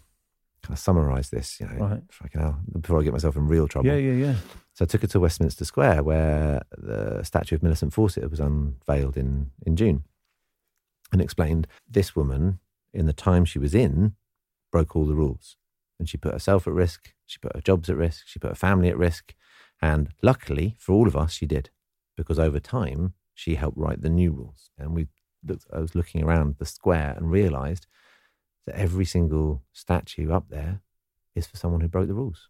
kind 0.62 0.72
of 0.74 0.78
summarize 0.78 1.30
this, 1.30 1.60
you 1.60 1.66
know, 1.66 1.76
Right. 1.86 2.02
fucking 2.10 2.40
hell, 2.40 2.58
before 2.80 3.00
I 3.00 3.04
get 3.04 3.12
myself 3.12 3.36
in 3.36 3.46
real 3.46 3.68
trouble. 3.68 3.86
Yeah, 3.88 3.96
yeah, 3.96 4.12
yeah. 4.26 4.34
So 4.74 4.84
I 4.84 4.86
took 4.86 5.02
her 5.02 5.06
to 5.08 5.20
Westminster 5.20 5.64
Square 5.64 6.02
where 6.02 6.62
the 6.76 7.22
statue 7.22 7.54
of 7.54 7.62
Millicent 7.62 7.92
Fawcett 7.94 8.28
was 8.30 8.40
unveiled 8.40 9.16
in, 9.16 9.52
in 9.64 9.76
June 9.76 10.04
and 11.12 11.20
explained 11.22 11.66
this 11.88 12.14
woman, 12.16 12.58
in 12.92 13.06
the 13.06 13.12
time 13.12 13.44
she 13.44 13.58
was 13.58 13.74
in, 13.74 14.14
broke 14.72 14.94
all 14.96 15.06
the 15.06 15.14
rules. 15.14 15.56
And 15.98 16.08
she 16.08 16.16
put 16.18 16.32
herself 16.32 16.66
at 16.66 16.72
risk, 16.72 17.14
she 17.26 17.38
put 17.38 17.54
her 17.54 17.60
jobs 17.62 17.88
at 17.88 17.96
risk, 17.96 18.24
she 18.26 18.38
put 18.38 18.50
her 18.50 18.54
family 18.56 18.88
at 18.88 18.98
risk. 18.98 19.34
And 19.80 20.10
luckily 20.22 20.76
for 20.78 20.92
all 20.92 21.06
of 21.08 21.16
us, 21.16 21.32
she 21.32 21.46
did, 21.46 21.70
because 22.16 22.38
over 22.38 22.60
time, 22.60 23.14
she 23.34 23.54
helped 23.54 23.78
write 23.78 24.02
the 24.02 24.08
new 24.08 24.32
rules. 24.32 24.70
And 24.78 24.94
we 24.94 25.08
looked, 25.46 25.66
I 25.72 25.78
was 25.78 25.94
looking 25.94 26.22
around 26.22 26.56
the 26.58 26.66
square 26.66 27.14
and 27.16 27.30
realized 27.30 27.86
that 28.66 28.76
every 28.76 29.04
single 29.04 29.62
statue 29.72 30.30
up 30.30 30.48
there 30.50 30.80
is 31.34 31.46
for 31.46 31.56
someone 31.56 31.80
who 31.80 31.88
broke 31.88 32.08
the 32.08 32.14
rules 32.14 32.48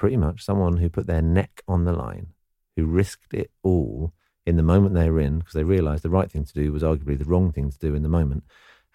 pretty 0.00 0.16
much 0.16 0.42
someone 0.42 0.78
who 0.78 0.88
put 0.88 1.06
their 1.06 1.20
neck 1.20 1.62
on 1.68 1.84
the 1.84 1.92
line, 1.92 2.28
who 2.74 2.86
risked 2.86 3.34
it 3.34 3.50
all 3.62 4.14
in 4.46 4.56
the 4.56 4.62
moment 4.62 4.94
they 4.94 5.10
were 5.10 5.20
in 5.20 5.38
because 5.38 5.52
they 5.52 5.62
realised 5.62 6.02
the 6.02 6.08
right 6.08 6.30
thing 6.32 6.42
to 6.42 6.54
do 6.54 6.72
was 6.72 6.82
arguably 6.82 7.18
the 7.18 7.26
wrong 7.26 7.52
thing 7.52 7.70
to 7.70 7.78
do 7.78 7.94
in 7.94 8.02
the 8.02 8.08
moment. 8.08 8.42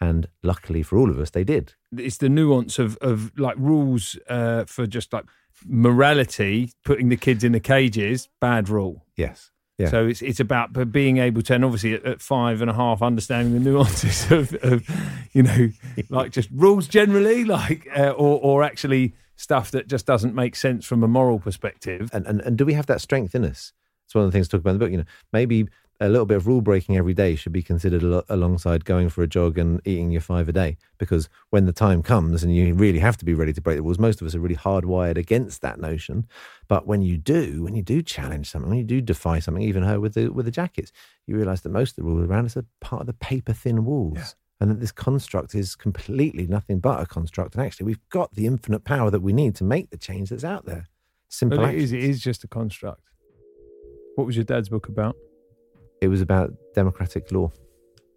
And 0.02 0.28
luckily 0.42 0.82
for 0.82 0.98
all 0.98 1.12
of 1.12 1.20
us, 1.20 1.30
they 1.30 1.44
did. 1.44 1.76
It's 1.96 2.18
the 2.18 2.28
nuance 2.28 2.80
of 2.80 2.98
of 3.02 3.38
like 3.38 3.56
rules 3.60 4.18
uh, 4.28 4.66
for 4.66 4.88
just 4.88 5.14
like 5.14 5.26
morality, 5.64 6.72
putting 6.84 7.10
the 7.10 7.18
kids 7.18 7.44
in 7.44 7.52
the 7.52 7.60
cages, 7.60 8.28
bad 8.42 8.68
rule. 8.68 9.06
Yes. 9.16 9.52
Yeah. 9.78 9.90
So 9.90 10.08
it's 10.08 10.22
it's 10.22 10.40
about 10.40 10.92
being 10.92 11.18
able 11.18 11.42
to, 11.44 11.54
and 11.54 11.66
obviously 11.66 11.96
at, 11.96 12.06
at 12.06 12.22
five 12.22 12.62
and 12.62 12.70
a 12.70 12.74
half, 12.74 13.02
understanding 13.02 13.54
the 13.54 13.70
nuances 13.70 14.32
of, 14.32 14.54
of 14.64 14.88
you 15.34 15.44
know, 15.44 15.70
like 16.10 16.32
just 16.32 16.50
rules 16.52 16.88
generally, 16.88 17.44
like 17.44 17.88
uh, 17.96 18.12
or 18.12 18.40
or 18.42 18.64
actually 18.64 19.14
stuff 19.36 19.72
that 19.72 19.88
just 19.88 20.06
doesn't 20.06 20.34
make 20.34 20.56
sense 20.56 20.86
from 20.86 21.04
a 21.04 21.08
moral 21.08 21.40
perspective. 21.40 22.10
and, 22.14 22.26
and 22.26 22.40
and 22.42 22.58
do 22.58 22.66
we 22.66 22.74
have 22.74 22.86
that 22.86 23.02
strength 23.02 23.36
in 23.36 23.44
us? 23.44 23.74
It's 24.06 24.16
one 24.16 24.24
of 24.24 24.32
the 24.32 24.36
things 24.36 24.48
to 24.48 24.58
talk 24.58 24.62
about 24.62 24.72
in 24.72 24.80
the 24.80 24.86
book. 24.86 24.92
You 24.92 24.98
know, 25.00 25.06
maybe 25.34 25.68
a 26.00 26.10
little 26.10 26.26
bit 26.26 26.38
of 26.38 26.48
rule 26.48 26.62
breaking 26.62 26.98
every 26.98 27.14
day 27.14 27.36
should 27.36 27.54
be 27.54 27.62
considered 27.64 28.04
al- 28.04 28.24
alongside 28.30 28.84
going 28.84 29.10
for 29.10 29.24
a 29.24 29.28
jog 29.28 29.58
and 29.58 29.82
eating 29.86 30.12
your 30.12 30.22
five 30.22 30.50
a 30.50 30.52
day. 30.52 30.78
Because 30.98 31.30
when 31.52 31.66
the 31.66 31.74
time 31.74 32.04
comes 32.04 32.44
and 32.44 32.54
you 32.54 32.74
really 32.74 33.00
have 33.00 33.18
to 33.18 33.26
be 33.26 33.34
ready 33.34 33.54
to 33.54 33.62
break 33.62 33.78
the 33.78 33.84
rules, 33.84 34.00
most 34.00 34.22
of 34.22 34.28
us 34.28 34.36
are 34.36 34.40
really 34.40 34.56
hardwired 34.56 35.18
against 35.18 35.62
that 35.62 35.80
notion. 35.80 36.28
But 36.68 36.86
when 36.86 37.02
you 37.02 37.18
do, 37.18 37.64
when 37.64 37.76
you 37.76 37.82
do 37.82 38.02
challenge 38.02 38.50
something, 38.50 38.70
when 38.70 38.80
you 38.80 38.86
do 38.86 39.00
defy 39.00 39.40
something, 39.40 39.64
even 39.64 39.84
her 39.84 40.00
with 40.00 40.16
the 40.16 40.30
with 40.30 40.46
the 40.46 40.52
jackets, 40.52 40.92
you 41.28 41.36
realise 41.36 41.62
that 41.62 41.70
most 41.70 41.92
of 41.92 41.96
the 41.98 42.04
rules 42.04 42.30
around 42.30 42.46
us 42.46 42.58
are 42.58 42.66
part 42.82 43.02
of 43.02 43.08
the 43.08 43.14
paper 43.14 43.54
thin 43.54 43.86
walls. 43.86 44.18
Yeah. 44.18 44.26
And 44.62 44.72
that 44.72 44.80
this 44.80 44.94
construct 44.94 45.54
is 45.54 45.76
completely 45.76 46.48
nothing 46.48 46.80
but 46.80 47.02
a 47.02 47.06
construct. 47.06 47.56
And 47.56 47.66
actually, 47.66 47.88
we've 47.88 48.10
got 48.10 48.34
the 48.36 48.46
infinite 48.46 48.86
power 48.86 49.12
that 49.12 49.20
we 49.20 49.34
need 49.34 49.54
to 49.56 49.66
make 49.66 49.90
the 49.90 49.98
change 49.98 50.30
that's 50.30 50.46
out 50.46 50.66
there. 50.66 50.88
Simple. 51.28 51.64
It, 51.66 51.76
is, 51.76 51.92
it 51.92 52.02
is 52.02 52.22
just 52.22 52.46
a 52.46 52.48
construct. 52.48 53.02
What 54.16 54.26
was 54.26 54.38
your 54.38 54.46
dad's 54.46 54.70
book 54.70 54.88
about? 54.88 55.18
It 56.02 56.08
was 56.08 56.22
about 56.22 56.54
democratic 56.74 57.32
law. 57.32 57.52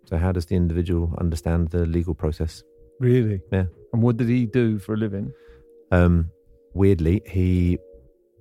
So, 0.04 0.16
how 0.16 0.32
does 0.32 0.46
the 0.46 0.56
individual 0.56 1.14
understand 1.18 1.68
the 1.68 1.86
legal 1.86 2.14
process? 2.14 2.62
Really? 3.00 3.40
Yeah. 3.52 3.64
And 3.92 4.02
what 4.02 4.16
did 4.16 4.28
he 4.28 4.46
do 4.46 4.78
for 4.78 4.94
a 4.94 4.96
living? 4.96 5.32
Um, 5.90 6.30
weirdly, 6.74 7.22
he 7.26 7.78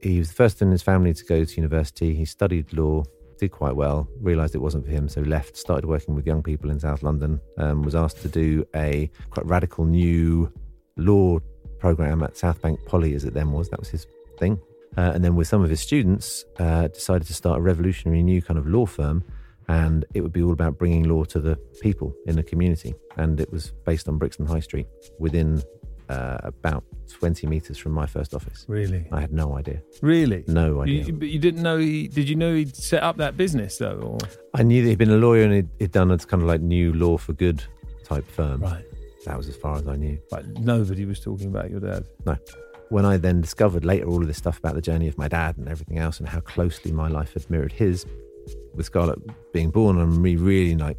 he 0.01 0.19
was 0.19 0.29
the 0.29 0.35
first 0.35 0.61
in 0.61 0.71
his 0.71 0.81
family 0.81 1.13
to 1.13 1.25
go 1.25 1.43
to 1.43 1.55
university. 1.55 2.13
He 2.13 2.25
studied 2.25 2.71
law, 2.73 3.03
did 3.39 3.51
quite 3.51 3.75
well, 3.75 4.07
realised 4.21 4.55
it 4.55 4.59
wasn't 4.59 4.85
for 4.85 4.91
him, 4.91 5.09
so 5.09 5.21
left. 5.21 5.57
Started 5.57 5.88
working 5.88 6.15
with 6.15 6.25
young 6.25 6.43
people 6.43 6.69
in 6.69 6.79
South 6.79 7.03
London. 7.03 7.39
Um, 7.57 7.81
was 7.81 7.95
asked 7.95 8.21
to 8.21 8.29
do 8.29 8.65
a 8.75 9.09
quite 9.29 9.45
radical 9.45 9.85
new 9.85 10.51
law 10.97 11.39
program 11.79 12.23
at 12.23 12.38
South 12.38 12.61
Bank 12.61 12.79
Poly, 12.85 13.13
as 13.13 13.25
it 13.25 13.33
then 13.33 13.51
was. 13.51 13.69
That 13.69 13.79
was 13.79 13.89
his 13.89 14.07
thing. 14.39 14.59
Uh, 14.95 15.11
and 15.13 15.23
then 15.23 15.35
with 15.35 15.47
some 15.47 15.63
of 15.63 15.69
his 15.69 15.79
students, 15.81 16.45
uh, 16.59 16.88
decided 16.88 17.27
to 17.27 17.33
start 17.33 17.59
a 17.59 17.61
revolutionary 17.61 18.23
new 18.23 18.41
kind 18.41 18.57
of 18.57 18.67
law 18.67 18.85
firm. 18.85 19.23
And 19.69 20.05
it 20.13 20.21
would 20.21 20.31
be 20.31 20.41
all 20.41 20.53
about 20.53 20.77
bringing 20.77 21.03
law 21.03 21.25
to 21.25 21.39
the 21.39 21.57
people 21.81 22.15
in 22.25 22.35
the 22.35 22.43
community. 22.43 22.95
And 23.17 23.39
it 23.41 23.51
was 23.51 23.73
based 23.85 24.07
on 24.07 24.17
Brixton 24.17 24.45
High 24.45 24.61
Street 24.61 24.88
within 25.19 25.61
uh, 26.09 26.38
about 26.43 26.85
20 27.11 27.47
metres 27.47 27.77
from 27.77 27.91
my 27.91 28.05
first 28.05 28.33
office. 28.33 28.65
Really? 28.69 29.05
I 29.11 29.19
had 29.19 29.33
no 29.33 29.57
idea. 29.57 29.81
Really? 30.01 30.45
No 30.47 30.81
idea. 30.83 31.03
You, 31.03 31.13
but 31.13 31.27
you 31.27 31.39
didn't 31.39 31.63
know 31.63 31.77
he? 31.77 32.07
Did 32.07 32.29
you 32.29 32.35
know 32.38 32.55
he'd 32.55 32.75
set 32.77 33.03
up 33.03 33.17
that 33.17 33.35
business 33.35 33.77
though? 33.77 33.99
Or 34.01 34.17
I 34.53 34.63
knew 34.63 34.81
that 34.83 34.89
he'd 34.89 34.97
been 34.97 35.09
a 35.11 35.17
lawyer 35.17 35.43
and 35.43 35.53
he'd, 35.53 35.69
he'd 35.79 35.91
done 35.91 36.11
a 36.11 36.17
kind 36.17 36.41
of 36.41 36.47
like 36.47 36.61
new 36.61 36.93
law 36.93 37.17
for 37.17 37.33
good 37.33 37.61
type 38.05 38.25
firm. 38.25 38.61
right? 38.61 38.85
That 39.25 39.38
was 39.38 39.49
as 39.49 39.57
far 39.57 39.75
as 39.75 39.88
I 39.88 39.97
knew. 39.97 40.17
But 40.31 40.47
nobody 40.59 41.03
was 41.03 41.19
talking 41.19 41.47
about 41.47 41.69
your 41.69 41.81
dad. 41.81 42.05
No. 42.25 42.38
When 42.89 43.05
I 43.05 43.17
then 43.17 43.41
discovered 43.41 43.83
later 43.83 44.07
all 44.07 44.21
of 44.21 44.27
this 44.27 44.38
stuff 44.38 44.59
about 44.59 44.75
the 44.75 44.81
journey 44.81 45.07
of 45.07 45.17
my 45.17 45.27
dad 45.27 45.57
and 45.57 45.67
everything 45.67 45.97
else 45.97 46.19
and 46.19 46.29
how 46.29 46.39
closely 46.39 46.91
my 46.91 47.07
life 47.09 47.33
had 47.33 47.49
mirrored 47.49 47.73
his, 47.73 48.05
with 48.73 48.85
Scarlett 48.85 49.19
being 49.51 49.71
born 49.71 49.99
and 49.99 50.21
me 50.21 50.35
really 50.38 50.75
like 50.75 50.97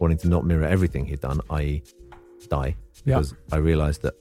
wanting 0.00 0.18
to 0.18 0.28
not 0.28 0.44
mirror 0.44 0.64
everything 0.64 1.06
he'd 1.06 1.20
done, 1.20 1.40
i.e., 1.50 1.82
die, 2.48 2.76
because 3.04 3.34
I 3.50 3.56
realised 3.56 4.02
that, 4.02 4.14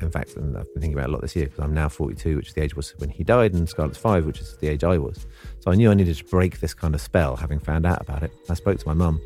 in 0.00 0.10
fact, 0.10 0.36
and 0.36 0.56
I've 0.56 0.72
been 0.72 0.80
thinking 0.80 0.94
about 0.94 1.08
it 1.08 1.10
a 1.10 1.12
lot 1.12 1.22
this 1.22 1.34
year 1.36 1.46
because 1.46 1.64
I'm 1.64 1.74
now 1.74 1.88
42, 1.88 2.36
which 2.36 2.48
is 2.48 2.54
the 2.54 2.62
age 2.62 2.76
was 2.76 2.94
when 2.98 3.10
he 3.10 3.24
died, 3.24 3.52
and 3.52 3.68
Scarlett's 3.68 3.98
five, 3.98 4.24
which 4.24 4.40
is 4.40 4.56
the 4.58 4.68
age 4.68 4.84
I 4.84 4.96
was. 4.96 5.26
So 5.60 5.70
I 5.70 5.74
knew 5.74 5.90
I 5.90 5.94
needed 5.94 6.16
to 6.16 6.24
break 6.24 6.60
this 6.60 6.72
kind 6.72 6.94
of 6.94 7.00
spell, 7.00 7.36
having 7.36 7.58
found 7.58 7.84
out 7.84 8.00
about 8.00 8.22
it. 8.22 8.32
I 8.48 8.54
spoke 8.54 8.78
to 8.78 8.86
my 8.86 8.94
mum, 8.94 9.20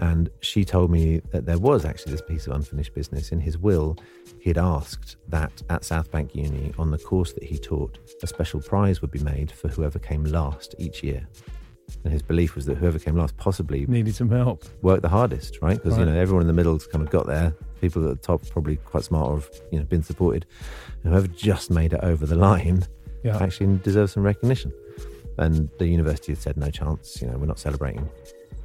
and 0.00 0.28
she 0.40 0.64
told 0.64 0.90
me 0.90 1.20
that 1.30 1.46
there 1.46 1.58
was 1.58 1.84
actually 1.84 2.12
this 2.12 2.22
piece 2.22 2.46
of 2.46 2.54
unfinished 2.54 2.94
business 2.94 3.30
in 3.32 3.40
his 3.40 3.56
will. 3.58 3.96
He 4.40 4.50
had 4.50 4.58
asked 4.58 5.16
that 5.28 5.62
at 5.70 5.84
South 5.84 6.10
Bank 6.10 6.34
Uni, 6.34 6.72
on 6.78 6.90
the 6.90 6.98
course 6.98 7.32
that 7.32 7.44
he 7.44 7.58
taught, 7.58 7.98
a 8.22 8.26
special 8.26 8.60
prize 8.60 9.00
would 9.00 9.10
be 9.10 9.20
made 9.20 9.50
for 9.52 9.68
whoever 9.68 9.98
came 9.98 10.24
last 10.24 10.74
each 10.78 11.02
year. 11.02 11.26
And 12.02 12.12
his 12.12 12.22
belief 12.22 12.54
was 12.56 12.64
that 12.66 12.76
whoever 12.76 12.98
came 12.98 13.14
last 13.16 13.36
possibly 13.36 13.84
Needed 13.86 14.14
some 14.14 14.30
help. 14.30 14.64
worked 14.82 15.02
the 15.02 15.08
hardest, 15.08 15.58
right? 15.62 15.80
Because 15.80 15.98
you 15.98 16.04
know 16.04 16.14
everyone 16.18 16.40
in 16.42 16.46
the 16.48 16.54
middle's 16.54 16.86
kind 16.86 17.04
of 17.04 17.10
got 17.10 17.26
there. 17.26 17.54
People 17.80 18.02
at 18.10 18.16
the 18.20 18.26
top 18.26 18.48
probably 18.48 18.76
quite 18.76 19.04
smart 19.04 19.28
or 19.30 19.34
have 19.36 19.50
you 19.70 19.78
know 19.78 19.84
been 19.84 20.02
supported. 20.02 20.46
And 21.02 21.12
whoever 21.12 21.26
just 21.28 21.70
made 21.70 21.92
it 21.92 22.00
over 22.02 22.24
the 22.26 22.36
line 22.36 22.84
Yeah. 23.22 23.36
actually 23.38 23.76
deserves 23.78 24.12
some 24.12 24.22
recognition. 24.22 24.72
And 25.38 25.68
the 25.78 25.86
university 25.86 26.32
had 26.32 26.40
said 26.40 26.56
no 26.56 26.70
chance. 26.70 27.20
You 27.20 27.28
know 27.28 27.36
we're 27.36 27.46
not 27.46 27.58
celebrating 27.58 28.08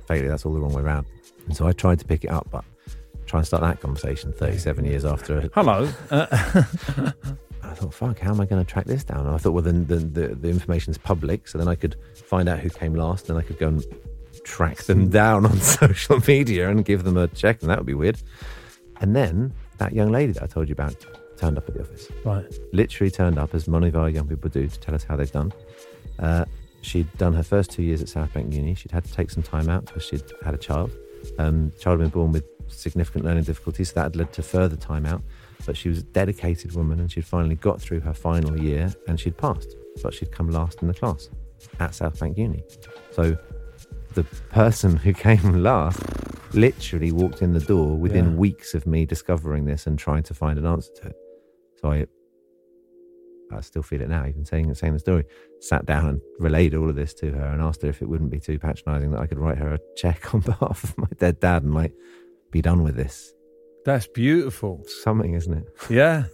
failure. 0.07 0.29
That's 0.29 0.45
all 0.45 0.53
the 0.53 0.59
wrong 0.61 0.73
way 0.73 0.81
around. 0.81 1.05
And 1.49 1.57
so 1.57 1.65
I 1.65 1.71
tried 1.71 1.97
to 1.97 2.05
pick 2.05 2.23
it 2.23 2.29
up, 2.29 2.47
but 2.51 2.63
try 3.25 3.39
and 3.39 3.47
start 3.47 3.63
that 3.63 3.81
conversation 3.81 4.31
37 4.31 4.85
years 4.85 5.03
after. 5.03 5.49
Hello. 5.55 5.89
Uh, 6.11 6.27
I 7.63 7.73
thought, 7.73 7.91
fuck, 7.91 8.19
how 8.19 8.31
am 8.31 8.39
I 8.39 8.45
going 8.45 8.63
to 8.63 8.71
track 8.71 8.85
this 8.85 9.03
down? 9.03 9.25
And 9.25 9.33
I 9.33 9.37
thought, 9.37 9.53
well, 9.53 9.63
then 9.63 9.87
the, 9.87 9.95
the, 9.95 10.27
the 10.35 10.47
information's 10.47 10.99
public, 10.99 11.47
so 11.47 11.57
then 11.57 11.67
I 11.67 11.73
could 11.73 11.95
find 12.13 12.47
out 12.47 12.59
who 12.59 12.69
came 12.69 12.93
last, 12.93 13.29
and 13.31 13.37
I 13.39 13.41
could 13.41 13.57
go 13.57 13.67
and 13.67 13.83
track 14.43 14.83
them 14.83 15.09
down 15.21 15.47
on 15.47 15.57
social 15.59 16.21
media 16.27 16.69
and 16.69 16.85
give 16.85 17.03
them 17.03 17.17
a 17.17 17.27
check, 17.29 17.61
and 17.61 17.71
that 17.71 17.79
would 17.79 17.87
be 17.87 17.95
weird. 17.95 18.21
And 19.01 19.15
then 19.15 19.51
that 19.79 19.93
young 19.93 20.11
lady 20.11 20.33
that 20.33 20.43
I 20.43 20.47
told 20.47 20.69
you 20.69 20.73
about 20.73 20.95
turned 21.35 21.57
up 21.57 21.67
at 21.67 21.73
the 21.73 21.81
office. 21.81 22.09
right. 22.25 22.45
Literally 22.73 23.09
turned 23.09 23.39
up, 23.39 23.55
as 23.55 23.67
many 23.67 23.87
of 23.87 23.95
our 23.95 24.09
young 24.09 24.27
people 24.27 24.51
do, 24.51 24.67
to 24.67 24.79
tell 24.79 24.93
us 24.93 25.03
how 25.03 25.15
they've 25.15 25.31
done. 25.31 25.51
Uh, 26.19 26.45
she'd 26.81 27.11
done 27.17 27.33
her 27.33 27.43
first 27.43 27.71
two 27.71 27.81
years 27.81 28.03
at 28.03 28.09
South 28.09 28.31
Bank 28.33 28.53
Uni. 28.53 28.75
She'd 28.75 28.91
had 28.91 29.03
to 29.05 29.11
take 29.11 29.31
some 29.31 29.41
time 29.41 29.67
out 29.67 29.85
because 29.85 30.03
she'd 30.03 30.23
had 30.43 30.53
a 30.53 30.57
child. 30.57 30.91
Um, 31.37 31.71
child 31.79 31.99
had 31.99 32.11
been 32.11 32.19
born 32.21 32.31
with 32.31 32.45
significant 32.67 33.25
learning 33.25 33.43
difficulties, 33.43 33.89
so 33.89 33.95
that 33.95 34.03
had 34.03 34.15
led 34.15 34.33
to 34.33 34.43
further 34.43 34.75
time 34.75 35.05
out. 35.05 35.21
But 35.65 35.75
she 35.75 35.89
was 35.89 35.99
a 35.99 36.03
dedicated 36.03 36.73
woman 36.75 36.99
and 36.99 37.11
she'd 37.11 37.25
finally 37.25 37.55
got 37.55 37.81
through 37.81 37.99
her 38.01 38.13
final 38.13 38.59
year 38.59 38.93
and 39.07 39.19
she'd 39.19 39.37
passed. 39.37 39.75
But 40.01 40.13
she'd 40.13 40.31
come 40.31 40.49
last 40.49 40.81
in 40.81 40.87
the 40.87 40.93
class 40.93 41.29
at 41.79 41.93
South 41.93 42.17
Bank 42.19 42.37
Uni. 42.37 42.63
So 43.11 43.37
the 44.13 44.23
person 44.23 44.95
who 44.95 45.13
came 45.27 45.61
last 45.63 46.01
literally 46.53 47.11
walked 47.11 47.41
in 47.41 47.53
the 47.53 47.59
door 47.59 47.95
within 47.97 48.31
Yeah. 48.31 48.35
weeks 48.37 48.73
of 48.73 48.87
me 48.87 49.05
discovering 49.05 49.65
this 49.65 49.85
and 49.85 49.99
trying 49.99 50.23
to 50.23 50.33
find 50.33 50.57
an 50.57 50.65
answer 50.65 50.91
to 51.01 51.07
it. 51.07 51.15
So 51.81 51.91
I 51.91 52.05
I 53.51 53.61
still 53.61 53.81
feel 53.81 54.01
it 54.01 54.09
now, 54.09 54.25
even 54.25 54.45
saying 54.45 54.73
saying 54.75 54.93
the 54.93 54.99
story. 54.99 55.25
Sat 55.59 55.85
down 55.85 56.07
and 56.07 56.21
relayed 56.39 56.75
all 56.75 56.89
of 56.89 56.95
this 56.95 57.13
to 57.15 57.31
her 57.31 57.45
and 57.45 57.61
asked 57.61 57.81
her 57.81 57.89
if 57.89 58.01
it 58.01 58.09
wouldn't 58.09 58.29
be 58.29 58.39
too 58.39 58.59
patronising 58.59 59.11
that 59.11 59.19
I 59.19 59.27
could 59.27 59.39
write 59.39 59.57
her 59.57 59.73
a 59.73 59.79
check 59.95 60.33
on 60.33 60.39
behalf 60.51 60.83
of 60.83 60.97
my 60.97 61.07
dead 61.17 61.39
dad 61.39 61.63
and 61.63 61.73
like 61.73 61.93
be 62.51 62.61
done 62.61 62.83
with 62.83 62.95
this. 62.95 63.33
That's 63.85 64.07
beautiful. 64.07 64.83
Something, 65.03 65.33
isn't 65.33 65.53
it? 65.53 65.67
Yeah. 65.89 66.25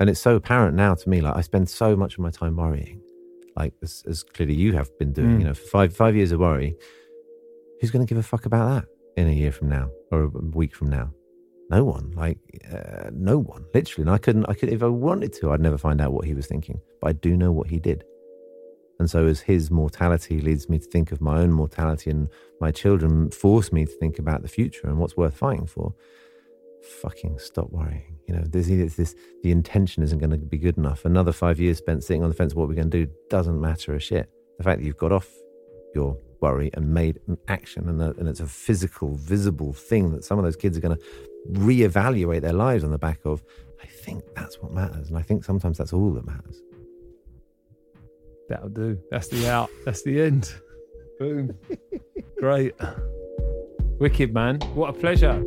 And 0.00 0.10
it's 0.10 0.20
so 0.20 0.34
apparent 0.34 0.74
now 0.76 0.96
to 0.96 1.08
me. 1.08 1.20
Like 1.20 1.36
I 1.36 1.40
spend 1.40 1.70
so 1.70 1.94
much 1.94 2.14
of 2.14 2.18
my 2.18 2.30
time 2.30 2.56
worrying, 2.56 3.00
like 3.56 3.74
as, 3.80 4.02
as 4.08 4.24
clearly 4.24 4.52
you 4.52 4.72
have 4.72 4.90
been 4.98 5.12
doing. 5.12 5.36
Mm. 5.36 5.38
You 5.38 5.44
know, 5.44 5.54
for 5.54 5.66
five 5.68 5.96
five 5.96 6.16
years 6.16 6.32
of 6.32 6.40
worry. 6.40 6.76
Who's 7.80 7.92
going 7.92 8.04
to 8.04 8.08
give 8.08 8.18
a 8.18 8.22
fuck 8.22 8.44
about 8.44 8.68
that 8.74 8.88
in 9.16 9.28
a 9.28 9.32
year 9.32 9.52
from 9.52 9.68
now 9.68 9.90
or 10.10 10.24
a 10.24 10.28
week 10.28 10.74
from 10.74 10.90
now? 10.90 11.12
No 11.70 11.84
one. 11.84 12.12
Like 12.16 12.38
uh, 12.72 13.10
no 13.12 13.38
one. 13.38 13.64
Literally. 13.74 14.02
And 14.02 14.10
I 14.10 14.18
couldn't. 14.18 14.46
I 14.48 14.54
could 14.54 14.68
if 14.68 14.82
I 14.82 14.88
wanted 14.88 15.32
to. 15.34 15.52
I'd 15.52 15.60
never 15.60 15.78
find 15.78 16.00
out 16.00 16.12
what 16.12 16.26
he 16.26 16.34
was 16.34 16.46
thinking. 16.46 16.80
But 17.00 17.08
I 17.08 17.12
do 17.12 17.36
know 17.36 17.52
what 17.52 17.68
he 17.68 17.78
did. 17.78 18.04
And 18.98 19.10
so, 19.10 19.26
as 19.26 19.40
his 19.40 19.70
mortality 19.70 20.40
leads 20.40 20.68
me 20.68 20.78
to 20.78 20.86
think 20.86 21.10
of 21.10 21.20
my 21.20 21.40
own 21.40 21.50
mortality, 21.50 22.10
and 22.10 22.28
my 22.60 22.70
children 22.70 23.30
force 23.30 23.72
me 23.72 23.86
to 23.86 23.92
think 23.92 24.18
about 24.18 24.42
the 24.42 24.48
future 24.48 24.86
and 24.86 24.98
what's 24.98 25.16
worth 25.16 25.36
fighting 25.36 25.66
for, 25.66 25.94
fucking 27.02 27.38
stop 27.38 27.70
worrying. 27.70 28.18
You 28.28 28.36
know, 28.36 28.44
this 28.46 28.66
the 29.42 29.50
intention 29.50 30.02
isn't 30.02 30.18
going 30.18 30.30
to 30.30 30.38
be 30.38 30.58
good 30.58 30.78
enough. 30.78 31.04
Another 31.04 31.32
five 31.32 31.58
years 31.58 31.78
spent 31.78 32.04
sitting 32.04 32.22
on 32.22 32.28
the 32.28 32.36
fence, 32.36 32.54
what 32.54 32.68
we're 32.68 32.74
going 32.74 32.90
to 32.90 33.06
do 33.06 33.12
doesn't 33.30 33.60
matter 33.60 33.94
a 33.94 34.00
shit. 34.00 34.30
The 34.58 34.64
fact 34.64 34.80
that 34.80 34.86
you've 34.86 34.96
got 34.96 35.12
off 35.12 35.28
your 35.94 36.16
worry 36.44 36.70
and 36.74 36.92
made 36.92 37.20
an 37.26 37.38
action, 37.48 37.88
and, 37.88 38.02
a, 38.02 38.10
and 38.18 38.28
it's 38.28 38.40
a 38.40 38.46
physical, 38.46 39.14
visible 39.16 39.72
thing 39.72 40.12
that 40.12 40.24
some 40.24 40.38
of 40.38 40.44
those 40.44 40.56
kids 40.56 40.76
are 40.76 40.80
going 40.80 40.96
to 40.96 41.02
reevaluate 41.52 42.42
their 42.42 42.52
lives 42.52 42.84
on 42.84 42.90
the 42.90 42.98
back 42.98 43.20
of. 43.24 43.42
I 43.82 43.86
think 43.86 44.22
that's 44.36 44.60
what 44.60 44.70
matters, 44.72 45.08
and 45.08 45.16
I 45.16 45.22
think 45.22 45.44
sometimes 45.44 45.78
that's 45.78 45.92
all 45.92 46.10
that 46.12 46.26
matters. 46.26 46.60
That'll 48.48 48.68
do. 48.68 48.98
That's 49.10 49.28
the 49.28 49.48
out. 49.48 49.70
That's 49.86 50.02
the 50.02 50.20
end. 50.20 50.52
Boom. 51.18 51.56
Great. 52.38 52.74
Wicked, 53.98 54.34
man. 54.34 54.60
What 54.74 54.90
a 54.90 54.92
pleasure. 54.92 55.42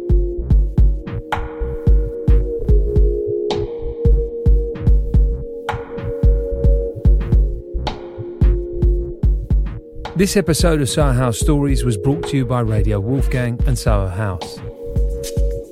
This 10.17 10.35
episode 10.35 10.81
of 10.81 10.89
Soho 10.89 11.11
House 11.11 11.37
Stories 11.37 11.85
was 11.85 11.95
brought 11.95 12.27
to 12.29 12.37
you 12.37 12.43
by 12.43 12.61
Radio 12.61 12.99
Wolfgang 12.99 13.61
and 13.67 13.77
Soho 13.77 14.07
House. 14.07 14.57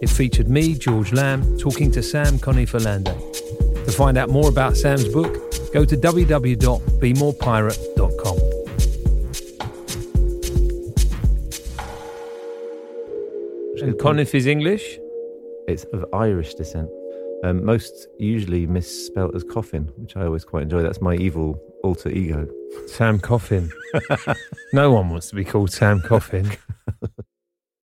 It 0.03 0.07
featured 0.07 0.47
me, 0.47 0.75
George 0.75 1.11
Lamb, 1.11 1.57
talking 1.57 1.89
to 1.93 2.03
Sam 2.03 2.37
Conniff 2.37 2.75
Allende. 2.75 3.11
To 3.85 3.91
find 3.91 4.19
out 4.19 4.29
more 4.29 4.47
about 4.47 4.77
Sam's 4.77 5.07
book, 5.07 5.33
go 5.73 5.83
to 5.83 5.97
www.bemorepirate.com. 5.97 8.37
And 13.81 13.95
Conniff 13.95 14.35
is 14.35 14.45
English? 14.45 14.99
It's 15.67 15.85
of 15.85 16.05
Irish 16.13 16.53
descent. 16.53 16.91
Um, 17.43 17.63
most 17.63 18.07
usually 18.17 18.65
misspelt 18.65 19.35
as 19.35 19.43
coffin, 19.43 19.91
which 19.97 20.15
I 20.15 20.25
always 20.25 20.43
quite 20.43 20.63
enjoy. 20.63 20.81
That's 20.81 21.01
my 21.01 21.15
evil 21.15 21.61
alter 21.83 22.09
ego. 22.09 22.47
Sam 22.87 23.19
Coffin. 23.19 23.71
no 24.73 24.91
one 24.91 25.09
wants 25.09 25.29
to 25.29 25.35
be 25.35 25.45
called 25.45 25.71
Sam 25.71 26.01
Coffin. 26.01 26.51